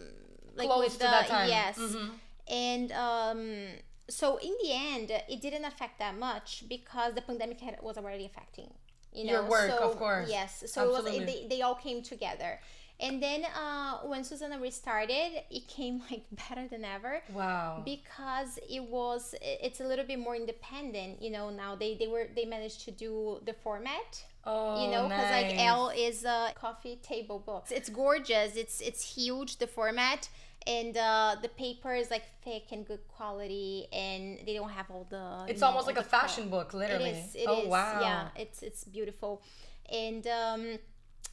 like 0.55 0.69
Close 0.69 0.85
with 0.85 0.93
to 0.95 0.99
the 1.01 1.05
that 1.07 1.27
time. 1.29 1.49
yes 1.49 1.79
Mhm. 1.79 2.11
and 2.49 2.93
um, 2.93 3.67
so 4.09 4.37
in 4.39 4.55
the 4.63 4.73
end 4.73 5.11
it 5.29 5.41
didn't 5.41 5.65
affect 5.65 5.99
that 5.99 6.17
much 6.17 6.65
because 6.69 7.15
the 7.15 7.23
pandemic 7.23 7.61
had, 7.61 7.81
was 7.83 7.97
already 7.97 8.27
affecting 8.27 8.73
you 9.13 9.25
know 9.25 9.33
Your 9.33 9.45
work, 9.49 9.71
so, 9.71 9.79
of 9.91 9.97
course. 9.97 10.29
yes 10.31 10.63
so 10.67 10.85
it 10.85 10.89
was, 10.91 10.99
Absolutely. 11.07 11.27
they, 11.49 11.57
they 11.57 11.63
all 11.63 11.75
came 11.77 12.03
together 12.03 12.61
and 13.01 13.23
then 13.23 13.45
uh, 13.57 13.99
when 14.05 14.23
susanna 14.25 14.59
restarted 14.61 15.43
it 15.51 15.69
came 15.69 16.03
like 16.11 16.25
better 16.31 16.69
than 16.69 16.85
ever. 16.85 17.23
Wow. 17.33 17.83
because 17.85 18.59
it 18.69 18.83
was 18.83 19.35
it's 19.43 19.81
a 19.81 19.85
little 19.85 20.05
bit 20.05 20.19
more 20.19 20.37
independent 20.37 21.21
you 21.23 21.31
know 21.31 21.51
now 21.51 21.75
they 21.75 21.97
they 21.97 22.07
were 22.07 22.27
they 22.35 22.45
managed 22.45 22.83
to 22.87 22.91
do 22.91 23.41
the 23.45 23.53
format 23.53 24.25
Oh, 24.45 24.83
you 24.83 24.91
know 24.91 25.05
because 25.05 25.31
like 25.31 25.59
Elle 25.59 25.91
is 25.91 26.25
a 26.25 26.53
coffee 26.55 26.97
table 27.03 27.39
book. 27.39 27.67
It's 27.71 27.91
gorgeous. 27.91 28.57
It's 28.57 28.81
it's 28.81 29.03
huge 29.15 29.59
the 29.59 29.67
format. 29.67 30.29
And 30.67 30.97
uh, 30.97 31.37
the 31.41 31.49
paper 31.49 31.95
is 31.95 32.11
like 32.11 32.25
thick 32.45 32.65
and 32.71 32.87
good 32.87 33.07
quality 33.09 33.87
and 33.93 34.39
they 34.47 34.55
don't 34.55 34.69
have 34.71 34.91
all 34.91 35.07
the 35.09 35.45
It's 35.49 35.55
you 35.57 35.61
know, 35.61 35.69
almost 35.69 35.87
like 35.87 35.97
a 35.97 36.03
fashion 36.03 36.49
book, 36.51 36.75
literally. 36.75 37.11
it 37.11 37.17
is. 37.17 37.35
It 37.35 37.45
oh 37.49 37.63
is, 37.63 37.69
wow. 37.69 37.99
yeah. 38.03 38.29
It's 38.37 38.63
it's 38.63 38.85
beautiful. 38.85 39.43
And 39.91 40.27
um 40.27 40.79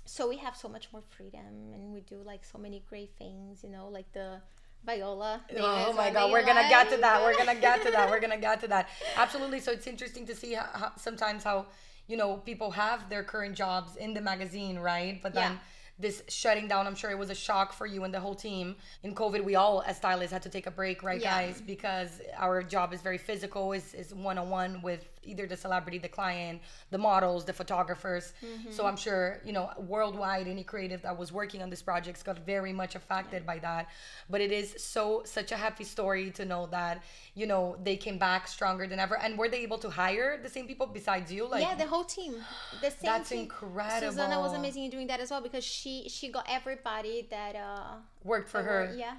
so 0.08 0.28
we 0.28 0.38
have 0.38 0.56
so 0.56 0.68
much 0.70 0.88
more 0.94 1.04
freedom 1.10 1.74
and 1.74 1.94
we 1.94 2.02
do 2.02 2.18
like 2.26 2.44
so 2.46 2.58
many 2.58 2.82
great 2.90 3.12
things 3.18 3.64
you 3.64 3.70
know 3.70 3.88
like 3.90 4.12
the 4.14 4.42
viola 4.86 5.42
Oh 5.60 5.94
my 5.94 6.10
god, 6.12 6.32
we're 6.32 6.46
gonna 6.46 6.70
get 6.70 6.90
to 6.90 6.98
that. 6.98 7.22
We're 7.22 7.36
gonna 7.38 7.60
get 7.60 7.82
to 7.84 7.92
that. 7.92 8.10
We're 8.10 8.20
gonna 8.26 8.38
get 8.38 8.60
to 8.62 8.68
that. 8.70 8.90
Absolutely. 9.16 9.60
So 9.60 9.72
it's 9.72 9.88
interesting 9.88 10.26
to 10.28 10.36
see 10.36 10.54
how, 10.54 10.68
how 10.74 10.92
sometimes 10.98 11.44
how 11.44 11.66
you 12.08 12.16
know 12.16 12.38
people 12.38 12.72
have 12.72 13.10
their 13.10 13.24
current 13.24 13.56
jobs 13.56 13.96
in 13.96 14.14
the 14.14 14.22
magazine, 14.22 14.80
right? 14.80 15.20
But 15.22 15.34
then 15.34 15.54
Yeah. 15.54 15.58
this 16.00 16.24
shutting 16.30 16.68
down, 16.68 16.86
I'm 16.88 16.96
sure 16.96 17.10
it 17.10 17.18
was 17.18 17.32
a 17.32 17.36
shock 17.48 17.74
for 17.74 17.88
you 17.88 18.04
and 18.06 18.14
the 18.14 18.20
whole 18.20 18.36
team. 18.36 18.76
In 19.04 19.16
COVID, 19.16 19.44
we 19.44 19.56
all 19.56 19.84
as 19.90 19.98
stylists 19.98 20.32
had 20.32 20.44
to 20.44 20.50
take 20.50 20.68
a 20.68 20.72
break, 20.72 21.02
right, 21.04 21.20
Yeah. 21.20 21.32
guys? 21.42 21.60
Because 21.60 22.22
our 22.38 22.62
job 22.62 22.94
is 22.94 23.02
very 23.02 23.18
physical, 23.18 23.74
is 23.74 23.94
is 23.94 24.14
one 24.14 24.38
on 24.38 24.50
one 24.50 24.82
with 24.82 25.04
either 25.28 25.46
the 25.46 25.58
celebrity, 25.58 25.98
the 25.98 26.08
client, 26.08 26.62
the 26.92 26.98
models, 26.98 27.46
the 27.46 27.54
photographers. 27.54 28.34
Mm-hmm. 28.44 28.72
So 28.72 28.86
I'm 28.86 28.98
sure 28.98 29.42
you 29.46 29.54
know 29.54 29.70
worldwide, 29.78 30.48
any 30.48 30.64
creative 30.64 31.02
that 31.04 31.18
was 31.18 31.32
working 31.32 31.62
on 31.62 31.70
this 31.70 31.82
project 31.82 32.24
got 32.24 32.40
very 32.46 32.74
much 32.74 32.96
affected 32.96 33.46
by 33.46 33.60
that. 33.60 33.90
But 34.30 34.42
it 34.42 34.52
is 34.52 34.76
so 34.78 35.22
such 35.26 35.52
a 35.52 35.58
happy 35.58 35.84
story 35.84 36.32
to 36.32 36.46
know 36.46 36.68
that 36.68 37.04
you 37.36 37.46
know 37.46 37.78
they 37.84 37.98
came 37.98 38.18
back 38.18 38.48
stronger 38.48 38.88
than 38.88 39.00
ever. 39.00 39.18
And 39.18 39.38
were 39.38 39.50
they 39.50 39.60
able 39.60 39.78
to 39.80 39.90
hire 39.90 40.40
the 40.42 40.50
same 40.50 40.68
people 40.68 40.88
besides 40.88 41.32
you? 41.32 41.48
Like 41.48 41.62
yeah, 41.62 41.76
the 41.76 41.88
whole 41.88 42.04
team. 42.04 42.36
The 42.82 42.92
same 42.92 42.98
That's 43.04 43.30
team. 43.30 43.40
incredible. 43.42 44.12
Susanna 44.12 44.40
was 44.40 44.54
amazing 44.54 44.86
in 44.86 44.90
doing 44.90 45.08
that 45.08 45.20
as 45.20 45.32
well 45.32 45.42
because 45.42 45.64
she 45.64 46.08
she 46.10 46.30
got 46.30 46.46
everybody 46.50 47.28
that 47.30 47.56
uh 47.56 47.96
worked 48.24 48.50
for 48.50 48.62
her 48.64 48.90
were- 48.92 48.96
yeah 48.96 49.16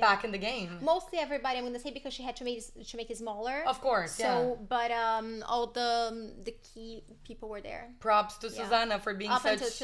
back 0.00 0.24
in 0.24 0.32
the 0.32 0.38
game. 0.38 0.78
mostly 0.80 1.18
everybody 1.18 1.58
I'm 1.58 1.64
gonna 1.64 1.78
say 1.78 1.90
because 1.90 2.12
she 2.14 2.22
had 2.22 2.36
to 2.36 2.44
make 2.44 2.58
it, 2.58 2.88
to 2.88 2.96
make 2.96 3.10
it 3.10 3.18
smaller. 3.18 3.62
Of 3.66 3.80
course, 3.80 4.12
So, 4.12 4.22
yeah. 4.24 4.66
but 4.68 4.90
um, 4.90 5.42
all 5.46 5.66
the 5.66 6.32
the 6.44 6.54
key 6.68 7.02
people 7.24 7.48
were 7.48 7.60
there 7.60 7.88
Props 8.00 8.38
to 8.38 8.48
Yeah. 8.48 8.62
Susanna 8.64 8.98
for 8.98 9.14
being 9.14 9.30
up 9.30 9.42
such 9.42 9.82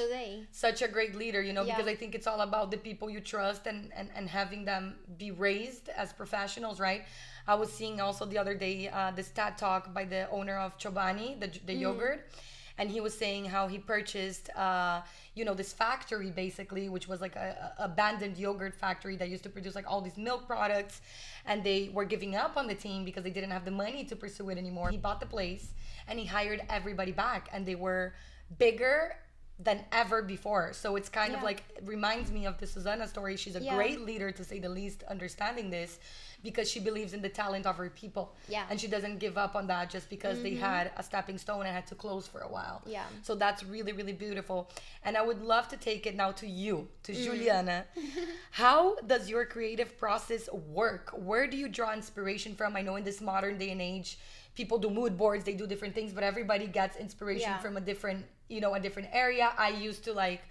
such 0.50 0.82
a 0.82 0.88
great 0.88 1.14
leader, 1.14 1.42
you 1.42 1.52
know, 1.52 1.64
Yeah. 1.64 1.76
because 1.76 1.88
I 1.88 1.96
think 1.96 2.14
it's 2.14 2.26
all 2.26 2.40
about 2.40 2.70
the 2.70 2.78
people 2.78 3.10
you 3.10 3.20
trust 3.20 3.66
and, 3.66 3.92
and, 3.94 4.08
and 4.14 4.28
having 4.28 4.64
them 4.64 4.96
be 5.16 5.30
raised 5.30 5.88
as 5.90 6.12
professionals, 6.12 6.80
right? 6.80 7.02
I 7.46 7.54
was 7.54 7.72
seeing 7.72 8.00
also 8.00 8.24
the 8.26 8.38
other 8.38 8.54
day 8.54 8.88
uh, 8.88 9.10
this 9.10 9.30
TED 9.30 9.56
talk 9.58 9.94
by 9.94 10.04
the 10.04 10.28
owner 10.30 10.56
of 10.58 10.76
Chobani, 10.78 11.38
the, 11.40 11.48
the 11.64 11.74
yogurt, 11.74 12.30
and 12.78 12.90
he 12.90 13.00
was 13.00 13.16
saying 13.16 13.44
how 13.44 13.66
he 13.66 13.78
purchased, 13.78 14.50
uh, 14.56 15.02
you 15.34 15.44
know, 15.44 15.54
this 15.54 15.72
factory 15.72 16.30
basically, 16.30 16.88
which 16.88 17.08
was 17.08 17.20
like 17.20 17.36
a, 17.36 17.72
a 17.78 17.84
abandoned 17.84 18.36
yogurt 18.38 18.74
factory 18.74 19.16
that 19.16 19.28
used 19.28 19.42
to 19.42 19.50
produce 19.50 19.74
like 19.74 19.84
all 19.88 20.00
these 20.00 20.16
milk 20.16 20.46
products, 20.46 21.00
and 21.46 21.62
they 21.62 21.90
were 21.92 22.04
giving 22.04 22.36
up 22.36 22.56
on 22.56 22.66
the 22.66 22.74
team 22.74 23.04
because 23.04 23.24
they 23.24 23.30
didn't 23.30 23.50
have 23.50 23.64
the 23.64 23.70
money 23.70 24.04
to 24.04 24.16
pursue 24.16 24.48
it 24.50 24.58
anymore. 24.58 24.90
He 24.90 24.96
bought 24.96 25.20
the 25.20 25.26
place 25.26 25.72
and 26.06 26.18
he 26.18 26.24
hired 26.24 26.62
everybody 26.70 27.12
back, 27.12 27.48
and 27.52 27.66
they 27.66 27.74
were 27.74 28.14
bigger 28.58 29.16
than 29.60 29.84
ever 29.90 30.22
before. 30.22 30.72
So 30.72 30.94
it's 30.94 31.08
kind 31.08 31.34
of 31.34 31.42
like 31.42 31.64
it 31.76 31.82
reminds 31.84 32.30
me 32.30 32.46
of 32.46 32.58
the 32.58 32.66
Susanna 32.66 33.08
story. 33.08 33.36
She's 33.36 33.56
a 33.56 33.60
Yeah. 33.60 33.74
great 33.74 34.00
leader 34.02 34.30
to 34.30 34.44
say 34.44 34.60
the 34.60 34.68
least, 34.68 35.02
understanding 35.04 35.68
this 35.70 35.98
because 36.44 36.70
she 36.70 36.78
believes 36.78 37.12
in 37.12 37.20
the 37.22 37.28
talent 37.28 37.66
of 37.66 37.76
her 37.76 37.90
people. 37.90 38.36
Yeah. 38.48 38.64
And 38.70 38.80
she 38.80 38.86
doesn't 38.86 39.18
give 39.18 39.36
up 39.36 39.56
on 39.56 39.66
that 39.66 39.90
just 39.90 40.08
because 40.08 40.40
they 40.44 40.54
had 40.54 40.92
a 40.96 41.02
stepping 41.02 41.38
stone 41.38 41.66
and 41.66 41.74
had 41.74 41.88
to 41.88 41.96
close 41.96 42.28
for 42.28 42.40
a 42.42 42.48
while. 42.48 42.82
Yeah. 42.86 43.02
So 43.22 43.34
that's 43.34 43.64
really, 43.64 43.90
really 43.92 44.12
beautiful. 44.12 44.70
And 45.02 45.16
I 45.16 45.22
would 45.22 45.42
love 45.42 45.66
to 45.70 45.76
take 45.76 46.06
it 46.06 46.14
now 46.14 46.30
to 46.32 46.46
you, 46.46 46.86
to 47.02 47.12
Mm. 47.12 47.24
Juliana. 47.24 47.84
How 48.52 48.94
does 49.00 49.28
your 49.28 49.44
creative 49.44 49.98
process 49.98 50.48
work? 50.52 51.10
Where 51.16 51.48
do 51.48 51.56
you 51.56 51.68
draw 51.68 51.92
inspiration 51.92 52.54
from? 52.54 52.76
I 52.76 52.82
know 52.82 52.94
in 52.94 53.02
this 53.02 53.20
modern 53.20 53.58
day 53.58 53.70
and 53.70 53.82
age, 53.82 54.18
people 54.54 54.78
do 54.78 54.90
mood 54.90 55.16
boards, 55.16 55.42
they 55.44 55.54
do 55.54 55.66
different 55.66 55.94
things, 55.94 56.12
but 56.12 56.22
everybody 56.22 56.66
gets 56.68 56.96
inspiration 56.96 57.50
Yeah. 57.50 57.58
from 57.58 57.76
a 57.76 57.80
different, 57.80 58.24
you 58.48 58.60
know, 58.60 58.74
a 58.74 58.80
different 58.80 59.08
area. 59.12 59.50
I 59.56 59.68
used 59.70 60.04
to 60.04 60.12
like 60.12 60.42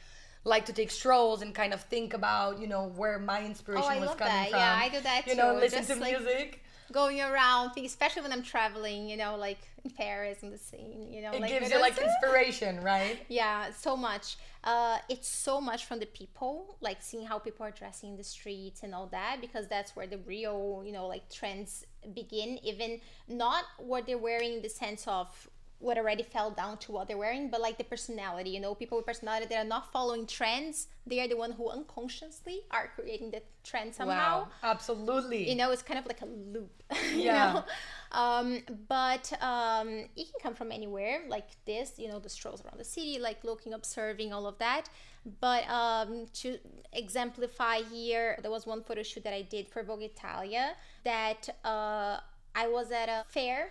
like 0.43 0.65
to 0.67 0.73
take 0.73 0.91
strolls 0.91 1.41
and 1.41 1.53
kind 1.53 1.73
of 1.73 1.81
think 1.81 2.13
about, 2.13 2.59
you 2.61 2.67
know, 2.67 2.87
where 2.95 3.19
my 3.19 3.43
inspiration 3.43 3.83
Oh, 3.85 3.89
I 3.89 3.99
was 3.99 4.09
love 4.09 4.17
coming 4.17 4.33
that. 4.33 4.49
from. 4.51 4.59
Yeah, 4.59 4.79
I 4.81 4.89
do 4.89 5.01
that 5.01 5.27
You 5.27 5.35
know, 5.35 5.55
listen 5.55 5.79
Just 5.79 5.89
to 5.91 5.99
like- 5.99 6.17
music. 6.21 6.63
going 6.93 7.19
around, 7.21 7.71
especially 7.77 8.21
when 8.21 8.31
I'm 8.31 8.43
traveling, 8.43 9.09
you 9.09 9.17
know, 9.17 9.35
like 9.35 9.57
in 9.83 9.91
Paris 9.91 10.43
and 10.43 10.53
the 10.53 10.57
scene, 10.57 11.11
you 11.11 11.21
know, 11.21 11.31
It 11.33 11.41
like 11.41 11.49
gives 11.51 11.69
you 11.69 11.81
like 11.81 11.97
inspiration, 12.09 12.79
right? 12.81 13.19
Yeah, 13.27 13.71
so 13.77 13.97
much. 13.97 14.37
Uh, 14.63 14.97
it's 15.09 15.27
so 15.27 15.59
much 15.59 15.83
from 15.85 15.99
the 15.99 16.05
people, 16.05 16.77
like 16.79 16.97
seeing 17.01 17.25
how 17.25 17.39
people 17.39 17.65
are 17.65 17.71
dressing 17.71 18.11
in 18.11 18.15
the 18.17 18.23
streets 18.23 18.83
and 18.83 18.95
all 18.95 19.07
that, 19.07 19.39
because 19.41 19.67
that's 19.67 19.97
where 19.97 20.07
the 20.07 20.19
real, 20.19 20.81
you 20.85 20.93
know, 20.93 21.07
like 21.07 21.29
trends 21.29 21.85
begin. 22.13 22.57
Even 22.63 23.01
not 23.27 23.65
what 23.79 24.05
they're 24.05 24.17
wearing 24.17 24.53
in 24.53 24.61
the 24.61 24.69
sense 24.69 25.05
of 25.09 25.27
what 25.79 25.97
already 25.97 26.23
fell 26.23 26.51
down 26.51 26.77
to 26.79 26.91
what 26.91 27.07
they're 27.07 27.17
wearing, 27.17 27.49
but 27.49 27.61
like 27.61 27.77
the 27.77 27.83
personality. 27.83 28.49
You 28.51 28.59
know, 28.59 28.73
people 28.75 28.97
with 28.97 29.05
personality 29.05 29.45
that 29.49 29.57
are 29.63 29.67
not 29.67 29.91
following 29.91 30.25
trends, 30.25 30.87
they 31.05 31.19
are 31.19 31.27
the 31.27 31.37
one 31.37 31.51
who 31.51 31.69
unconsciously 31.69 32.61
are 32.71 32.89
creating 32.95 33.31
the 33.31 33.41
trend 33.63 33.93
somehow 33.93 34.43
Wow, 34.43 34.47
absolutely. 34.63 35.49
you 35.49 35.55
know 35.55 35.71
it's 35.71 35.81
kind 35.81 35.99
of 35.99 36.05
like 36.05 36.21
a 36.21 36.25
loop 36.25 36.83
you 37.13 37.23
Yeah. 37.25 37.53
know 37.53 37.63
um, 38.13 38.59
but 38.87 39.31
um, 39.41 39.89
it 40.15 40.25
can 40.31 40.39
come 40.41 40.55
from 40.55 40.71
anywhere 40.71 41.21
like 41.27 41.49
this 41.65 41.93
you 41.97 42.07
know 42.07 42.17
the 42.19 42.29
strolls 42.29 42.63
around 42.63 42.77
the 42.79 42.85
city 42.85 43.19
like 43.19 43.43
looking 43.43 43.73
observing 43.73 44.31
all 44.31 44.47
of 44.47 44.57
that 44.59 44.87
but 45.41 45.67
um, 45.69 46.27
to 46.33 46.57
exemplify 46.93 47.77
here 47.91 48.37
there 48.41 48.51
was 48.51 48.65
one 48.65 48.81
photo 48.83 49.03
shoot 49.03 49.23
that 49.23 49.33
i 49.33 49.41
did 49.41 49.67
for 49.67 49.83
vogue 49.83 50.01
italia 50.03 50.71
that 51.03 51.49
uh, 51.65 52.17
i 52.55 52.67
was 52.67 52.91
at 52.91 53.09
a 53.09 53.23
fair 53.29 53.69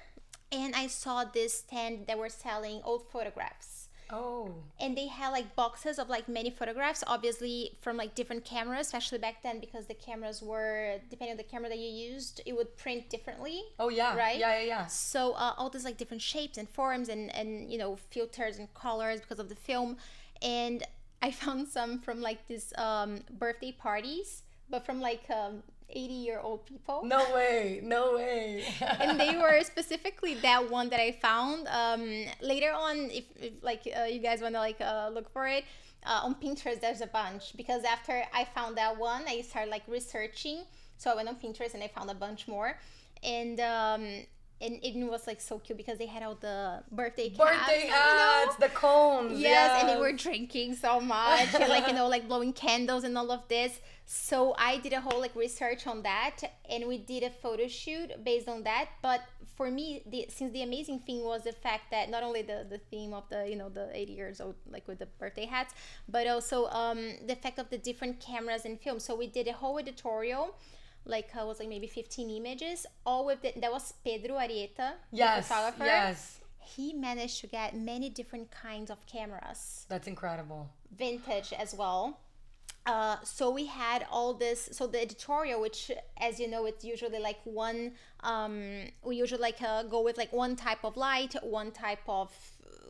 and 0.52 0.74
i 0.74 0.86
saw 0.86 1.24
this 1.24 1.58
stand 1.60 2.06
that 2.06 2.18
were 2.18 2.28
selling 2.28 2.80
old 2.84 3.02
photographs. 3.10 3.88
Oh, 4.08 4.54
and 4.78 4.96
they 4.96 5.08
had 5.08 5.30
like 5.30 5.56
boxes 5.56 5.98
of 5.98 6.08
like 6.08 6.28
many 6.28 6.48
photographs 6.48 7.02
obviously 7.08 7.76
from 7.80 7.96
like 7.96 8.14
different 8.14 8.44
cameras 8.44 8.86
especially 8.86 9.18
back 9.18 9.42
then 9.42 9.58
because 9.58 9.86
the 9.86 9.94
cameras 9.94 10.40
were 10.40 11.00
depending 11.10 11.32
on 11.32 11.36
the 11.36 11.42
camera 11.42 11.68
that 11.68 11.78
you 11.78 11.88
used 11.88 12.40
it 12.46 12.54
would 12.54 12.76
print 12.76 13.10
differently. 13.10 13.62
Oh 13.80 13.88
yeah, 13.88 14.14
Right? 14.16 14.38
Yeah, 14.38 14.60
yeah, 14.60 14.64
yeah. 14.64 14.86
so 14.86 15.32
uh, 15.32 15.54
all 15.58 15.70
these 15.70 15.84
like 15.84 15.96
different 15.96 16.22
shapes 16.22 16.56
and 16.56 16.68
forms 16.68 17.08
and 17.08 17.34
and 17.34 17.72
you 17.72 17.78
know 17.78 17.96
filters 17.96 18.58
and 18.58 18.72
colors 18.74 19.20
because 19.20 19.40
of 19.40 19.48
the 19.48 19.56
film. 19.56 19.96
And 20.40 20.84
i 21.20 21.30
found 21.42 21.66
some 21.66 21.98
from 21.98 22.20
like 22.20 22.46
these 22.46 22.72
um, 22.78 23.22
birthday 23.40 23.72
parties 23.72 24.42
but 24.70 24.84
from 24.84 25.00
like 25.00 25.24
um, 25.30 25.62
80 25.90 26.12
year 26.14 26.40
old 26.40 26.66
people 26.66 27.04
No 27.04 27.32
way, 27.34 27.80
no 27.82 28.14
way. 28.16 28.64
and 29.00 29.18
they 29.18 29.36
were 29.36 29.62
specifically 29.62 30.34
that 30.36 30.70
one 30.70 30.88
that 30.90 31.00
I 31.00 31.12
found. 31.12 31.68
Um, 31.68 32.26
later 32.40 32.72
on, 32.72 33.10
if, 33.10 33.24
if 33.36 33.52
like 33.62 33.88
uh, 33.98 34.04
you 34.04 34.18
guys 34.18 34.40
want 34.40 34.54
to 34.54 34.60
like 34.60 34.80
uh, 34.80 35.10
look 35.12 35.32
for 35.32 35.46
it 35.46 35.64
uh, 36.04 36.20
on 36.24 36.34
Pinterest, 36.34 36.80
there's 36.80 37.00
a 37.00 37.06
bunch 37.06 37.56
because 37.56 37.84
after 37.84 38.24
I 38.34 38.44
found 38.44 38.76
that 38.76 38.98
one, 38.98 39.22
I 39.28 39.42
started 39.42 39.70
like 39.70 39.82
researching. 39.88 40.64
So 40.98 41.10
I 41.10 41.14
went 41.14 41.28
on 41.28 41.36
Pinterest 41.36 41.74
and 41.74 41.82
I 41.82 41.88
found 41.88 42.10
a 42.10 42.14
bunch 42.14 42.48
more, 42.48 42.78
and 43.22 43.60
um, 43.60 44.26
and 44.60 44.78
it 44.82 44.94
was 45.06 45.26
like 45.26 45.40
so 45.40 45.58
cute 45.58 45.76
because 45.76 45.98
they 45.98 46.06
had 46.06 46.22
all 46.22 46.34
the 46.34 46.82
birthday 46.90 47.28
caps, 47.28 47.50
Birthday 47.50 47.84
you 47.84 47.90
know? 47.90 47.96
hats, 47.96 48.56
the 48.56 48.68
cones. 48.68 49.38
Yes, 49.38 49.80
and 49.80 49.88
they 49.88 50.00
were 50.00 50.12
drinking 50.12 50.76
so 50.76 51.00
much, 51.00 51.54
and 51.54 51.68
like 51.68 51.86
you 51.86 51.92
know, 51.92 52.08
like 52.08 52.26
blowing 52.26 52.52
candles 52.52 53.04
and 53.04 53.16
all 53.18 53.30
of 53.30 53.46
this. 53.48 53.80
So 54.06 54.54
I 54.58 54.78
did 54.78 54.92
a 54.92 55.00
whole 55.00 55.20
like 55.20 55.34
research 55.36 55.86
on 55.86 56.02
that, 56.02 56.38
and 56.70 56.86
we 56.86 56.96
did 56.96 57.22
a 57.22 57.30
photo 57.30 57.68
shoot 57.68 58.12
based 58.24 58.48
on 58.48 58.62
that. 58.62 58.88
But 59.02 59.20
for 59.56 59.70
me, 59.70 60.02
the 60.06 60.26
since 60.28 60.52
the 60.52 60.62
amazing 60.62 61.00
thing 61.00 61.22
was 61.22 61.44
the 61.44 61.52
fact 61.52 61.90
that 61.90 62.08
not 62.08 62.22
only 62.22 62.42
the 62.42 62.66
the 62.68 62.78
theme 62.78 63.12
of 63.12 63.28
the 63.28 63.48
you 63.48 63.56
know 63.56 63.68
the 63.68 63.90
80 63.92 64.12
years 64.12 64.40
old 64.40 64.54
like 64.70 64.88
with 64.88 65.00
the 65.00 65.06
birthday 65.18 65.44
hats, 65.44 65.74
but 66.08 66.26
also 66.26 66.66
um 66.68 67.14
the 67.26 67.36
fact 67.36 67.58
of 67.58 67.68
the 67.68 67.78
different 67.78 68.20
cameras 68.20 68.64
and 68.64 68.80
film. 68.80 69.00
So 69.00 69.14
we 69.14 69.26
did 69.26 69.48
a 69.48 69.52
whole 69.52 69.78
editorial. 69.78 70.56
Like 71.06 71.28
I 71.36 71.44
was 71.44 71.58
like 71.60 71.68
maybe 71.68 71.86
15 71.86 72.28
images, 72.30 72.84
all 73.06 73.24
with 73.24 73.40
the, 73.42 73.52
that 73.60 73.70
was 73.72 73.94
Pedro 74.04 74.36
Arieta, 74.36 74.76
the 74.76 75.16
Yes, 75.24 75.46
photographer 75.48 75.84
yes. 75.84 76.40
he 76.58 76.92
managed 76.92 77.40
to 77.42 77.46
get 77.46 77.76
many 77.76 78.10
different 78.10 78.50
kinds 78.50 78.90
of 78.90 78.98
cameras 79.06 79.86
That's 79.88 80.08
incredible. 80.08 80.68
vintage 80.96 81.52
as 81.52 81.74
well 81.74 82.18
uh, 82.86 83.16
so 83.22 83.50
we 83.50 83.66
had 83.66 84.06
all 84.10 84.32
this 84.34 84.68
so 84.72 84.86
the 84.86 85.00
editorial 85.00 85.60
which 85.60 85.90
as 86.20 86.38
you 86.40 86.48
know 86.48 86.66
it's 86.66 86.84
usually 86.84 87.18
like 87.20 87.38
one 87.44 87.92
um, 88.24 88.54
we 89.04 89.16
usually 89.16 89.40
like 89.40 89.60
uh, 89.62 89.82
go 89.84 90.00
with 90.02 90.16
like 90.18 90.32
one 90.32 90.56
type 90.56 90.82
of 90.84 90.96
light 90.96 91.34
one 91.42 91.70
type 91.70 92.00
of 92.08 92.32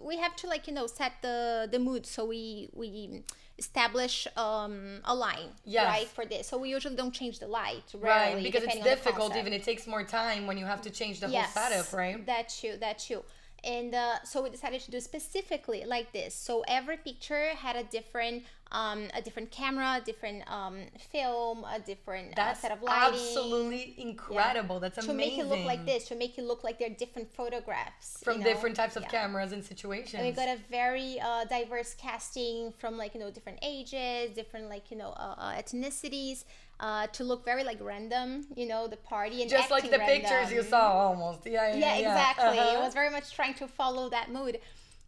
we 0.02 0.16
have 0.16 0.34
to 0.36 0.46
like 0.46 0.66
you 0.66 0.72
know 0.74 0.86
set 0.86 1.12
the 1.22 1.68
the 1.70 1.78
mood 1.78 2.06
so 2.06 2.24
we 2.24 2.68
we 2.74 3.22
establish 3.58 4.26
um, 4.36 5.00
a 5.04 5.14
line 5.14 5.48
Yes. 5.64 5.86
right 5.86 6.08
for 6.08 6.24
this 6.26 6.46
so 6.46 6.58
we 6.58 6.68
usually 6.70 6.96
don't 6.96 7.12
change 7.12 7.38
the 7.38 7.46
light 7.46 7.84
Right, 7.98 8.42
because 8.42 8.62
it's 8.62 8.74
depending 8.74 8.82
on 8.82 8.88
the 8.88 8.94
difficult. 8.96 9.36
Even 9.36 9.52
it 9.52 9.64
takes 9.64 9.86
more 9.86 10.04
time 10.04 10.46
when 10.46 10.58
you 10.58 10.66
have 10.66 10.82
to 10.82 10.90
change 10.90 11.20
the 11.20 11.28
whole 11.28 11.44
setup, 11.44 11.92
right? 11.92 12.24
That's 12.26 12.60
too, 12.60 12.76
that 12.80 12.98
too. 12.98 13.22
And 13.64 13.94
uh, 13.94 14.22
so 14.24 14.42
we 14.42 14.50
decided 14.50 14.80
to 14.82 14.90
do 14.90 15.00
specifically 15.00 15.84
like 15.86 16.12
this. 16.12 16.34
So 16.34 16.62
every 16.68 16.98
picture 16.98 17.48
had 17.56 17.74
a 17.76 17.82
different, 17.84 18.44
um, 18.72 19.04
a 19.14 19.22
different 19.22 19.50
camera, 19.50 19.98
a 20.00 20.04
different 20.04 20.50
um, 20.50 20.78
film, 21.10 21.64
a 21.64 21.78
different 21.78 22.38
uh, 22.38 22.54
set 22.54 22.72
of 22.72 22.82
lighting. 22.82 23.18
absolutely 23.18 23.94
incredible. 23.98 24.80
That's 24.80 24.98
amazing. 24.98 25.14
to 25.18 25.24
make 25.24 25.38
it 25.38 25.46
look 25.46 25.64
like 25.64 25.86
this, 25.86 26.08
to 26.08 26.16
make 26.16 26.36
it 26.38 26.44
look 26.44 26.64
like 26.64 26.78
they're 26.78 26.88
different 26.90 27.32
photographs 27.32 28.18
from 28.22 28.38
you 28.38 28.38
know? 28.40 28.44
different 28.52 28.76
types 28.76 28.96
of 28.96 29.02
Yeah. 29.04 29.08
cameras 29.08 29.52
and 29.52 29.64
situations. 29.64 30.14
And 30.14 30.24
we 30.26 30.32
got 30.32 30.48
a 30.48 30.58
very 30.70 31.20
uh, 31.20 31.44
diverse 31.44 31.94
casting 31.94 32.72
from 32.72 32.96
like 32.96 33.14
you 33.14 33.20
know 33.20 33.30
different 33.30 33.58
ages, 33.62 34.34
different 34.34 34.68
like 34.68 34.90
you 34.90 34.96
know 34.96 35.10
uh, 35.10 35.34
uh, 35.38 35.52
ethnicities, 35.54 36.44
uh, 36.80 37.06
to 37.08 37.24
look 37.24 37.44
very 37.44 37.62
like 37.62 37.78
random. 37.80 38.46
You 38.56 38.66
know 38.66 38.88
the 38.88 38.96
party 38.96 39.42
and 39.42 39.50
Just 39.50 39.70
like 39.70 39.90
the 39.90 39.98
pictures 39.98 40.50
you 40.52 40.62
saw, 40.62 40.92
almost. 40.92 41.46
Yeah, 41.46 41.72
yeah, 41.72 41.78
yeah, 41.78 41.98
exactly. 41.98 42.58
Uh-huh. 42.58 42.78
It 42.78 42.80
was 42.84 42.94
very 42.94 43.10
much 43.10 43.32
trying 43.32 43.54
to 43.54 43.68
follow 43.68 44.08
that 44.10 44.30
mood. 44.32 44.58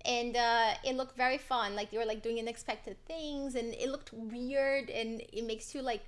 And 0.08 0.36
uh, 0.36 0.70
it 0.84 0.96
looked 0.96 1.16
very 1.16 1.38
fun. 1.38 1.76
Like 1.76 1.90
they 1.90 1.98
were 1.98 2.06
like 2.06 2.22
doing 2.22 2.38
unexpected 2.38 2.96
things, 3.06 3.54
and 3.54 3.74
it 3.74 3.88
looked 3.90 4.10
weird, 4.12 4.88
and 4.88 5.22
it 5.32 5.44
makes 5.44 5.74
you 5.74 5.82
like 5.82 6.02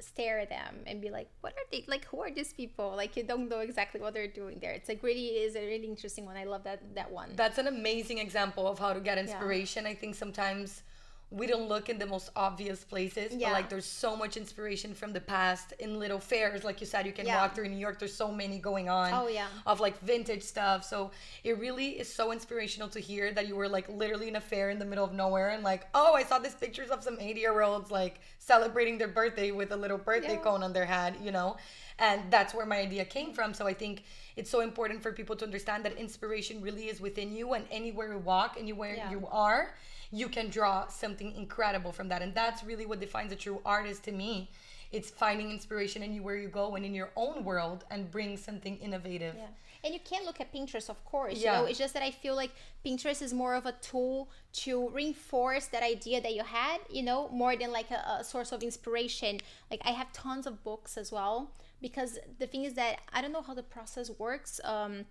stare 0.00 0.40
at 0.40 0.48
them 0.48 0.76
and 0.86 1.00
be 1.00 1.10
like, 1.10 1.28
"What 1.42 1.52
are 1.52 1.66
they? 1.70 1.84
Like, 1.86 2.04
who 2.06 2.20
are 2.22 2.30
these 2.30 2.52
people?" 2.52 2.94
Like 2.96 3.16
you 3.16 3.22
don't 3.22 3.48
know 3.48 3.60
exactly 3.60 4.00
what 4.00 4.14
they're 4.14 4.34
doing 4.42 4.58
there. 4.60 4.72
It's 4.72 4.88
like 4.88 5.02
really 5.02 5.28
is 5.44 5.54
a 5.54 5.60
really 5.60 5.86
interesting 5.86 6.24
one. 6.24 6.36
I 6.36 6.44
love 6.44 6.64
that 6.64 6.94
that 6.94 7.10
one. 7.12 7.30
That's 7.36 7.58
an 7.58 7.68
amazing 7.68 8.18
example 8.18 8.66
of 8.66 8.78
how 8.78 8.92
to 8.94 9.00
get 9.00 9.18
inspiration. 9.18 9.86
I 9.86 9.94
think 9.94 10.14
sometimes 10.14 10.82
we 11.32 11.46
don't 11.46 11.66
look 11.66 11.88
in 11.88 11.98
the 11.98 12.04
most 12.06 12.28
obvious 12.36 12.84
places, 12.84 13.32
but 13.32 13.52
like 13.52 13.68
there's 13.70 13.86
so 13.86 14.14
much 14.14 14.36
inspiration 14.36 14.92
from 14.94 15.12
the 15.14 15.20
past 15.20 15.72
in 15.78 15.98
little 15.98 16.18
fairs. 16.18 16.62
Like 16.62 16.80
you 16.82 16.86
said, 16.86 17.06
you 17.06 17.12
can 17.12 17.24
Yeah. 17.26 17.36
walk 17.40 17.54
through 17.54 17.68
New 17.70 17.78
York. 17.78 17.98
There's 17.98 18.14
so 18.14 18.30
many 18.30 18.58
going 18.58 18.90
on. 18.90 19.14
Oh, 19.14 19.28
yeah. 19.28 19.46
Of 19.66 19.80
like 19.80 19.98
vintage 20.00 20.42
stuff. 20.42 20.84
So 20.84 21.10
it 21.42 21.58
really 21.58 21.98
is 21.98 22.12
so 22.12 22.32
inspirational 22.32 22.88
to 22.90 23.00
hear 23.00 23.32
that 23.32 23.48
you 23.48 23.56
were 23.56 23.68
like 23.68 23.88
literally 23.88 24.28
in 24.28 24.36
a 24.36 24.40
fair 24.42 24.68
in 24.68 24.78
the 24.78 24.84
middle 24.84 25.04
of 25.04 25.12
nowhere 25.14 25.48
and 25.50 25.64
like, 25.64 25.86
oh, 25.94 26.14
I 26.14 26.22
saw 26.24 26.38
these 26.38 26.54
pictures 26.54 26.90
of 26.90 27.02
some 27.02 27.18
80 27.18 27.40
year 27.40 27.62
olds 27.62 27.90
like 27.90 28.20
celebrating 28.38 28.98
their 28.98 29.08
birthday 29.08 29.50
with 29.52 29.72
a 29.72 29.76
little 29.76 29.98
birthday 29.98 30.34
Yeah. 30.34 30.42
cone 30.42 30.62
on 30.62 30.72
their 30.74 30.84
head, 30.86 31.16
you 31.22 31.30
know? 31.32 31.56
And 31.98 32.30
that's 32.30 32.52
where 32.52 32.66
my 32.66 32.78
idea 32.78 33.04
came 33.04 33.32
from. 33.32 33.54
So 33.54 33.66
I 33.66 33.74
think 33.74 34.04
it's 34.36 34.50
so 34.50 34.60
important 34.60 35.02
for 35.02 35.12
people 35.12 35.36
to 35.36 35.44
understand 35.44 35.84
that 35.84 35.96
inspiration 35.96 36.60
really 36.60 36.88
is 36.88 37.00
within 37.00 37.34
you 37.34 37.52
and 37.54 37.64
anywhere 37.70 38.12
you 38.12 38.18
walk, 38.18 38.56
anywhere 38.58 38.96
Yeah. 38.96 39.10
you 39.10 39.28
are, 39.30 39.74
you 40.12 40.28
can 40.28 40.50
draw 40.50 40.86
something 40.88 41.34
incredible 41.34 41.90
from 41.90 42.08
that. 42.08 42.22
And 42.22 42.34
that's 42.34 42.62
really 42.62 42.86
what 42.86 43.00
defines 43.00 43.32
a 43.32 43.36
true 43.36 43.60
artist 43.64 44.04
to 44.04 44.12
me. 44.12 44.50
It's 44.92 45.10
finding 45.10 45.50
inspiration 45.50 46.02
anywhere 46.02 46.36
you 46.36 46.48
go 46.48 46.76
and 46.76 46.84
in 46.84 46.94
your 46.94 47.10
own 47.16 47.44
world 47.44 47.84
and 47.90 48.10
bring 48.10 48.36
something 48.36 48.76
innovative. 48.76 49.34
Yeah. 49.38 49.46
And 49.84 49.94
you 49.94 50.00
can 50.00 50.24
look 50.24 50.40
at 50.40 50.52
Pinterest, 50.52 50.90
of 50.90 51.02
course. 51.04 51.38
Yeah. 51.38 51.56
You 51.56 51.62
know, 51.62 51.68
it's 51.68 51.78
just 51.78 51.94
that 51.94 52.02
I 52.02 52.10
feel 52.10 52.36
like 52.36 52.52
Pinterest 52.84 53.22
is 53.22 53.32
more 53.32 53.54
of 53.54 53.64
a 53.64 53.72
tool 53.72 54.28
to 54.64 54.90
reinforce 54.90 55.66
that 55.68 55.82
idea 55.82 56.20
that 56.20 56.34
you 56.34 56.44
had, 56.44 56.78
you 56.90 57.02
know, 57.02 57.28
more 57.30 57.56
than 57.56 57.72
like 57.72 57.90
a, 57.90 58.18
a 58.20 58.24
source 58.24 58.52
of 58.52 58.62
inspiration. 58.62 59.40
Like 59.70 59.80
I 59.84 59.92
have 59.92 60.12
tons 60.12 60.46
of 60.46 60.62
books 60.62 60.98
as 60.98 61.10
well 61.10 61.50
because 61.80 62.18
the 62.38 62.46
thing 62.46 62.64
is 62.64 62.74
that 62.74 63.00
I 63.12 63.22
don't 63.22 63.32
know 63.32 63.42
how 63.42 63.54
the 63.54 63.62
process 63.62 64.10
works 64.18 64.60
um, 64.62 65.06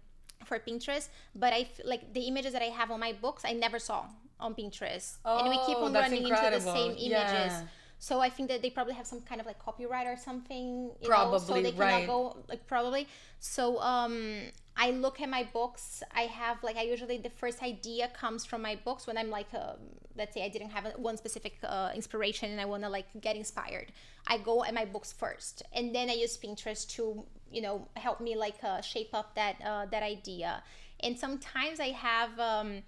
for 0.45 0.57
Pinterest, 0.59 1.09
but 1.35 1.53
I 1.53 1.61
f- 1.61 1.81
like 1.83 2.13
the 2.13 2.21
images 2.21 2.53
that 2.53 2.61
I 2.61 2.65
have 2.65 2.91
on 2.91 2.99
my 2.99 3.13
books 3.13 3.43
I 3.43 3.53
never 3.53 3.79
saw 3.79 4.05
on 4.41 4.55
Pinterest, 4.55 5.17
and 5.25 5.49
we 5.49 5.57
keep 5.65 5.77
Oh, 5.77 5.85
on 5.85 5.93
running 5.93 6.23
into 6.23 6.49
the 6.51 6.59
same 6.59 6.91
images. 6.91 7.53
Yeah. 7.53 7.61
So 7.99 8.19
I 8.19 8.29
think 8.29 8.49
that 8.49 8.63
they 8.63 8.71
probably 8.71 8.95
have 8.95 9.05
some 9.05 9.21
kind 9.21 9.39
of 9.39 9.45
like 9.45 9.59
copyright 9.59 10.07
or 10.07 10.17
something. 10.17 10.89
You 11.01 11.09
know, 11.09 11.37
so 11.37 11.53
Probably, 11.53 11.61
they 11.61 11.71
cannot 11.71 11.85
right. 11.85 12.07
go 12.07 12.35
like 12.49 12.65
probably. 12.65 13.07
So 13.39 13.79
um, 13.79 14.41
I 14.75 14.89
look 14.89 15.21
at 15.21 15.29
my 15.29 15.47
books. 15.53 16.01
I 16.15 16.21
have 16.21 16.63
like 16.63 16.77
I 16.77 16.81
usually 16.81 17.19
the 17.19 17.29
first 17.29 17.61
idea 17.61 18.07
comes 18.07 18.43
from 18.43 18.63
my 18.63 18.75
books 18.83 19.05
when 19.05 19.19
I'm 19.19 19.29
like 19.29 19.53
um, 19.53 19.77
let's 20.17 20.33
say 20.33 20.43
I 20.43 20.49
didn't 20.49 20.71
have 20.71 20.85
one 20.97 21.15
specific 21.15 21.59
uh, 21.63 21.91
inspiration 21.93 22.49
and 22.49 22.59
I 22.59 22.65
want 22.65 22.81
to 22.83 22.89
like 22.89 23.05
get 23.21 23.35
inspired. 23.35 23.91
I 24.25 24.39
go 24.39 24.63
at 24.63 24.73
my 24.73 24.85
books 24.85 25.11
first, 25.13 25.61
and 25.71 25.93
then 25.93 26.09
I 26.09 26.13
use 26.13 26.35
Pinterest 26.37 26.89
to 26.95 27.23
you 27.51 27.61
know 27.61 27.87
help 27.95 28.19
me 28.19 28.35
like 28.35 28.63
uh, 28.63 28.81
shape 28.81 29.13
up 29.13 29.35
that 29.35 29.57
uh, 29.63 29.85
that 29.91 30.01
idea. 30.01 30.63
And 31.01 31.19
sometimes 31.19 31.79
I 31.79 31.89
have. 31.89 32.39
Um, 32.39 32.81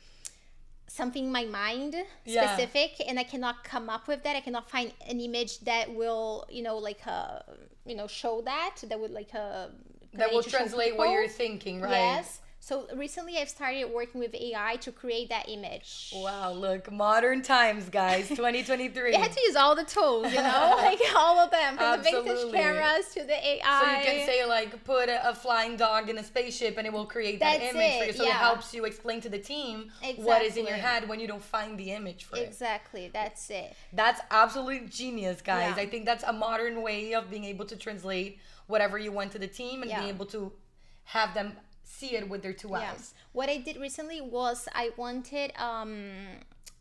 something 0.87 1.25
in 1.25 1.31
my 1.31 1.45
mind 1.45 1.95
Yeah. 2.25 2.55
specific 2.55 3.01
and 3.07 3.19
i 3.19 3.23
cannot 3.23 3.63
come 3.63 3.89
up 3.89 4.07
with 4.07 4.23
that 4.23 4.35
i 4.35 4.41
cannot 4.41 4.69
find 4.69 4.93
an 5.07 5.19
image 5.19 5.59
that 5.61 5.93
will 5.93 6.45
you 6.49 6.61
know 6.61 6.77
like 6.77 7.01
uh 7.07 7.39
you 7.85 7.95
know 7.95 8.07
show 8.07 8.41
that 8.41 8.75
that 8.89 8.99
would 8.99 9.11
like 9.11 9.33
uh 9.33 9.67
that 10.13 10.31
will 10.31 10.43
translate 10.43 10.95
what 10.95 11.09
you're 11.09 11.27
thinking, 11.27 11.81
right? 11.81 11.89
yes 11.89 12.39
so 12.65 12.87
recently 12.95 13.37
i've 13.37 13.49
started 13.49 13.85
working 13.93 14.21
with 14.21 14.33
ai 14.35 14.77
to 14.77 14.89
create 14.91 15.27
that 15.27 15.49
image 15.49 16.13
Wow, 16.15 16.51
look, 16.53 16.91
modern 16.91 17.41
times, 17.41 17.89
guys, 17.89 18.27
2023. 18.29 19.15
I 19.15 19.19
had 19.19 19.31
to 19.31 19.41
use 19.41 19.55
all 19.55 19.75
the 19.75 19.83
tools, 19.83 20.31
you 20.31 20.37
know, 20.49 20.73
like 20.77 20.99
all 21.15 21.39
of 21.39 21.49
them, 21.51 21.75
from 21.77 21.97
the 21.97 22.03
vintage 22.03 22.51
cameras 22.53 23.07
to 23.15 23.23
the 23.23 23.33
AI. 23.33 23.79
So 23.81 23.89
you 23.91 24.05
can 24.17 24.27
say 24.27 24.45
like 24.45 24.83
put 24.83 25.09
a, 25.09 25.29
a 25.29 25.33
flying 25.33 25.75
dog 25.75 26.09
in 26.09 26.17
a 26.17 26.23
spaceship 26.23 26.77
and 26.77 26.85
it 26.87 26.93
will 26.93 27.05
create 27.05 27.39
that 27.39 27.59
That's 27.59 27.73
image 27.75 27.97
for 27.97 28.03
it, 28.03 28.07
you. 28.07 28.13
So 28.13 28.23
yeah. 28.23 28.29
it 28.29 28.33
helps 28.35 28.73
you 28.73 28.85
explain 28.85 29.21
to 29.21 29.29
the 29.29 29.39
team 29.39 29.91
what 30.17 30.41
is 30.41 30.55
in 30.55 30.65
your 30.65 30.77
head 30.77 31.09
when 31.09 31.19
you 31.19 31.27
don't 31.27 31.43
find 31.43 31.77
the 31.77 31.91
image 31.91 32.25
for 32.25 32.37
it. 32.37 32.47
exactly, 32.47 33.09
that's 33.11 33.49
it. 33.49 33.75
That's 33.91 34.21
absolute 34.31 34.89
genius, 34.89 35.41
guys. 35.41 35.73
Yeah. 35.75 35.83
I 35.83 35.85
think 35.87 36.05
that's 36.05 36.23
a 36.23 36.33
modern 36.33 36.81
way 36.81 37.13
of 37.13 37.29
being 37.29 37.43
able 37.45 37.65
to 37.65 37.75
translate 37.75 38.39
whatever 38.67 38.97
you 38.97 39.11
want 39.11 39.31
to 39.33 39.39
the 39.39 39.47
team 39.47 39.81
and 39.81 39.89
Yeah. 39.89 39.99
being 39.99 40.13
able 40.15 40.27
to 40.27 40.51
have 41.05 41.33
them 41.33 41.53
see 42.03 42.15
it 42.15 42.27
with 42.29 42.41
their 42.45 42.53
two 42.53 42.69
Yeah. 42.69 42.91
eyes. 42.91 43.13
What 43.31 43.49
I 43.49 43.57
did 43.57 43.77
recently 43.77 44.19
was 44.21 44.67
I 44.73 44.91
wanted 44.97 45.49
um 45.69 45.93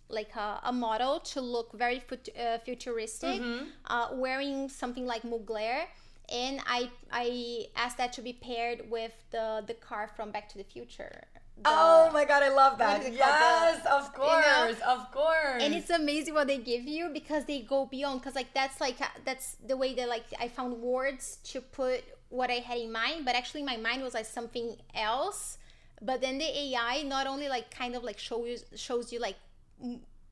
like 0.09 0.35
a, 0.37 0.61
a 0.64 0.73
model 0.73 1.20
to 1.33 1.41
look 1.41 1.73
very 1.85 2.01
fut- 2.09 2.29
uh, 2.39 2.59
futuristic, 2.66 3.41
Mm-hmm. 3.41 3.64
uh, 3.95 4.09
wearing 4.25 4.68
something 4.68 5.07
like 5.07 5.23
Mugler. 5.23 5.85
And 6.29 6.61
I 6.66 6.91
I 7.25 7.27
asked 7.77 7.99
that 8.03 8.12
to 8.16 8.23
be 8.23 8.33
paired 8.49 8.79
with 8.91 9.12
the 9.31 9.47
the 9.66 9.75
car 9.89 10.05
from 10.16 10.27
Back 10.35 10.47
to 10.53 10.59
the 10.62 10.64
Future. 10.75 11.14
The- 11.57 11.68
oh 11.79 12.11
my 12.12 12.25
god, 12.31 12.43
I 12.43 12.49
love 12.62 12.75
that. 12.79 12.99
Yes, 13.12 13.83
The- 13.83 13.95
of 14.01 14.05
course, 14.14 14.79
of 14.95 15.01
course. 15.18 15.61
and 15.64 15.70
it's 15.79 15.91
amazing 16.03 16.35
what 16.39 16.47
they 16.53 16.59
give 16.73 16.85
you 16.97 17.05
because 17.20 17.43
they 17.51 17.61
go 17.75 17.79
beyond 17.97 18.20
because 18.20 18.35
like 18.41 18.53
that's 18.61 18.79
like 18.87 18.99
uh, 19.01 19.07
that's 19.29 19.47
the 19.70 19.77
way 19.83 19.91
that 19.99 20.09
like 20.16 20.25
i 20.45 20.47
found 20.59 20.73
words 20.95 21.25
to 21.51 21.61
put 21.61 22.01
what 22.33 22.51
i 22.51 22.55
had 22.68 22.78
in 22.78 22.91
mind 22.91 23.24
but 23.26 23.35
actually 23.35 23.62
my 23.62 23.76
mind 23.76 24.03
was 24.03 24.14
like 24.14 24.26
something 24.26 24.74
else 24.95 25.59
but 26.01 26.20
then 26.20 26.39
the 26.39 26.51
ai 26.62 27.03
not 27.03 27.26
only 27.26 27.49
like 27.49 27.70
kind 27.70 27.95
of 27.95 28.03
like 28.03 28.18
shows 28.18 28.64
shows 28.74 29.12
you 29.12 29.20
like 29.20 29.37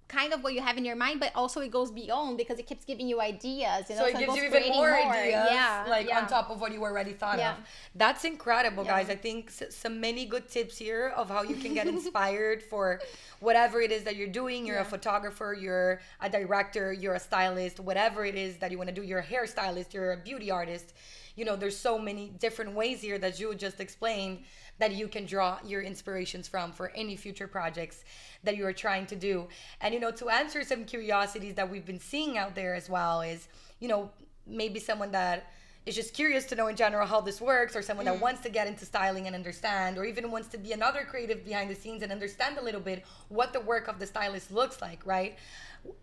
kind 0.09 0.33
of 0.33 0.43
what 0.43 0.53
you 0.55 0.61
have 0.61 0.77
in 0.77 0.85
your 0.85 0.97
mind 0.97 1.21
but 1.21 1.31
also 1.37 1.61
it 1.61 1.71
goes 1.71 1.91
beyond 1.93 2.37
because 2.37 2.59
it 2.59 2.67
keeps 2.67 2.85
giving 2.85 3.07
you 3.07 3.21
ideas 3.21 3.89
you 3.89 3.95
know 3.95 4.03
so 4.03 4.09
it 4.09 4.15
gives 4.15 4.27
goes 4.27 4.37
you 4.39 4.43
even 4.43 4.51
creating 4.51 4.77
more, 4.77 4.93
ideas, 4.93 5.49
yeah 5.53 5.85
like 5.89 6.09
yeah. 6.09 6.19
on 6.19 6.27
top 6.27 6.51
of 6.51 6.61
what 6.61 6.73
you 6.73 6.83
already 6.83 7.13
thought 7.13 7.39
Yeah. 7.39 7.53
of. 7.53 7.59
That's 7.95 8.25
incredible, 8.25 8.85
Yeah. 8.85 8.95
guys. 8.95 9.09
I 9.11 9.15
think 9.27 9.51
some 9.83 10.01
many 10.01 10.25
good 10.25 10.49
tips 10.49 10.77
here 10.79 11.13
of 11.17 11.29
how 11.29 11.43
you 11.43 11.57
can 11.63 11.75
get 11.75 11.87
inspired 11.87 12.61
for 12.63 13.01
whatever 13.39 13.81
it 13.81 13.93
is 13.93 14.03
that 14.05 14.17
you're 14.17 14.35
doing. 14.43 14.67
You're 14.67 14.79
a 14.79 14.91
photographer, 14.97 15.57
you're 15.65 16.01
a 16.21 16.29
director, 16.29 16.93
you're 16.93 17.15
a 17.15 17.21
stylist, 17.21 17.79
whatever 17.79 18.25
it 18.25 18.35
is 18.35 18.57
that 18.59 18.71
you 18.73 18.79
want 18.79 18.89
to 18.93 18.95
do. 19.01 19.03
You're 19.03 19.21
a 19.21 19.31
hairstylist, 19.35 19.93
you're 19.95 20.13
a 20.13 20.17
beauty 20.17 20.51
artist. 20.51 20.93
You 21.41 21.47
know, 21.47 21.57
there's 21.57 21.75
so 21.91 21.99
many 21.99 22.29
different 22.39 22.73
ways 22.75 23.01
here 23.01 23.17
that 23.17 23.41
you 23.41 23.55
just 23.55 23.81
explained 23.81 24.41
that 24.79 24.93
you 24.95 25.09
can 25.09 25.25
draw 25.25 25.57
your 25.65 25.81
inspirations 25.81 26.47
from 26.47 26.71
for 26.71 26.93
any 26.95 27.17
future 27.17 27.47
projects 27.47 28.05
that 28.45 28.59
you 28.59 28.67
are 28.67 28.75
trying 28.75 29.07
to 29.07 29.17
do. 29.17 29.49
And 29.81 29.95
you 29.95 30.01
know, 30.01 30.11
to 30.11 30.29
answer 30.29 30.63
some 30.65 30.85
curiosities 30.85 31.55
that 31.55 31.71
we've 31.71 31.87
been 31.87 31.99
seeing 31.99 32.37
out 32.37 32.55
there 32.55 32.75
as 32.75 32.91
well 32.91 33.23
is, 33.23 33.49
you 33.79 33.89
know, 33.89 34.11
maybe 34.47 34.79
someone 34.79 35.13
that 35.13 35.47
is 35.87 35.95
just 35.95 36.13
curious 36.13 36.45
to 36.45 36.55
know 36.55 36.67
in 36.67 36.77
general 36.77 37.07
how 37.07 37.23
this 37.23 37.41
works 37.41 37.75
or 37.75 37.81
someone 37.81 38.05
that 38.05 38.19
mm. 38.19 38.21
wants 38.21 38.43
to 38.43 38.51
get 38.51 38.67
into 38.67 38.85
styling 38.85 39.27
and 39.27 39.35
understand 39.35 39.97
or 39.97 40.05
even 40.05 40.31
wants 40.31 40.49
to 40.49 40.59
be 40.59 40.73
another 40.73 41.07
creative 41.09 41.43
behind 41.43 41.71
the 41.71 41.75
scenes 41.75 42.03
and 42.03 42.13
understand 42.13 42.59
a 42.59 42.63
little 42.63 42.83
bit 42.83 43.03
what 43.29 43.55
the 43.55 43.61
work 43.61 43.89
of 43.89 43.99
the 43.99 44.07
stylist 44.07 44.53
looks 44.53 44.83
like, 44.83 45.01
right? 45.07 45.39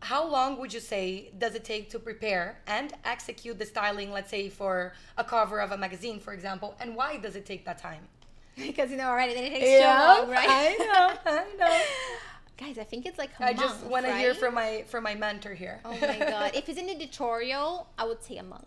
How 0.02 0.28
long 0.28 0.60
would 0.60 0.74
you 0.74 0.80
say 0.80 1.32
does 1.38 1.56
it 1.56 1.64
take 1.64 1.90
to 1.92 2.00
prepare 2.00 2.60
and 2.68 2.94
execute 3.06 3.60
the 3.60 3.66
styling, 3.66 4.12
let's 4.12 4.30
say 4.30 4.50
for 4.50 4.94
a 5.18 5.24
cover 5.24 5.60
of 5.60 5.72
a 5.72 5.78
magazine, 5.78 6.20
for 6.20 6.34
example, 6.34 6.76
and 6.80 6.96
why 6.96 7.18
does 7.18 7.36
it 7.36 7.46
take 7.46 7.66
that 7.66 7.78
time? 7.78 8.08
because 8.56 8.90
you 8.90 8.98
know 8.98 9.04
already 9.08 9.36
then 9.36 9.44
it 9.44 9.50
takes 9.52 9.84
so 9.84 9.86
long 9.86 10.30
right 10.32 10.48
I 10.50 10.76
know, 10.80 11.32
I 11.32 11.46
know. 11.60 11.80
guys 12.66 12.80
i 12.80 12.84
think 12.84 13.06
it's 13.06 13.20
like 13.20 13.30
a 13.40 13.46
I 13.46 13.54
just 13.54 13.82
month, 13.82 13.92
want 13.92 14.06
to 14.08 14.16
hear 14.18 14.34
from 14.34 14.56
my 14.56 14.84
from 14.88 15.04
my 15.04 15.14
mentor 15.14 15.54
here. 15.54 15.80
oh 15.86 15.92
my 15.92 16.18
god 16.34 16.52
if 16.56 16.68
it's 16.68 16.80
an 16.80 16.90
editorial 16.90 17.88
i 18.00 18.04
would 18.04 18.24
say 18.24 18.38
a 18.38 18.44
month 18.44 18.66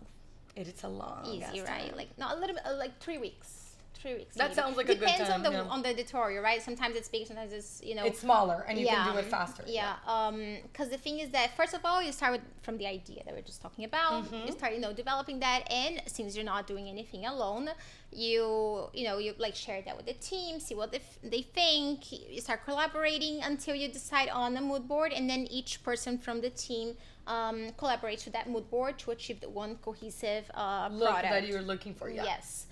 it 0.55 0.67
is 0.67 0.83
a 0.83 0.87
long 0.87 1.25
easy, 1.25 1.61
right? 1.61 1.95
Like 1.95 2.17
not 2.17 2.35
a 2.37 2.39
little 2.39 2.55
bit, 2.55 2.65
uh, 2.65 2.75
like 2.75 2.99
three 2.99 3.17
weeks. 3.17 3.60
Three 4.01 4.15
weeks. 4.15 4.35
That 4.35 4.49
maybe. 4.49 4.55
sounds 4.55 4.77
like 4.77 4.89
a 4.89 4.95
good 4.95 4.99
Depends 5.01 5.29
on 5.29 5.43
the 5.43 5.51
yeah. 5.51 5.73
on 5.75 5.83
the 5.83 5.89
editorial, 5.89 6.41
right? 6.41 6.61
Sometimes 6.61 6.95
it's 6.95 7.07
big, 7.07 7.27
sometimes 7.27 7.53
it's 7.53 7.81
you 7.83 7.93
know. 7.93 8.03
It's 8.03 8.19
smaller 8.19 8.65
and 8.67 8.79
you 8.79 8.87
can 8.87 9.13
do 9.13 9.19
it 9.19 9.25
faster. 9.25 9.63
Yeah. 9.67 9.95
Um, 10.07 10.57
because 10.63 10.89
the 10.89 10.97
thing 10.97 11.19
is 11.19 11.29
that 11.29 11.55
first 11.55 11.73
of 11.75 11.81
all, 11.85 12.01
you 12.01 12.11
start 12.11 12.31
with 12.33 12.41
from 12.63 12.77
the 12.77 12.87
idea 12.87 13.21
that 13.25 13.33
we're 13.33 13.41
just 13.41 13.61
talking 13.61 13.85
about. 13.85 14.25
Mm-hmm. 14.25 14.47
You 14.47 14.51
start, 14.53 14.73
you 14.73 14.79
know, 14.79 14.93
developing 14.93 15.39
that, 15.41 15.71
and 15.71 16.01
since 16.07 16.35
you're 16.35 16.45
not 16.45 16.65
doing 16.65 16.87
anything 16.87 17.25
alone, 17.25 17.69
you 18.11 18.89
you 18.93 19.03
know 19.07 19.19
you 19.19 19.33
like 19.37 19.55
share 19.55 19.81
that 19.83 19.95
with 19.95 20.07
the 20.07 20.13
team, 20.13 20.59
see 20.59 20.73
what 20.73 20.91
they, 20.91 20.97
f- 20.97 21.19
they 21.23 21.43
think. 21.43 22.11
You 22.11 22.41
start 22.41 22.65
collaborating 22.65 23.41
until 23.43 23.75
you 23.75 23.87
decide 23.87 24.29
on 24.29 24.57
a 24.57 24.61
mood 24.61 24.87
board, 24.87 25.13
and 25.13 25.29
then 25.29 25.41
each 25.51 25.83
person 25.83 26.17
from 26.17 26.41
the 26.41 26.49
team 26.49 26.95
um, 27.27 27.71
collaborates 27.77 28.25
with 28.25 28.33
that 28.33 28.49
mood 28.49 28.69
board 28.69 28.97
to 28.99 29.11
achieve 29.11 29.39
the 29.41 29.49
one 29.49 29.75
cohesive 29.75 30.49
uh, 30.55 30.89
Look 30.91 31.09
product. 31.09 31.33
that 31.33 31.47
you're 31.47 31.61
looking 31.61 31.93
for. 31.93 32.09
Yeah. 32.09 32.23
Yes. 32.23 32.65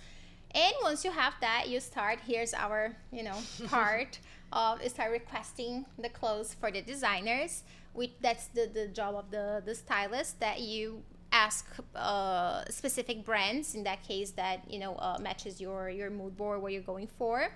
And 0.54 0.74
once 0.84 1.06
you 1.06 1.12
have 1.12 1.34
that, 1.41 1.70
you 1.70 1.80
start. 1.80 2.20
Here's 2.26 2.54
our, 2.54 2.95
you 3.12 3.24
know, 3.24 3.38
part 3.68 4.20
of 4.52 4.82
start 4.89 5.12
requesting 5.12 5.86
the 5.97 6.10
clothes 6.10 6.54
for 6.60 6.72
the 6.72 6.82
designers. 6.82 7.64
We 7.93 8.16
that's 8.22 8.47
the 8.47 8.70
the 8.74 8.88
job 8.88 9.16
of 9.16 9.30
the 9.32 9.62
the 9.66 9.76
stylist 9.76 10.39
that 10.39 10.60
you 10.62 11.04
ask 11.32 11.68
uh, 11.95 12.64
specific 12.70 13.24
brands. 13.26 13.76
In 13.76 13.84
that 13.84 14.04
case, 14.04 14.32
that 14.32 14.62
you 14.70 14.80
know 14.80 14.95
uh, 14.95 15.18
matches 15.22 15.62
your 15.62 15.89
your 15.89 16.10
mood 16.10 16.36
board 16.36 16.62
what 16.62 16.72
you're 16.74 16.82
going 16.82 17.08
for. 17.08 17.50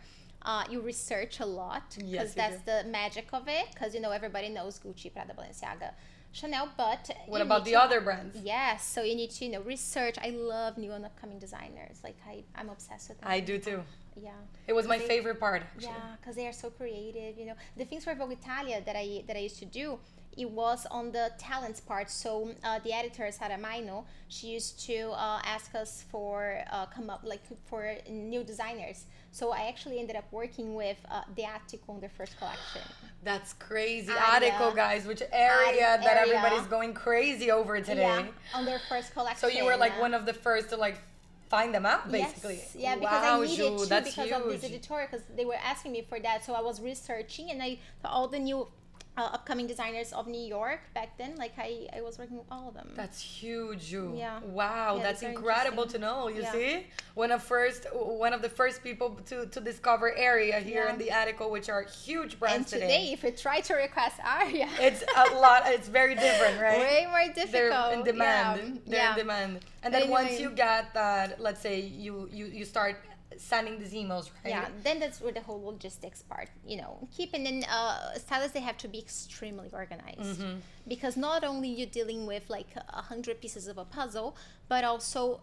Uh, 0.45 0.63
you 0.69 0.81
research 0.81 1.39
a 1.39 1.45
lot 1.45 1.95
because 1.97 2.11
Yes, 2.11 2.33
that's 2.33 2.57
do. 2.57 2.63
the 2.65 2.83
magic 2.89 3.27
of 3.33 3.47
it. 3.47 3.65
Because 3.73 3.95
you 3.95 4.01
know 4.01 4.11
everybody 4.11 4.49
knows 4.49 4.77
Gucci, 4.79 5.11
Prada, 5.11 5.33
Balenciaga, 5.33 5.91
Chanel, 6.33 6.69
but 6.75 7.09
What 7.27 7.41
about 7.41 7.63
the 7.63 7.71
to- 7.71 7.81
other 7.81 8.01
brands? 8.01 8.35
Yes, 8.43 8.83
so 8.83 9.03
you 9.03 9.15
need 9.15 9.29
to 9.31 9.45
you 9.45 9.51
know 9.51 9.61
research. 9.61 10.15
I 10.21 10.29
love 10.31 10.77
new 10.77 10.91
and 10.91 11.05
upcoming 11.05 11.37
designers. 11.39 11.97
Like 12.03 12.17
I, 12.27 12.43
I'm 12.55 12.69
obsessed 12.69 13.09
with 13.09 13.19
them. 13.21 13.29
I 13.29 13.39
do 13.39 13.57
too. 13.59 13.81
Yeah, 14.15 14.31
It 14.67 14.73
was 14.73 14.87
my 14.87 14.97
They- 14.97 15.07
favorite 15.07 15.39
part. 15.39 15.61
Actually. 15.61 15.85
yeah, 15.87 16.15
because 16.19 16.35
they 16.35 16.47
are 16.47 16.53
so 16.53 16.69
creative. 16.71 17.37
You 17.37 17.45
know, 17.47 17.55
the 17.77 17.85
things 17.85 18.03
for 18.03 18.13
Vogue 18.15 18.31
Italia 18.33 18.81
that 18.85 18.95
I 18.95 19.23
that 19.27 19.35
I 19.37 19.39
used 19.39 19.59
to 19.59 19.65
do, 19.65 19.99
it 20.35 20.49
was 20.49 20.87
on 20.89 21.11
the 21.11 21.31
talents 21.37 21.79
part. 21.79 22.09
So 22.09 22.31
uh, 22.63 22.79
the 22.79 22.93
editor 22.93 23.31
Sara 23.31 23.57
Maino, 23.57 24.05
she 24.27 24.47
used 24.47 24.79
to 24.87 25.11
uh, 25.11 25.39
ask 25.55 25.73
us 25.75 26.03
for 26.11 26.63
uh, 26.71 26.87
come 26.87 27.09
up 27.11 27.21
like 27.23 27.41
for 27.69 27.95
new 28.09 28.43
designers. 28.43 29.05
So 29.33 29.51
I 29.51 29.67
actually 29.67 29.99
ended 29.99 30.15
up 30.15 30.25
working 30.31 30.75
with 30.75 30.97
uh, 31.09 31.23
the 31.35 31.41
Attico 31.41 31.89
on 31.89 31.99
their 31.99 32.11
first 32.17 32.37
collection. 32.37 32.83
That's 33.23 33.53
crazy. 33.53 34.11
Area. 34.11 34.51
Attico, 34.51 34.75
guys, 34.75 35.07
which 35.07 35.23
area 35.31 35.99
that 36.03 36.17
everybody's 36.17 36.67
going 36.67 36.93
crazy 36.93 37.49
over 37.49 37.81
today. 37.81 38.01
Yeah, 38.01 38.25
on 38.53 38.63
their 38.63 38.79
first 38.87 39.11
collection. 39.11 39.39
So 39.39 39.47
you 39.47 39.65
were 39.65 39.75
like 39.75 39.99
one 39.99 40.13
of 40.13 40.27
the 40.27 40.33
first 40.33 40.69
to 40.69 40.77
like 40.77 40.99
find 41.49 41.73
them 41.73 41.83
out, 41.83 42.11
basically. 42.11 42.57
Yes. 42.57 42.75
Yeah, 42.77 42.95
because 42.95 43.23
wow, 43.23 43.41
I 43.41 43.45
needed 43.45 43.57
Ju, 43.57 43.85
to 43.87 44.01
because 44.01 44.13
huge. 44.13 44.31
of 44.31 44.43
this 44.49 44.63
editorial 44.63 45.07
because 45.09 45.25
they 45.35 45.45
were 45.45 45.57
asking 45.63 45.93
me 45.93 46.05
for 46.07 46.19
that. 46.19 46.45
So 46.45 46.53
I 46.53 46.61
was 46.61 46.79
researching 46.79 47.49
and 47.49 47.61
I 47.63 47.79
all 48.05 48.27
the 48.27 48.39
new 48.39 48.67
uh, 49.15 49.29
upcoming 49.33 49.67
designers 49.67 50.11
of 50.13 50.27
New 50.27 50.41
York 50.41 50.81
back 50.95 51.17
then. 51.17 51.35
Like 51.37 51.53
I, 51.57 51.87
I 51.95 52.01
was 52.01 52.17
working 52.17 52.37
with 52.37 52.47
all 52.49 52.69
of 52.69 52.73
them. 52.73 52.89
That's 52.95 53.21
huge. 53.21 53.93
Yeah. 53.93 54.39
Wow, 54.41 54.97
Yeah, 54.97 55.03
that's 55.03 55.21
that's 55.21 55.31
incredible 55.35 55.85
to 55.87 55.97
know. 55.99 56.27
You 56.29 56.41
Yeah. 56.41 56.51
see, 56.51 56.87
one 57.13 57.31
of 57.31 57.43
first, 57.43 57.85
one 57.93 58.33
of 58.33 58.41
the 58.41 58.49
first 58.49 58.83
people 58.83 59.19
to 59.27 59.45
to 59.47 59.59
discover 59.61 60.13
area 60.15 60.59
here 60.59 60.85
Yeah. 60.85 60.93
in 60.93 60.97
the 60.97 61.09
Attico, 61.09 61.49
which 61.49 61.69
are 61.69 61.83
huge 61.83 62.31
and 62.33 62.39
brands 62.39 62.69
today, 62.71 63.11
if 63.13 63.23
you 63.23 63.31
try 63.31 63.61
to 63.61 63.73
request 63.75 64.17
Area, 64.25 64.67
It's 64.79 65.03
a 65.15 65.35
lot. 65.35 65.63
It's 65.67 65.87
very 65.87 66.15
different, 66.15 66.59
right? 66.59 66.79
way 66.79 67.05
more 67.09 67.27
difficult. 67.33 67.51
They're 67.51 67.93
in 67.93 68.03
demand. 68.03 68.81
They're 68.87 69.11
in 69.11 69.17
demand. 69.17 69.59
And 69.83 69.93
then 69.93 70.09
once 70.09 70.39
you 70.39 70.49
get 70.49 70.93
that, 70.93 71.39
let's 71.39 71.61
say 71.61 71.79
you 71.81 72.29
you 72.31 72.45
you 72.47 72.65
start 72.65 72.95
sending 73.37 73.79
these 73.79 73.93
emails, 73.93 74.29
right? 74.43 74.49
Yeah, 74.51 74.67
then 74.83 74.99
that's 74.99 75.19
where 75.21 75.31
the 75.33 75.41
whole 75.41 75.61
logistics 75.63 76.21
part, 76.21 76.49
you 76.65 76.77
know, 76.77 77.07
keeping 77.15 77.45
in 77.45 77.63
uh, 77.65 78.13
stylists, 78.17 78.53
they 78.53 78.59
have 78.61 78.77
to 78.79 78.87
be 78.87 78.99
extremely 78.99 79.69
organized 79.73 80.19
Mm-hmm. 80.41 80.59
because 80.87 81.15
not 81.17 81.43
only 81.43 81.69
you're 81.69 81.87
dealing 81.87 82.25
with 82.25 82.49
like 82.49 82.67
a 82.89 83.01
hundred 83.01 83.41
pieces 83.41 83.67
of 83.67 83.77
a 83.77 83.85
puzzle, 83.85 84.35
but 84.67 84.83
also 84.83 85.41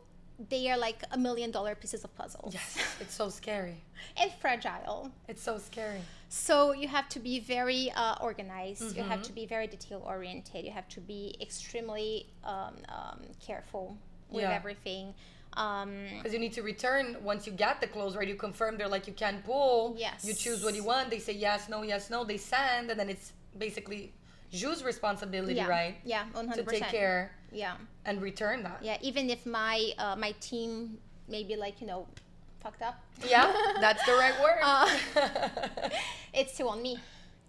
they 0.48 0.70
are 0.70 0.78
like 0.78 1.02
a 1.12 1.18
million 1.18 1.50
dollar 1.50 1.74
pieces 1.74 2.02
of 2.04 2.14
puzzle. 2.16 2.48
Yes, 2.52 2.78
it's 3.00 3.14
so 3.14 3.28
scary. 3.28 3.82
and 4.16 4.30
fragile. 4.40 5.10
It's 5.28 5.42
so 5.42 5.58
scary. 5.58 6.00
So 6.30 6.72
you 6.72 6.88
have 6.88 7.08
to 7.10 7.18
be 7.20 7.40
very 7.40 7.90
uh, 7.94 8.14
organized. 8.22 8.82
You 8.96 9.02
Mm-hmm. 9.02 9.10
have 9.10 9.22
to 9.22 9.32
be 9.32 9.44
very 9.46 9.66
detail 9.66 10.02
oriented. 10.06 10.64
You 10.64 10.70
have 10.70 10.88
to 10.90 11.00
be 11.00 11.36
extremely 11.40 12.26
um, 12.44 12.76
um, 12.88 13.20
careful 13.44 13.98
with 14.30 14.42
Yeah. 14.44 14.52
everything. 14.60 15.12
Um, 15.54 16.04
Because 16.16 16.32
you 16.32 16.38
need 16.38 16.52
to 16.54 16.62
return 16.62 17.16
once 17.22 17.46
you 17.46 17.52
get 17.52 17.80
the 17.80 17.86
clothes, 17.86 18.16
right? 18.16 18.28
You 18.28 18.36
confirm 18.36 18.76
they're 18.78 18.88
like 18.88 19.06
you 19.06 19.12
can 19.12 19.42
pull. 19.44 19.94
Yes. 19.98 20.24
You 20.24 20.34
choose 20.34 20.62
what 20.64 20.74
you 20.74 20.84
want. 20.84 21.10
They 21.10 21.18
say 21.18 21.32
yes, 21.32 21.68
no, 21.68 21.82
yes, 21.82 22.10
no. 22.10 22.24
They 22.24 22.36
send, 22.36 22.90
and 22.90 22.98
then 22.98 23.08
it's 23.08 23.32
basically 23.58 24.12
Ju's 24.52 24.82
responsibility, 24.84 25.54
yeah, 25.54 25.66
right? 25.66 25.96
Yeah, 26.04 26.24
one 26.32 26.50
To 26.52 26.62
take 26.62 26.84
care 26.84 27.32
Yeah, 27.52 27.74
and 28.04 28.20
return 28.22 28.62
that. 28.62 28.78
yeah. 28.82 28.98
Even 29.00 29.30
if 29.30 29.46
my 29.46 29.92
uh, 29.98 30.16
my 30.16 30.32
team 30.40 30.98
maybe 31.28 31.56
like 31.56 31.80
you 31.80 31.86
know 31.86 32.06
fucked 32.60 32.82
up. 32.82 33.02
Yeah, 33.26 33.52
that's 33.80 34.04
the 34.06 34.12
right 34.12 34.34
word. 34.40 34.60
Uh, 34.62 34.88
it's 36.34 36.54
still 36.54 36.68
on 36.68 36.82
me. 36.82 36.98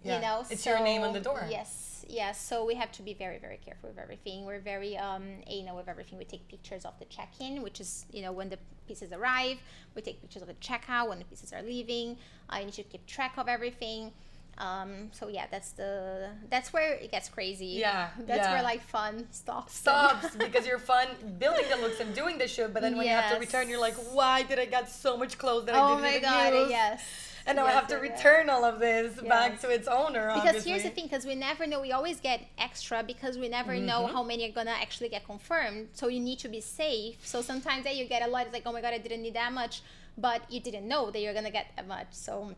Yeah, 0.04 0.16
You 0.16 0.22
know, 0.22 0.44
it's 0.50 0.66
your 0.66 0.80
name 0.80 1.02
on 1.02 1.12
the 1.12 1.20
door. 1.20 1.46
Yes, 1.48 1.81
yes. 2.12 2.40
So 2.40 2.64
we 2.64 2.74
have 2.74 2.92
to 2.92 3.02
be 3.02 3.14
very, 3.14 3.38
very 3.38 3.58
careful 3.64 3.88
with 3.88 3.98
everything. 3.98 4.44
We're 4.44 4.60
very 4.60 4.96
um, 4.96 5.24
anal 5.46 5.76
with 5.76 5.88
everything. 5.88 6.18
We 6.18 6.24
take 6.24 6.46
pictures 6.48 6.84
of 6.84 6.98
the 6.98 7.06
check-in, 7.06 7.62
which 7.62 7.80
is 7.80 8.06
you 8.12 8.22
know 8.22 8.32
when 8.32 8.48
the 8.50 8.58
pieces 8.86 9.12
arrive. 9.12 9.58
We 9.94 10.02
take 10.02 10.20
pictures 10.20 10.42
of 10.42 10.48
the 10.48 10.54
checkout 10.54 11.08
when 11.08 11.18
the 11.18 11.24
pieces 11.24 11.52
are 11.52 11.62
leaving. 11.62 12.18
I 12.48 12.64
need 12.64 12.74
to 12.74 12.82
keep 12.82 13.06
track 13.06 13.34
of 13.38 13.48
everything. 13.48 14.12
Um, 14.58 15.10
so 15.12 15.28
yeah, 15.28 15.46
that's 15.50 15.72
the 15.72 16.28
that's 16.50 16.72
where 16.72 16.94
it 16.94 17.10
gets 17.10 17.28
crazy. 17.28 17.66
Yeah, 17.66 18.10
that's 18.18 18.44
yeah. 18.44 18.52
where 18.52 18.62
like 18.62 18.82
fun 18.82 19.26
stops. 19.30 19.74
Stops 19.74 20.36
because 20.46 20.66
you're 20.66 20.78
fun 20.78 21.08
building 21.38 21.64
the 21.70 21.76
looks 21.76 22.00
and 22.00 22.14
doing 22.14 22.38
the 22.38 22.46
shoot, 22.46 22.72
but 22.72 22.82
then 22.82 22.96
when 22.96 23.06
you 23.06 23.12
have 23.12 23.32
to 23.32 23.40
return, 23.40 23.68
you're 23.68 23.80
like, 23.80 23.96
why 24.12 24.42
did 24.42 24.58
I 24.58 24.66
get 24.66 24.90
so 24.90 25.16
much 25.16 25.38
clothes 25.38 25.66
that 25.66 25.74
I 25.74 25.80
oh 25.80 25.88
didn't 25.96 26.02
my 26.02 26.10
even 26.10 26.22
god! 26.22 26.54
use? 26.54 26.70
Yes. 26.70 27.31
And 27.46 27.56
now 27.56 27.66
I 27.66 27.72
have 27.72 27.88
to 27.88 27.94
yes, 27.94 28.02
yes. 28.04 28.12
return 28.24 28.50
all 28.50 28.64
of 28.64 28.78
this 28.78 29.20
back 29.20 29.60
to 29.62 29.68
its 29.70 29.88
owner. 29.88 30.28
Because 30.34 30.48
obviously. 30.48 30.70
here's 30.70 30.82
the 30.84 30.90
thing, 30.90 31.04
because 31.04 31.26
we 31.26 31.34
never 31.34 31.66
know. 31.66 31.80
We 31.80 31.92
always 31.92 32.20
get 32.20 32.40
extra 32.58 33.02
because 33.02 33.36
we 33.38 33.48
never 33.48 33.74
know 33.76 34.02
Mm-hmm. 34.02 34.14
how 34.14 34.22
many 34.22 34.48
are 34.48 34.52
gonna 34.52 34.70
actually 34.70 35.08
get 35.08 35.24
confirmed. 35.26 35.88
So 35.92 36.08
you 36.08 36.20
need 36.20 36.38
to 36.40 36.48
be 36.48 36.60
safe. 36.60 37.16
So 37.26 37.42
sometimes 37.42 37.84
that 37.84 37.96
you 37.96 38.06
get 38.06 38.22
a 38.22 38.26
lot. 38.28 38.44
It's 38.46 38.52
like, 38.54 38.62
oh 38.66 38.72
my 38.72 38.80
god, 38.80 38.94
I 38.94 38.98
didn't 38.98 39.22
need 39.22 39.34
that 39.34 39.52
much, 39.52 39.82
but 40.16 40.40
you 40.50 40.60
didn't 40.60 40.86
know 40.86 41.10
that 41.10 41.20
you're 41.20 41.34
gonna 41.34 41.50
get 41.50 41.66
that 41.76 41.86
much. 41.88 42.08
So 42.12 42.54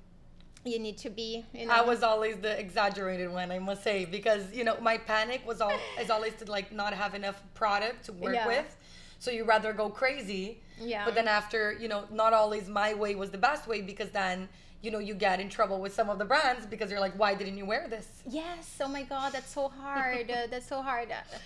you 0.64 0.78
need 0.78 0.97
to 0.99 1.11
be. 1.11 1.45
You 1.53 1.66
know. 1.66 1.72
I 1.74 1.80
was 1.82 2.03
always 2.03 2.37
the 2.39 2.59
exaggerated 2.59 3.30
one, 3.30 3.51
I 3.53 3.59
must 3.59 3.82
say, 3.82 4.05
because 4.05 4.53
you 4.53 4.64
know 4.64 4.76
my 4.80 4.97
panic 4.99 5.47
was 5.47 5.61
all 5.61 5.72
is 6.01 6.11
always 6.11 6.35
to 6.37 6.51
like 6.51 6.72
not 6.72 6.93
have 6.95 7.14
enough 7.14 7.43
product 7.55 8.05
to 8.07 8.12
work 8.12 8.35
Yeah. 8.35 8.47
with, 8.47 8.76
so 9.18 9.30
you 9.30 9.45
rather 9.45 9.72
go 9.72 9.89
crazy. 9.89 10.61
Yeah. 10.80 11.05
But 11.05 11.14
then 11.14 11.28
after 11.28 11.72
you 11.72 11.89
know, 11.89 12.05
not 12.11 12.32
always 12.32 12.68
my 12.68 12.95
way 12.95 13.14
was 13.14 13.30
the 13.30 13.39
best 13.39 13.66
way 13.66 13.80
because 13.80 14.11
then 14.11 14.49
you 14.85 14.91
know 14.91 14.99
you 14.99 15.14
get 15.14 15.41
in 15.41 15.49
trouble 15.49 15.80
with 15.80 15.95
some 15.95 16.09
of 16.11 16.18
the 16.18 16.24
brands 16.24 16.66
because 16.66 16.91
you're 16.91 17.01
like, 17.01 17.18
why 17.18 17.35
didn't 17.35 17.57
you 17.57 17.66
wear 17.66 17.89
this? 17.89 18.07
Yes. 18.28 18.64
Oh 18.80 18.89
my 18.89 19.03
god, 19.03 19.32
that's 19.32 19.53
so 19.53 19.68
hard. 19.68 20.30
uh, 20.30 20.47
that's 20.51 20.68
so 20.68 20.82
hard. 20.82 21.11
Uh, 21.11 21.39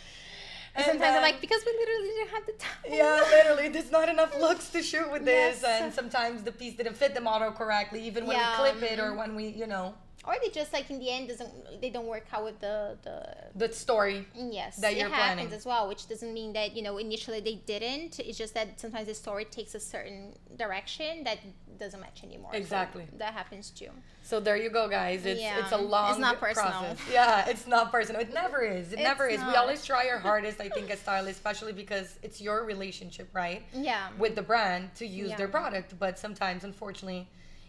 And 0.74 0.84
Sometimes 0.86 1.16
I'm 1.16 1.22
like 1.22 1.40
because 1.40 1.62
we 1.68 1.72
literally 1.82 2.08
didn't 2.16 2.30
have 2.36 2.46
the 2.50 2.52
time. 2.52 2.92
Yeah, 3.00 3.24
literally, 3.36 3.68
there's 3.68 3.90
not 3.90 4.08
enough 4.08 4.32
looks 4.38 4.66
to 4.74 4.80
shoot 4.82 5.10
with 5.14 5.24
this, 5.24 5.62
Yes. 5.62 5.82
and 5.82 5.92
sometimes 6.00 6.42
the 6.48 6.52
piece 6.60 6.74
didn't 6.80 6.96
fit 7.02 7.14
the 7.14 7.20
model 7.30 7.50
correctly, 7.52 8.00
even 8.10 8.26
when 8.26 8.36
Yeah, 8.36 8.50
we 8.62 8.70
clip 8.70 8.82
it 8.92 8.98
or 9.04 9.10
mhm. 9.12 9.16
when 9.20 9.30
we, 9.38 9.46
you 9.62 9.66
know, 9.66 9.94
Or 10.24 10.34
they 10.42 10.50
just 10.50 10.72
like 10.72 10.90
in 10.90 10.98
the 10.98 11.10
end 11.10 11.28
doesn't 11.28 11.80
they 11.80 11.90
don't 11.90 12.06
work 12.06 12.26
out 12.32 12.44
with 12.44 12.58
the 12.60 12.98
the 13.02 13.68
the 13.68 13.72
story. 13.72 14.26
Yes, 14.34 14.76
that 14.76 14.92
it 14.92 14.98
you're 14.98 15.08
happens 15.08 15.34
planning. 15.36 15.52
as 15.52 15.64
well, 15.64 15.88
which 15.88 16.08
doesn't 16.08 16.34
mean 16.34 16.52
that 16.52 16.74
you 16.76 16.82
know 16.82 16.98
initially 16.98 17.40
they 17.40 17.54
didn't. 17.54 18.18
It's 18.20 18.36
just 18.36 18.52
that 18.54 18.78
sometimes 18.80 19.06
the 19.06 19.14
story 19.14 19.44
takes 19.44 19.74
a 19.74 19.80
certain 19.80 20.34
direction 20.56 21.24
that 21.24 21.38
doesn't 21.78 22.00
match 22.00 22.24
anymore. 22.24 22.50
So 22.52 22.58
Exactly. 22.58 23.06
that 23.18 23.32
happens 23.32 23.70
too. 23.70 23.90
So 24.24 24.40
there 24.40 24.56
you 24.56 24.68
go, 24.68 24.88
guys. 24.88 25.24
It's 25.24 25.40
Yeah, 25.40 25.60
it's 25.60 25.70
a 25.72 25.78
long 25.78 26.10
it's 26.10 26.18
not 26.18 26.40
personal. 26.40 26.70
process. 26.72 26.98
Yeah, 27.12 27.48
it's 27.48 27.66
not 27.68 27.92
personal. 27.92 28.20
It 28.20 28.34
never 28.34 28.62
is. 28.62 28.88
It 28.92 28.94
It's 28.94 29.02
never 29.02 29.26
is. 29.28 29.40
We 29.44 29.54
always 29.54 29.84
try 29.84 30.08
our 30.10 30.18
hardest, 30.30 30.60
I 30.60 30.68
think, 30.68 30.90
as 30.90 30.98
stylists, 30.98 31.38
especially 31.38 31.72
because 31.72 32.18
it's 32.22 32.40
your 32.40 32.64
relationship, 32.64 33.28
right? 33.32 33.62
Yeah. 33.72 34.08
With 34.18 34.34
the 34.34 34.42
brand 34.42 34.94
to 34.96 35.06
use 35.06 35.32
their 35.36 35.48
product. 35.48 35.96
But 35.98 36.18
sometimes, 36.18 36.64
unfortunately, 36.64 37.28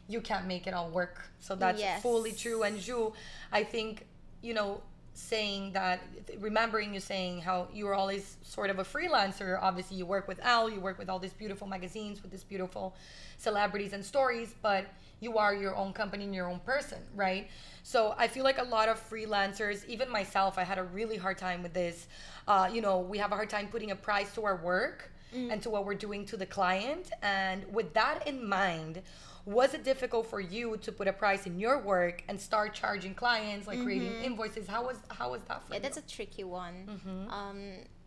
you 0.10 0.20
can't 0.20 0.48
make 0.48 0.68
it 0.68 0.74
all 0.74 0.90
work. 0.90 1.30
So 1.40 1.56
that's 1.56 1.80
Yes. 1.80 2.02
fully 2.02 2.34
true. 2.34 2.64
And 2.64 2.80
Ju, 2.80 3.14
I 3.52 3.64
think, 3.64 4.06
you 4.42 4.54
know, 4.54 4.82
saying 5.14 5.74
that, 5.74 6.00
remembering 6.40 6.94
you 6.94 7.00
saying 7.00 7.42
how 7.42 7.68
you 7.74 7.86
were 7.86 7.94
always 7.94 8.38
sort 8.42 8.70
of 8.70 8.80
a 8.80 8.84
freelancer. 8.84 9.60
Obviously, 9.62 9.98
you 9.98 10.06
work 10.06 10.28
with 10.28 10.40
Elle, 10.44 10.70
you 10.72 10.80
work 10.80 10.98
with 10.98 11.10
all 11.10 11.20
these 11.20 11.34
beautiful 11.34 11.68
magazines 11.68 12.22
with 12.24 12.32
these 12.32 12.44
beautiful 12.44 12.96
celebrities 13.38 13.94
and 13.94 14.04
stories, 14.04 14.56
but 14.62 14.86
you 15.20 15.38
are 15.38 15.54
your 15.54 15.76
own 15.76 15.92
company 15.94 16.24
and 16.24 16.34
your 16.34 16.50
own 16.50 16.60
person, 16.60 17.00
right? 17.16 17.50
So 17.84 18.16
I 18.18 18.28
feel 18.28 18.44
like 18.46 18.58
a 18.60 18.64
lot 18.64 18.88
of 18.90 18.98
freelancers, 19.10 19.86
even 19.88 20.10
myself, 20.10 20.58
I 20.58 20.64
had 20.64 20.78
a 20.78 20.84
really 20.84 21.18
hard 21.18 21.38
time 21.38 21.62
with 21.62 21.74
this. 21.74 22.08
Uh, 22.48 22.70
you 22.72 22.82
know, 22.82 23.00
we 23.00 23.18
have 23.18 23.32
a 23.32 23.36
hard 23.36 23.50
time 23.50 23.68
putting 23.68 23.92
a 23.92 23.96
price 23.96 24.34
to 24.36 24.46
our 24.46 24.56
work 24.56 25.12
and 25.52 25.62
to 25.62 25.70
what 25.70 25.86
we're 25.86 25.94
doing 25.94 26.26
to 26.26 26.38
the 26.38 26.46
client. 26.46 27.12
And 27.22 27.64
with 27.72 27.94
that 27.94 28.26
in 28.28 28.48
mind, 28.50 29.04
was 29.46 29.74
it 29.74 29.84
difficult 29.84 30.28
for 30.28 30.40
you 30.40 30.78
to 30.78 30.92
put 30.92 31.08
a 31.08 31.14
price 31.14 31.46
in 31.48 31.60
your 31.60 31.80
work 31.82 32.24
and 32.28 32.40
start 32.40 32.74
charging 32.74 33.14
clients, 33.16 33.68
like 33.68 33.82
creating 33.84 34.14
invoices? 34.24 34.68
How 34.68 34.86
was 34.86 34.98
how 35.10 35.32
was 35.32 35.42
that 35.48 35.64
for 35.64 35.74
Yeah, 35.74 35.78
you? 35.78 35.84
that's 35.84 35.98
a 35.98 36.02
tricky 36.02 36.44
one. 36.44 36.76
Mm-hmm. 36.88 37.30
Um, 37.32 37.60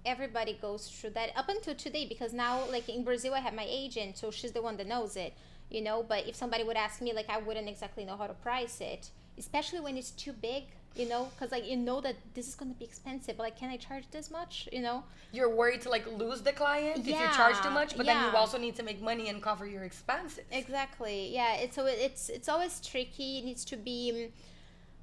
everybody 0.04 0.58
goes 0.60 0.88
through 0.88 1.10
that 1.10 1.30
up 1.36 1.48
until 1.48 1.74
today 1.74 2.06
because 2.06 2.32
now, 2.32 2.64
like 2.70 2.88
in 2.88 3.04
Brazil, 3.04 3.34
I 3.34 3.40
have 3.40 3.54
my 3.54 3.66
agent, 3.68 4.18
so 4.18 4.30
she's 4.30 4.52
the 4.52 4.62
one 4.62 4.76
that 4.78 4.86
knows 4.86 5.16
it, 5.16 5.34
you 5.70 5.80
know. 5.82 6.02
But 6.02 6.26
if 6.26 6.34
somebody 6.36 6.64
would 6.64 6.76
ask 6.76 7.00
me, 7.00 7.12
like, 7.12 7.28
I 7.30 7.38
wouldn't 7.38 7.68
exactly 7.68 8.04
know 8.04 8.16
how 8.16 8.26
to 8.26 8.34
price 8.34 8.80
it, 8.80 9.10
especially 9.38 9.80
when 9.80 9.96
it's 9.96 10.10
too 10.10 10.32
big, 10.32 10.64
you 10.94 11.08
know, 11.08 11.30
because 11.34 11.52
like 11.52 11.68
you 11.68 11.76
know 11.76 12.00
that 12.00 12.16
this 12.34 12.48
is 12.48 12.54
going 12.54 12.72
to 12.72 12.78
be 12.78 12.84
expensive. 12.84 13.36
But 13.36 13.44
like, 13.44 13.58
can 13.58 13.70
I 13.70 13.76
charge 13.76 14.04
this 14.10 14.30
much? 14.30 14.68
You 14.72 14.82
know? 14.82 15.04
You're 15.32 15.54
worried 15.54 15.80
to 15.82 15.90
like 15.90 16.06
lose 16.18 16.42
the 16.42 16.52
client 16.52 16.98
if 16.98 17.06
you 17.06 17.14
charge 17.34 17.60
too 17.60 17.70
much, 17.70 17.96
but 17.96 18.06
then 18.06 18.22
you 18.22 18.36
also 18.36 18.58
need 18.58 18.76
to 18.76 18.82
make 18.82 19.00
money 19.00 19.28
and 19.28 19.42
cover 19.42 19.66
your 19.66 19.84
expenses. 19.84 20.40
Exactly. 20.50 21.32
Yeah. 21.32 21.56
It's 21.56 21.76
so 21.76 21.86
it's 21.86 22.28
it's 22.28 22.48
always 22.48 22.80
tricky. 22.80 23.38
It 23.38 23.44
needs 23.44 23.64
to 23.66 23.76
be 23.76 24.30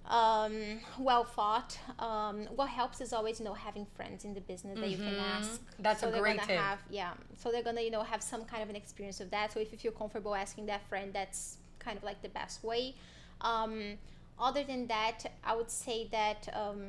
um, 0.09 0.79
well 0.97 1.23
thought. 1.23 1.77
Um, 1.99 2.47
what 2.55 2.69
helps 2.69 3.01
is 3.01 3.13
always 3.13 3.39
you 3.39 3.45
know 3.45 3.53
having 3.53 3.85
friends 3.95 4.25
in 4.25 4.33
the 4.33 4.41
business 4.41 4.79
that 4.79 4.89
you 4.89 4.97
can 4.97 5.15
ask. 5.15 5.51
Mm-hmm. 5.51 5.83
That's 5.83 6.03
a 6.03 6.07
they're 6.07 6.21
great 6.21 6.41
tip. 6.43 6.57
Have, 6.57 6.79
yeah. 6.89 7.13
So 7.37 7.51
they're 7.51 7.63
gonna 7.63 7.81
you 7.81 7.91
know 7.91 8.03
have 8.03 8.21
some 8.21 8.43
kind 8.45 8.63
of 8.63 8.69
an 8.69 8.75
experience 8.75 9.19
of 9.19 9.29
that. 9.31 9.53
So 9.53 9.59
if 9.59 9.71
you 9.71 9.77
feel 9.77 9.91
comfortable 9.91 10.35
asking 10.35 10.65
that 10.67 10.87
friend, 10.87 11.13
that's 11.13 11.57
kind 11.79 11.97
of 11.97 12.03
like 12.03 12.21
the 12.21 12.29
best 12.29 12.63
way. 12.63 12.95
Um, 13.41 13.97
other 14.39 14.63
than 14.63 14.87
that, 14.87 15.25
I 15.43 15.55
would 15.55 15.71
say 15.71 16.07
that. 16.11 16.47
Um, 16.53 16.83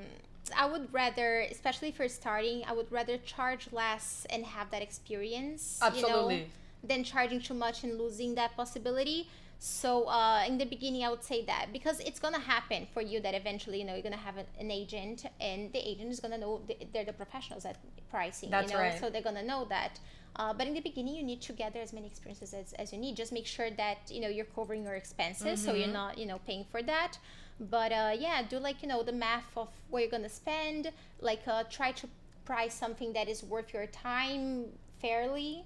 I 0.56 0.66
would 0.66 0.92
rather, 0.92 1.40
especially 1.42 1.92
for 1.92 2.08
starting, 2.08 2.64
I 2.66 2.72
would 2.72 2.90
rather 2.90 3.18
charge 3.18 3.68
less 3.72 4.26
and 4.30 4.44
have 4.44 4.70
that 4.70 4.82
experience. 4.82 5.78
You 5.80 6.02
know, 6.02 6.08
Absolutely. 6.08 6.50
than 6.82 7.04
charging 7.04 7.40
too 7.40 7.54
much 7.54 7.84
and 7.84 7.98
losing 7.98 8.34
that 8.34 8.56
possibility. 8.56 9.28
So 9.60 10.04
uh, 10.04 10.42
in 10.48 10.56
the 10.56 10.64
beginning, 10.64 11.04
I 11.04 11.10
would 11.10 11.22
say 11.22 11.44
that 11.44 11.66
because 11.70 12.00
it's 12.00 12.18
gonna 12.18 12.40
happen 12.40 12.86
for 12.94 13.02
you 13.02 13.20
that 13.20 13.34
eventually, 13.34 13.78
you 13.80 13.84
know, 13.84 13.92
you're 13.92 14.02
gonna 14.02 14.16
have 14.16 14.38
an, 14.38 14.46
an 14.58 14.70
agent, 14.70 15.26
and 15.38 15.70
the 15.74 15.86
agent 15.86 16.10
is 16.10 16.18
gonna 16.18 16.38
know 16.38 16.62
th- 16.66 16.88
they're 16.94 17.04
the 17.04 17.12
professionals 17.12 17.66
at 17.66 17.76
pricing. 18.10 18.48
That's 18.48 18.72
you 18.72 18.78
know, 18.78 18.82
right. 18.82 18.98
so 18.98 19.10
they're 19.10 19.20
gonna 19.20 19.42
know 19.42 19.66
that. 19.68 20.00
Uh, 20.36 20.52
but 20.52 20.66
in 20.66 20.74
the 20.74 20.80
beginning, 20.80 21.14
you 21.16 21.22
need 21.22 21.40
to 21.42 21.52
gather 21.52 21.80
as 21.80 21.92
many 21.92 22.06
experiences 22.06 22.54
as, 22.54 22.72
as 22.74 22.92
you 22.92 22.98
need. 22.98 23.16
Just 23.16 23.32
make 23.32 23.46
sure 23.46 23.70
that 23.70 23.98
you 24.10 24.20
know 24.20 24.28
you're 24.28 24.44
covering 24.56 24.84
your 24.84 24.94
expenses, 24.94 25.60
so 25.60 25.72
Mm-hmm. 25.72 25.80
you're 25.80 25.88
not 25.92 26.18
you 26.18 26.26
know 26.26 26.38
paying 26.46 26.64
for 26.70 26.82
that. 26.82 27.18
But 27.58 27.92
uh, 27.92 28.12
yeah, 28.18 28.42
do 28.48 28.58
like 28.58 28.82
you 28.82 28.88
know 28.88 29.02
the 29.02 29.12
math 29.12 29.50
of 29.56 29.68
what 29.90 30.00
you're 30.02 30.10
gonna 30.10 30.28
spend. 30.28 30.90
Like 31.20 31.42
uh, 31.46 31.64
try 31.70 31.92
to 31.92 32.08
price 32.44 32.74
something 32.74 33.12
that 33.12 33.28
is 33.28 33.42
worth 33.44 33.74
your 33.74 33.86
time 33.86 34.66
fairly 35.00 35.64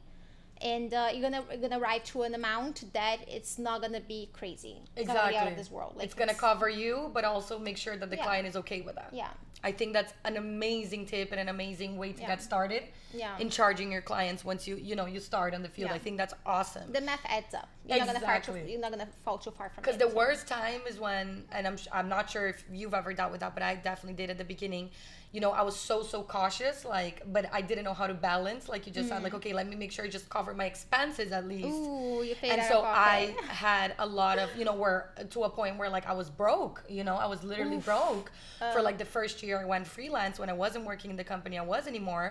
and 0.63 0.95
uh, 0.95 1.09
you're 1.13 1.23
gonna 1.23 1.43
you're 1.51 1.61
gonna 1.69 1.79
arrive 1.81 2.05
to 2.05 2.23
an 2.23 2.35
amount 2.35 2.85
that 2.93 3.19
it's 3.27 3.59
not 3.59 3.81
gonna 3.83 4.01
be 4.01 4.29
crazy. 4.33 4.77
It's 4.97 5.07
gonna 5.09 5.21
be 5.21 5.35
Exactly. 5.35 5.37
out 5.39 5.49
of 5.49 5.57
this 5.57 5.71
world. 5.71 5.95
Like 5.97 6.05
it's 6.05 6.15
gonna 6.15 6.35
cover 6.35 6.69
you, 6.69 7.11
but 7.13 7.25
also 7.25 7.59
make 7.59 7.77
sure 7.77 7.97
that 7.97 8.11
the 8.11 8.17
Yeah. 8.17 8.23
client 8.25 8.47
is 8.47 8.57
okay 8.57 8.81
with 8.81 8.95
that. 8.97 9.11
Yeah, 9.13 9.31
I 9.65 9.73
think 9.73 9.95
that's 9.95 10.13
an 10.25 10.37
amazing 10.37 11.07
tip 11.07 11.33
and 11.33 11.41
an 11.41 11.49
amazing 11.49 11.97
way 11.97 12.13
to 12.13 12.21
Yeah. 12.21 12.29
get 12.29 12.43
started 12.43 12.83
yeah. 13.15 13.39
in 13.39 13.49
charging 13.49 13.91
your 13.91 14.03
clients 14.03 14.45
once 14.45 14.69
you 14.69 14.77
you 14.77 14.95
know 14.95 15.07
you 15.07 15.21
start 15.21 15.55
on 15.55 15.63
the 15.63 15.69
field. 15.71 15.89
Yeah. 15.91 15.97
I 15.97 15.99
think 15.99 16.19
that's 16.19 16.35
awesome. 16.45 16.93
the 16.93 17.01
math 17.01 17.25
adds 17.25 17.55
up. 17.55 17.69
You're 17.87 17.99
not 17.99 18.07
gonna 18.09 18.21
far 18.21 18.41
too, 18.41 18.53
Exactly. 18.53 18.73
you're 18.73 18.81
not 18.81 18.91
gonna 18.91 19.09
fall 19.25 19.39
too 19.39 19.51
far 19.51 19.71
from 19.71 19.83
it. 19.83 19.87
Because 19.87 19.99
the 19.99 20.15
worst 20.15 20.47
time 20.47 20.83
is 20.87 21.01
when, 21.01 21.45
and 21.51 21.67
I'm 21.67 21.79
I'm 21.93 22.09
not 22.11 22.29
sure 22.31 22.47
if 22.49 22.63
you've 22.71 22.95
ever 22.95 23.15
dealt 23.15 23.33
with 23.33 23.41
that, 23.41 23.55
but 23.55 23.63
I 23.63 23.75
definitely 23.77 24.17
did 24.23 24.29
at 24.31 24.39
the 24.39 24.45
beginning. 24.45 24.91
You 25.35 25.41
know, 25.41 25.51
I 25.51 25.63
was 25.63 25.75
so 25.91 25.97
so 26.05 26.23
cautious, 26.23 26.85
like, 26.85 27.17
but 27.37 27.45
I 27.53 27.61
didn't 27.61 27.85
know 27.89 27.93
how 28.01 28.07
to 28.07 28.15
balance. 28.15 28.69
Like 28.69 28.87
you 28.87 28.93
just 28.99 29.09
said, 29.09 29.21
like, 29.27 29.35
okay, 29.35 29.53
let 29.53 29.67
me 29.69 29.75
make 29.83 29.91
sure 29.95 30.05
I 30.05 30.09
just 30.09 30.29
cover 30.37 30.55
my 30.55 30.67
expenses 30.67 31.33
at 31.33 31.45
least. 31.49 31.67
Mm. 31.67 31.89
Ooh, 32.21 32.23
you 32.23 32.37
paid 32.37 32.53
and 32.53 32.63
so 32.73 32.77
I 32.85 33.35
had 33.49 33.89
a 33.99 34.07
lot 34.07 34.39
of, 34.39 34.49
you 34.59 34.65
know, 34.65 34.77
where 34.83 35.01
to 35.35 35.39
a 35.43 35.51
point 35.51 35.77
where 35.77 35.91
like 35.97 36.07
I 36.07 36.13
was 36.13 36.29
broke. 36.31 36.85
You 36.89 37.03
know, 37.09 37.17
I 37.17 37.27
was 37.27 37.41
literally 37.43 37.79
broke 37.91 38.31
for 38.73 38.79
Uh. 38.79 38.89
like 38.89 38.97
the 39.05 39.11
first 39.17 39.43
year 39.43 39.57
I 39.61 39.65
went 39.65 39.89
freelance 39.89 40.39
when 40.39 40.49
I 40.55 40.57
wasn't 40.65 40.85
working 40.85 41.11
in 41.11 41.17
the 41.17 41.29
company 41.35 41.59
I 41.59 41.67
was 41.75 41.89
anymore. 41.89 42.27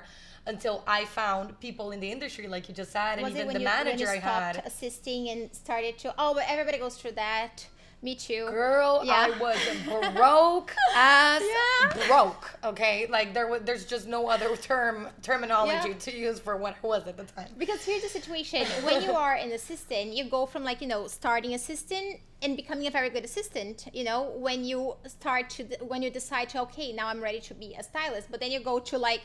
Until 0.46 0.84
I 0.88 1.06
found 1.06 1.46
people 1.62 1.92
in 1.92 2.00
the 2.02 2.12
industry, 2.12 2.48
like 2.56 2.68
you 2.70 2.76
just 2.76 2.92
said, 2.92 3.14
and 3.14 3.22
was 3.24 3.32
even 3.34 3.48
the 3.48 3.60
you, 3.60 3.66
when 3.66 3.86
manager 3.86 4.06
you 4.06 4.10
I 4.18 4.20
stopped 4.20 4.56
had. 4.58 4.66
assisting 4.66 5.30
and 5.30 5.42
started 5.64 5.98
to? 6.00 6.14
Oh, 6.18 6.34
but 6.34 6.44
everybody 6.50 6.78
goes 6.80 6.96
through 6.98 7.14
that. 7.14 7.66
Me 8.04 8.16
too. 8.16 8.46
Girl, 8.50 9.02
Yeah. 9.06 9.28
I 9.34 9.40
was 9.40 9.58
broke 10.14 10.76
as 10.94 11.42
Yeah. 11.42 12.08
broke. 12.08 12.46
Okay, 12.66 13.08
like 13.10 13.34
there 13.34 13.48
was, 13.48 13.62
there's 13.64 13.86
just 13.86 14.08
no 14.08 14.28
other 14.28 14.58
term 14.58 15.08
terminology 15.22 15.92
Yeah. 15.92 16.06
to 16.08 16.12
use 16.30 16.38
for 16.38 16.58
what 16.58 16.76
I 16.84 16.86
was 16.86 17.08
at 17.08 17.16
the 17.16 17.24
time. 17.24 17.48
Because 17.58 17.82
here's 17.86 18.04
the 18.04 18.10
situation: 18.10 18.66
when 18.84 19.02
you 19.02 19.14
are 19.14 19.36
an 19.36 19.52
assistant, 19.54 20.08
you 20.18 20.26
go 20.26 20.46
from 20.46 20.66
like 20.66 20.82
you 20.82 20.88
know 20.94 21.08
starting 21.08 21.54
assistant 21.54 22.20
and 22.42 22.58
becoming 22.58 22.88
a 22.88 22.92
very 22.92 23.10
good 23.10 23.24
assistant. 23.24 23.88
You 23.94 24.04
know, 24.04 24.20
when 24.48 24.66
you 24.66 24.98
start 25.08 25.50
to 25.52 25.64
when 25.92 26.02
you 26.02 26.10
decide 26.10 26.50
to 26.50 26.62
okay, 26.64 26.92
now 26.92 27.08
I'm 27.08 27.22
ready 27.22 27.40
to 27.50 27.54
be 27.54 27.74
a 27.80 27.84
stylist, 27.84 28.28
but 28.30 28.42
then 28.42 28.52
you 28.52 28.60
go 28.60 28.80
to 28.80 28.98
like 28.98 29.24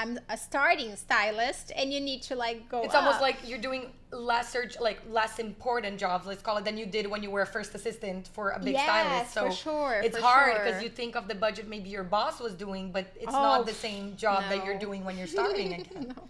I'm 0.00 0.18
a 0.28 0.36
starting 0.36 0.94
stylist, 0.94 1.72
and 1.74 1.92
you 1.92 2.00
need 2.00 2.22
to 2.30 2.36
like 2.36 2.68
go. 2.68 2.82
It's 2.82 2.94
almost 2.94 3.20
like 3.20 3.36
you're 3.48 3.58
doing 3.68 3.82
lesser, 4.12 4.70
like 4.80 5.00
less 5.10 5.40
important 5.40 5.98
jobs, 5.98 6.24
let's 6.24 6.40
call 6.40 6.56
it, 6.58 6.64
than 6.64 6.76
you 6.78 6.86
did 6.86 7.04
when 7.12 7.20
you 7.24 7.30
were 7.34 7.42
a 7.42 7.46
first 7.56 7.74
assistant 7.74 8.28
for 8.28 8.50
a 8.50 8.60
big 8.60 8.74
Yes, 8.74 8.84
stylist. 8.84 9.34
So 9.34 9.46
for 9.46 9.56
sure, 9.66 10.00
it's 10.06 10.16
for 10.16 10.22
hard 10.22 10.52
sure. 10.54 10.64
because 10.64 10.82
you 10.84 10.88
think 10.88 11.16
of 11.16 11.26
the 11.26 11.34
budget 11.34 11.66
maybe 11.74 11.88
your 11.90 12.04
boss 12.04 12.38
was 12.46 12.54
doing, 12.54 12.92
but 12.92 13.06
it's 13.24 13.34
Oh, 13.34 13.42
not 13.48 13.66
the 13.66 13.74
same 13.74 14.16
job 14.16 14.44
that 14.50 14.64
you're 14.64 14.78
doing 14.78 15.04
when 15.04 15.18
you're 15.18 15.26
starting 15.38 15.72
again. 15.74 16.14
No. 16.16 16.28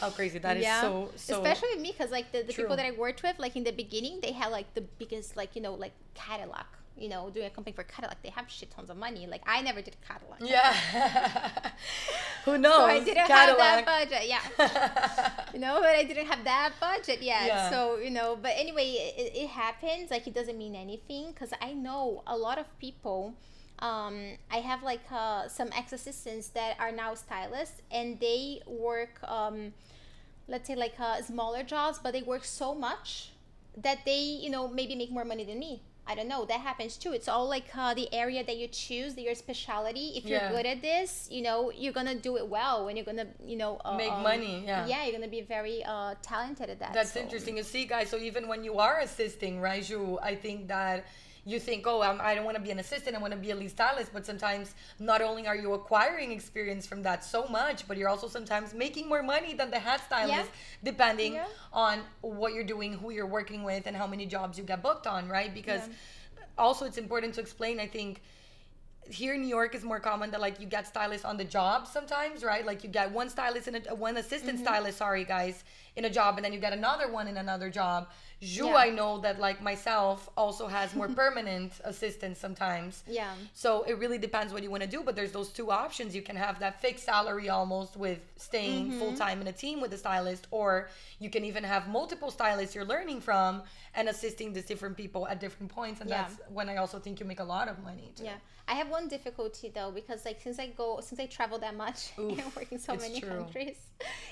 How 0.00 0.10
crazy 0.10 0.38
that 0.40 0.56
is! 0.58 0.66
So 0.66 1.10
so 1.16 1.36
especially 1.38 1.70
with 1.74 1.80
me 1.82 1.92
because 1.92 2.10
like 2.10 2.30
the, 2.30 2.42
the 2.42 2.52
True. 2.52 2.64
people 2.64 2.76
that 2.76 2.86
i 2.86 2.92
worked 2.92 3.22
with 3.22 3.36
like 3.38 3.56
in 3.56 3.64
the 3.64 3.72
beginning 3.72 4.20
they 4.20 4.32
had 4.32 4.50
like 4.52 4.68
the 4.74 4.84
biggest 5.00 5.36
like 5.36 5.56
you 5.56 5.62
know 5.62 5.74
like 5.74 5.92
cadillac 6.14 6.66
you 6.96 7.08
know 7.08 7.30
doing 7.30 7.46
a 7.46 7.50
company 7.50 7.74
for 7.74 7.84
cadillac 7.84 8.22
they 8.22 8.28
have 8.28 8.48
shit 8.50 8.70
tons 8.70 8.90
of 8.90 8.96
money 8.96 9.26
like 9.26 9.42
i 9.46 9.60
never 9.62 9.80
did 9.80 9.96
cadillac 10.06 10.40
yeah. 10.40 10.74
Who 12.44 12.58
knows? 12.58 12.74
so 12.76 12.84
i 12.84 12.98
didn't 13.00 13.26
Cadillac. 13.26 13.58
have 13.60 13.86
that 13.86 13.86
budget 13.86 14.28
yeah 14.28 15.42
you 15.54 15.58
know 15.58 15.78
but 15.80 15.90
i 15.90 16.04
didn't 16.04 16.26
have 16.26 16.44
that 16.44 16.72
budget 16.80 17.22
yet 17.22 17.46
Yeah. 17.46 17.70
so 17.70 17.96
you 17.98 18.10
know 18.10 18.36
but 18.40 18.52
anyway 18.56 19.12
it, 19.16 19.32
it 19.44 19.48
happens 19.48 20.10
like 20.10 20.26
it 20.26 20.34
doesn't 20.34 20.58
mean 20.58 20.74
anything 20.74 21.30
because 21.32 21.52
i 21.60 21.72
know 21.72 22.22
a 22.26 22.36
lot 22.36 22.58
of 22.58 22.66
people 22.78 23.34
um, 23.78 24.38
I 24.48 24.58
have 24.58 24.84
like 24.84 25.00
uh, 25.10 25.48
some 25.48 25.70
ex 25.76 25.92
assistants 25.92 26.48
that 26.50 26.76
are 26.78 26.92
now 26.92 27.14
stylists 27.14 27.82
and 27.90 28.20
they 28.20 28.60
work 28.64 29.18
um, 29.24 29.72
let's 30.46 30.68
say 30.68 30.76
like 30.76 30.94
uh, 31.00 31.20
smaller 31.20 31.64
jobs 31.64 31.98
but 32.00 32.12
they 32.12 32.22
work 32.22 32.44
so 32.44 32.76
much 32.76 33.30
that 33.76 34.04
they 34.04 34.20
you 34.20 34.50
know 34.50 34.68
maybe 34.68 34.94
make 34.94 35.10
more 35.10 35.24
money 35.24 35.42
than 35.44 35.58
me 35.58 35.82
i 36.06 36.14
don't 36.16 36.28
know 36.28 36.44
that 36.44 36.60
happens 36.60 36.96
too 36.96 37.12
it's 37.12 37.28
all 37.28 37.48
like 37.48 37.64
uh, 37.76 37.94
the 37.94 38.08
area 38.12 38.42
that 38.44 38.56
you 38.56 38.66
choose 38.68 39.16
your 39.16 39.34
specialty 39.34 40.06
if 40.16 40.24
you're 40.24 40.40
Yeah. 40.40 40.50
good 40.56 40.66
at 40.66 40.82
this 40.82 41.28
you 41.30 41.42
know 41.42 41.70
you're 41.70 41.92
gonna 41.92 42.14
do 42.28 42.36
it 42.36 42.46
well 42.48 42.88
and 42.88 42.96
you're 42.98 43.04
gonna 43.12 43.26
you 43.44 43.56
know 43.56 43.80
uh, 43.84 43.96
Make 43.96 44.10
um, 44.12 44.22
money, 44.22 44.64
yeah. 44.66 44.86
yeah 44.86 45.04
you're 45.04 45.12
gonna 45.18 45.28
be 45.28 45.42
very 45.42 45.84
uh, 45.84 46.14
talented 46.22 46.68
at 46.70 46.78
that 46.80 46.92
That's 46.92 47.12
so- 47.12 47.20
interesting 47.20 47.54
to 47.56 47.64
see, 47.64 47.84
guys. 47.84 48.08
So 48.10 48.16
even 48.18 48.48
when 48.48 48.64
you 48.64 48.78
are 48.78 48.98
assisting, 49.00 49.60
right, 49.60 49.82
Ju, 49.84 50.18
I 50.22 50.34
think 50.34 50.68
that 50.68 51.06
you 51.44 51.58
think, 51.58 51.86
oh, 51.86 52.02
I'm, 52.02 52.20
I 52.20 52.34
don't 52.34 52.44
want 52.44 52.56
to 52.56 52.62
be 52.62 52.70
an 52.70 52.78
assistant, 52.78 53.16
I 53.16 53.18
want 53.18 53.32
to 53.32 53.38
be 53.38 53.50
a 53.50 53.56
lead 53.56 53.70
stylist. 53.70 54.12
But 54.12 54.24
sometimes 54.24 54.74
not 54.98 55.20
only 55.22 55.46
are 55.46 55.56
you 55.56 55.72
acquiring 55.72 56.30
experience 56.30 56.86
from 56.86 57.02
that 57.02 57.24
so 57.24 57.46
much, 57.48 57.88
but 57.88 57.96
you're 57.96 58.08
also 58.08 58.28
sometimes 58.28 58.74
making 58.74 59.08
more 59.08 59.22
money 59.22 59.52
than 59.54 59.70
the 59.70 59.78
head 59.80 60.00
stylist, 60.00 60.50
depending 60.84 61.34
Yeah. 61.34 61.46
on 61.72 62.00
what 62.20 62.54
you're 62.54 62.64
doing, 62.64 62.92
who 62.94 63.10
you're 63.10 63.26
working 63.26 63.64
with, 63.64 63.86
and 63.88 63.96
how 63.96 64.06
many 64.06 64.24
jobs 64.26 64.56
you 64.56 64.64
get 64.64 64.82
booked 64.82 65.06
on, 65.06 65.28
right? 65.28 65.52
Because 65.52 65.80
Yeah. 65.88 66.44
also 66.58 66.84
it's 66.84 66.98
important 66.98 67.34
to 67.34 67.40
explain, 67.40 67.80
I 67.80 67.88
think, 67.88 68.22
here 69.10 69.34
in 69.34 69.40
New 69.42 69.48
York 69.48 69.74
is 69.74 69.82
more 69.82 69.98
common 69.98 70.30
that 70.30 70.40
like 70.40 70.60
you 70.60 70.66
get 70.66 70.86
stylists 70.86 71.24
on 71.24 71.36
the 71.36 71.44
job 71.44 71.88
sometimes, 71.88 72.44
right? 72.44 72.64
Like 72.64 72.84
you 72.84 72.88
get 72.88 73.10
one 73.10 73.28
stylist 73.28 73.66
and 73.66 73.84
one 73.98 74.16
assistant 74.16 74.54
Mm-hmm. 74.58 74.64
stylist, 74.64 74.98
sorry 74.98 75.24
guys, 75.24 75.64
in 75.96 76.04
a 76.04 76.10
job, 76.10 76.36
and 76.36 76.44
then 76.44 76.52
you 76.52 76.60
get 76.60 76.72
another 76.72 77.10
one 77.10 77.26
in 77.26 77.36
another 77.36 77.68
job. 77.68 78.08
Ju, 78.42 78.66
Yeah. 78.66 78.74
I 78.86 78.90
know 78.90 79.18
that 79.18 79.38
like 79.38 79.62
myself 79.62 80.28
also 80.36 80.66
has 80.66 80.94
more 80.94 81.08
permanent 81.22 81.72
assistants 81.84 82.40
sometimes. 82.40 83.04
yeah 83.06 83.34
So 83.54 83.84
it 83.84 83.98
really 83.98 84.18
depends 84.18 84.52
what 84.52 84.62
you 84.64 84.70
want 84.70 84.82
to 84.82 84.88
do, 84.88 85.02
but 85.04 85.14
there's 85.16 85.32
those 85.32 85.50
two 85.50 85.70
options. 85.70 86.14
You 86.14 86.22
can 86.22 86.36
have 86.36 86.58
that 86.58 86.80
fixed 86.80 87.04
salary 87.04 87.48
almost 87.48 87.96
with 87.96 88.20
staying 88.36 88.86
Mm-hmm. 88.86 88.98
full 88.98 89.12
time 89.12 89.40
in 89.40 89.46
a 89.46 89.52
team 89.52 89.80
with 89.80 89.92
a 89.92 89.98
stylist, 89.98 90.46
or 90.50 90.88
you 91.20 91.30
can 91.30 91.44
even 91.44 91.62
have 91.64 91.88
multiple 91.88 92.30
stylists 92.30 92.74
you're 92.74 92.90
learning 92.96 93.20
from 93.20 93.62
and 93.94 94.08
assisting 94.08 94.52
these 94.52 94.64
different 94.72 94.96
people 94.96 95.22
at 95.28 95.38
different 95.40 95.70
points. 95.70 96.00
And 96.00 96.10
Yeah. 96.10 96.22
that's 96.22 96.34
when 96.58 96.68
I 96.68 96.76
also 96.82 96.98
think 96.98 97.20
you 97.20 97.26
make 97.26 97.40
a 97.40 97.44
lot 97.56 97.68
of 97.68 97.76
money. 97.90 98.08
Too. 98.16 98.24
yeah 98.24 98.38
i 98.68 98.74
have 98.80 98.88
one 98.98 99.06
difficulty 99.08 99.68
though 99.76 99.90
because 99.90 100.20
like 100.24 100.38
since 100.40 100.58
i 100.64 100.66
go 100.82 100.88
since 101.06 101.18
i 101.24 101.26
travel 101.26 101.58
that 101.58 101.74
much 101.84 102.00
Oof, 102.18 102.38
and 102.38 102.48
work 102.56 102.70
in 102.70 102.78
so 102.78 102.94
many 103.04 103.18
true. 103.20 103.28
countries 103.30 103.78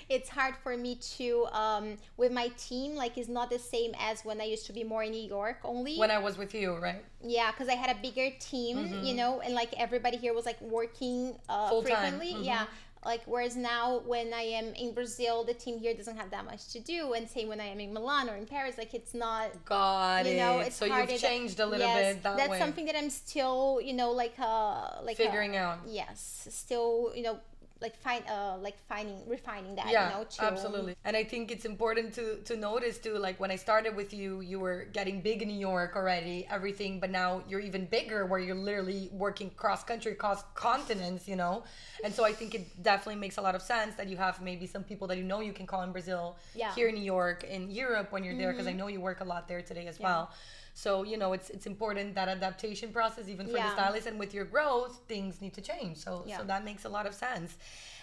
it's 0.09 0.29
hard 0.39 0.55
for 0.65 0.77
me 0.77 0.93
to 1.17 1.27
um 1.65 1.87
with 2.17 2.33
my 2.41 2.49
team 2.69 2.95
like 3.03 3.19
it's 3.21 3.29
not 3.39 3.51
the 3.51 3.59
same 3.75 3.93
as 4.01 4.25
when 4.25 4.41
i 4.41 4.45
used 4.45 4.67
to 4.67 4.73
be 4.73 4.85
more 4.85 5.03
in 5.03 5.11
new 5.11 5.29
york 5.39 5.59
only 5.65 5.97
When 5.99 6.11
I 6.11 6.19
was 6.19 6.37
with 6.39 6.55
you, 6.55 6.77
right? 6.77 7.05
Yeah, 7.23 7.51
because 7.51 7.69
I 7.69 7.75
had 7.75 7.91
a 7.97 7.99
bigger 8.01 8.29
team, 8.41 8.77
you 9.05 9.15
know, 9.15 9.41
and 9.45 9.55
like 9.55 9.73
everybody 9.77 10.17
here 10.17 10.35
was 10.35 10.47
like 10.47 10.61
working 10.61 11.35
uh, 11.49 11.69
Full 11.69 11.83
time, 11.83 11.97
frequently. 11.97 12.45
Yeah. 12.45 12.65
Like 13.05 13.23
whereas 13.25 13.57
now 13.57 14.01
when 14.07 14.35
I 14.35 14.43
am 14.61 14.75
in 14.75 14.93
Brazil, 14.93 15.43
the 15.45 15.55
team 15.55 15.79
here 15.79 15.95
doesn't 15.95 16.17
have 16.17 16.31
that 16.31 16.45
much 16.45 16.69
to 16.75 16.81
do, 16.81 17.15
and 17.15 17.29
same 17.29 17.49
when 17.49 17.61
I 17.61 17.69
am 17.75 17.81
in 17.81 17.95
Milan 17.95 18.29
or 18.29 18.37
in 18.37 18.47
Paris, 18.47 18.77
like 18.77 18.93
it's 18.93 19.15
not. 19.15 19.49
Got 19.65 20.27
You 20.27 20.33
it. 20.33 20.37
know, 20.37 20.59
it's 20.61 20.77
so 20.77 20.89
harder 20.89 21.13
you've 21.13 21.21
changed 21.21 21.61
a 21.61 21.67
little 21.67 21.87
yes, 21.87 22.15
bit 22.15 22.23
that 22.25 22.37
that's 22.37 22.51
way. 22.51 22.59
something 22.59 22.85
that 22.87 22.97
I'm 22.97 23.09
still, 23.11 23.81
you 23.83 23.95
know, 23.95 24.11
like 24.11 24.35
uh, 24.39 25.01
like 25.03 25.19
uh, 25.19 25.25
Figuring 25.25 25.57
out. 25.57 25.79
Yes, 25.87 26.47
still, 26.51 27.13
you 27.15 27.23
know, 27.23 27.39
like 27.81 27.97
find 27.97 28.23
uh, 28.29 28.57
like 28.61 28.77
finding 28.89 29.17
refining 29.29 29.75
that. 29.77 29.91
yeah, 29.91 30.09
you 30.11 30.19
know, 30.19 30.25
to, 30.25 30.45
absolutely. 30.45 30.95
And 31.05 31.17
I 31.17 31.25
think 31.25 31.51
it's 31.51 31.65
important 31.65 32.13
to 32.15 32.37
to 32.45 32.57
notice 32.57 32.99
too. 32.99 33.17
Like 33.19 33.41
when 33.41 33.51
I 33.51 33.57
started 33.57 33.97
with 33.97 34.13
you, 34.13 34.41
you 34.41 34.61
were 34.61 34.87
getting 34.93 35.21
big 35.21 35.43
in 35.43 35.49
New 35.49 35.59
York 35.59 35.97
already, 35.97 36.47
everything. 36.51 37.01
But 37.01 37.11
now 37.11 37.43
you're 37.49 37.61
even 37.61 37.87
bigger, 37.87 38.27
where 38.27 38.41
you're 38.41 38.55
literally 38.55 39.09
working 39.13 39.51
cross 39.51 39.83
country, 39.85 40.15
cross 40.15 40.45
continents. 40.55 41.27
You 41.27 41.37
know, 41.37 41.65
and 42.05 42.13
so 42.13 42.25
I 42.25 42.33
think 42.33 42.55
it 42.55 42.83
definitely 42.83 43.21
makes 43.21 43.39
a 43.39 43.43
lot 43.43 43.55
of 43.55 43.63
sense 43.63 43.95
that 43.97 44.09
you 44.09 44.17
have 44.17 44.41
maybe 44.43 44.67
some 44.67 44.85
people 44.85 45.07
that 45.09 45.17
you 45.19 45.25
know 45.25 45.41
you 45.41 45.53
can 45.53 45.67
call 45.67 45.83
in 45.83 45.93
Brazil, 45.93 46.37
Yeah. 46.55 46.67
Mm-hmm. 46.67 46.75
here 46.79 46.89
in 46.89 46.95
New 46.97 47.05
York, 47.17 47.45
in 47.45 47.71
Europe 47.71 48.13
when 48.13 48.25
you're 48.25 48.37
there, 48.37 48.53
because 48.53 48.67
I 48.67 48.73
know 48.73 48.89
you 48.89 49.01
work 49.01 49.21
a 49.21 49.25
lot 49.25 49.49
there 49.49 49.63
today 49.63 49.87
as 49.87 49.99
well. 49.99 50.31
So 50.75 51.03
you 51.03 51.17
know, 51.17 51.33
it's 51.33 51.51
it's 51.51 51.67
important 51.67 52.15
that 52.15 52.29
adaptation 52.29 52.93
process, 52.93 53.29
even 53.29 53.47
for 53.47 53.53
the 53.55 53.71
stylist, 53.73 54.07
and 54.07 54.19
with 54.19 54.33
your 54.35 54.45
growth, 54.45 55.01
things 55.09 55.41
need 55.41 55.55
to 55.55 55.61
change. 55.61 55.99
So 55.99 56.25
Yeah. 56.27 56.39
so 56.39 56.45
that 56.45 56.65
makes 56.65 56.85
a 56.85 56.89
lot 56.89 57.07
of 57.07 57.15
sense. 57.15 57.57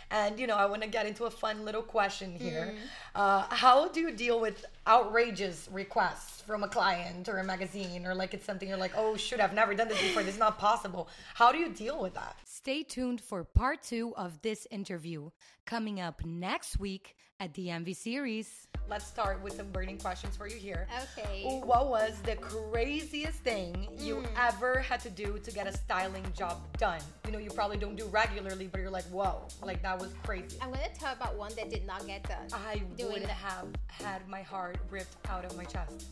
And 0.09 0.39
you 0.39 0.47
know, 0.47 0.55
I 0.55 0.65
want 0.67 0.83
to 0.83 0.87
get 0.87 1.05
into 1.05 1.25
a 1.25 1.29
fun 1.31 1.65
little 1.65 1.81
question 1.81 2.33
here. 2.33 2.67
Mm-hmm. 2.67 2.85
Uh, 3.15 3.43
how 3.49 3.89
do 3.89 3.99
you 3.99 4.11
deal 4.11 4.39
with 4.39 4.65
outrageous 4.87 5.67
requests 5.71 6.41
from 6.43 6.63
a 6.63 6.67
client 6.69 7.27
or 7.27 7.39
a 7.39 7.43
magazine, 7.43 8.05
or 8.05 8.15
like 8.15 8.33
it's 8.33 8.45
something 8.45 8.69
you're 8.69 8.77
like, 8.77 8.93
oh 8.95 9.17
shoot, 9.17 9.39
I've 9.41 9.53
never 9.53 9.73
done 9.75 9.89
this 9.89 10.01
before. 10.01 10.23
This 10.23 10.35
is 10.35 10.39
not 10.39 10.57
possible. 10.57 11.09
How 11.33 11.51
do 11.51 11.57
you 11.57 11.69
deal 11.69 12.01
with 12.01 12.13
that? 12.13 12.37
Stay 12.45 12.83
tuned 12.83 13.19
for 13.19 13.43
part 13.43 13.83
two 13.83 14.13
of 14.15 14.41
this 14.41 14.65
interview 14.71 15.29
coming 15.65 15.99
up 15.99 16.23
next 16.25 16.79
week 16.79 17.15
at 17.39 17.53
the 17.53 17.67
MV 17.67 17.95
series. 17.95 18.67
Let's 18.89 19.05
start 19.05 19.43
with 19.43 19.53
some 19.53 19.69
burning 19.71 19.97
questions 19.97 20.37
for 20.37 20.47
you 20.47 20.55
here. 20.55 20.87
Okay. 21.17 21.43
What 21.63 21.89
was 21.89 22.13
the 22.23 22.35
craziest 22.35 23.39
thing 23.39 23.87
you 23.99 24.15
hmm. 24.15 24.25
ever 24.37 24.79
had 24.79 25.01
to 25.01 25.09
do 25.09 25.39
to 25.43 25.51
get 25.51 25.67
a 25.67 25.73
styling 25.73 26.25
job 26.35 26.61
done? 26.77 27.01
You 27.25 27.33
know, 27.33 27.37
you 27.37 27.49
probably 27.49 27.77
don't 27.77 27.97
do 27.97 28.05
regularly, 28.05 28.67
but 28.67 28.79
you're 28.79 28.89
like, 28.89 29.03
whoa, 29.05 29.41
like 29.61 29.81
that 29.83 29.99
was 29.99 30.13
crazy. 30.23 30.57
I'm 30.61 30.71
gonna 30.71 30.87
tell 30.97 31.13
about 31.13 31.37
one 31.37 31.51
that 31.57 31.69
did 31.69 31.85
not 31.85 32.07
get 32.07 32.23
done. 32.23 32.47
I 32.53 32.81
doing 32.97 33.13
would 33.13 33.23
that. 33.23 33.29
have 33.29 33.67
had 33.89 34.27
my 34.27 34.41
heart 34.41 34.77
ripped 34.89 35.15
out 35.29 35.43
of 35.43 35.57
my 35.57 35.65
chest. 35.65 36.05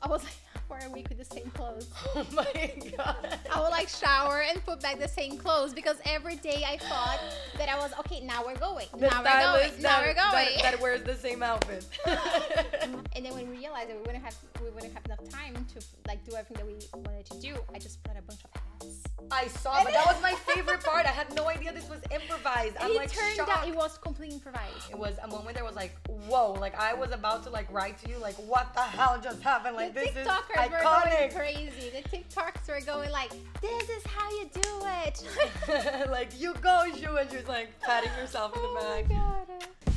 I 0.00 0.08
was 0.08 0.22
like 0.22 0.34
for 0.68 0.78
a 0.86 0.90
week 0.90 1.08
with 1.08 1.18
the 1.18 1.24
same 1.24 1.50
clothes. 1.50 1.88
Oh 2.14 2.26
my 2.32 2.72
god. 2.96 3.38
I 3.52 3.60
would 3.60 3.70
like 3.70 3.88
shower 3.88 4.42
and 4.48 4.64
put 4.64 4.80
back 4.80 4.98
the 4.98 5.08
same 5.08 5.38
clothes 5.38 5.72
because 5.72 5.96
every 6.04 6.36
day 6.36 6.64
I 6.66 6.76
thought 6.78 7.18
that 7.58 7.68
I 7.68 7.78
was 7.78 7.92
okay. 8.00 8.20
Now 8.20 8.44
we're 8.44 8.56
going. 8.56 8.86
The 8.92 9.00
now 9.00 9.22
we're 9.22 9.68
going. 9.68 9.82
Now 9.82 10.00
that, 10.00 10.06
we're 10.06 10.14
going. 10.14 10.56
That, 10.56 10.72
that 10.72 10.80
wears 10.80 11.02
the 11.02 11.14
same 11.14 11.42
outfit. 11.42 11.86
and 12.06 12.94
then 13.24 13.34
when 13.34 13.48
we 13.48 13.56
realized 13.56 13.90
that 13.90 13.96
we 13.96 14.02
wouldn't 14.02 14.24
have 14.24 14.36
we 14.62 14.70
wouldn't 14.70 14.92
have 14.92 15.04
enough 15.06 15.28
time 15.28 15.54
to 15.74 15.84
like 16.06 16.24
do 16.24 16.36
everything 16.36 16.56
that 16.56 16.66
we 16.66 17.00
wanted 17.02 17.26
to 17.26 17.40
do, 17.40 17.54
I 17.74 17.78
just 17.78 18.02
brought 18.02 18.18
a 18.18 18.22
bunch 18.22 18.40
of 18.44 18.50
hats. 18.52 19.02
I 19.30 19.48
saw, 19.48 19.84
but 19.84 19.92
that 19.92 20.06
was 20.06 20.20
my 20.22 20.32
favorite 20.32 20.82
part. 20.82 21.04
I 21.04 21.10
had 21.10 21.34
no 21.34 21.48
idea 21.48 21.72
this 21.72 21.88
was 21.90 22.00
improvised. 22.10 22.76
I'm 22.80 22.92
it 22.92 22.96
like 22.96 23.12
turned 23.12 23.36
shocked. 23.36 23.50
out 23.50 23.68
it 23.68 23.74
was 23.74 23.98
completely 23.98 24.36
improvised. 24.36 24.90
it 24.90 24.98
was 24.98 25.16
a 25.22 25.28
moment 25.28 25.56
that 25.56 25.64
was 25.64 25.76
like, 25.76 25.92
whoa, 26.08 26.52
like 26.52 26.78
I 26.78 26.94
was 26.94 27.10
about 27.10 27.42
to 27.44 27.50
like 27.50 27.70
write 27.72 27.98
to 28.04 28.10
you, 28.10 28.18
like, 28.18 28.36
what 28.36 28.72
the 28.74 28.80
hell 28.80 29.20
just 29.22 29.42
happened? 29.42 29.76
Like, 29.76 29.87
the 29.88 30.00
this 30.00 30.16
is 30.16 30.26
TikTokers 30.26 30.70
were 30.70 30.82
going 30.82 31.30
crazy. 31.30 31.90
The 31.90 32.16
TikToks 32.16 32.68
were 32.68 32.80
going 32.84 33.10
like, 33.10 33.32
"This 33.60 33.88
is 33.88 34.02
how 34.06 34.30
you 34.30 34.48
do 34.52 34.82
it." 35.04 36.08
like, 36.10 36.38
you 36.38 36.54
go, 36.60 36.84
Ju, 36.96 37.16
and 37.16 37.30
she 37.30 37.36
was 37.36 37.48
like 37.48 37.68
patting 37.80 38.10
herself 38.10 38.54
in 38.56 38.62
the 38.62 38.68
oh 38.70 38.74
back. 38.74 39.08
my 39.08 39.14
god. 39.14 39.87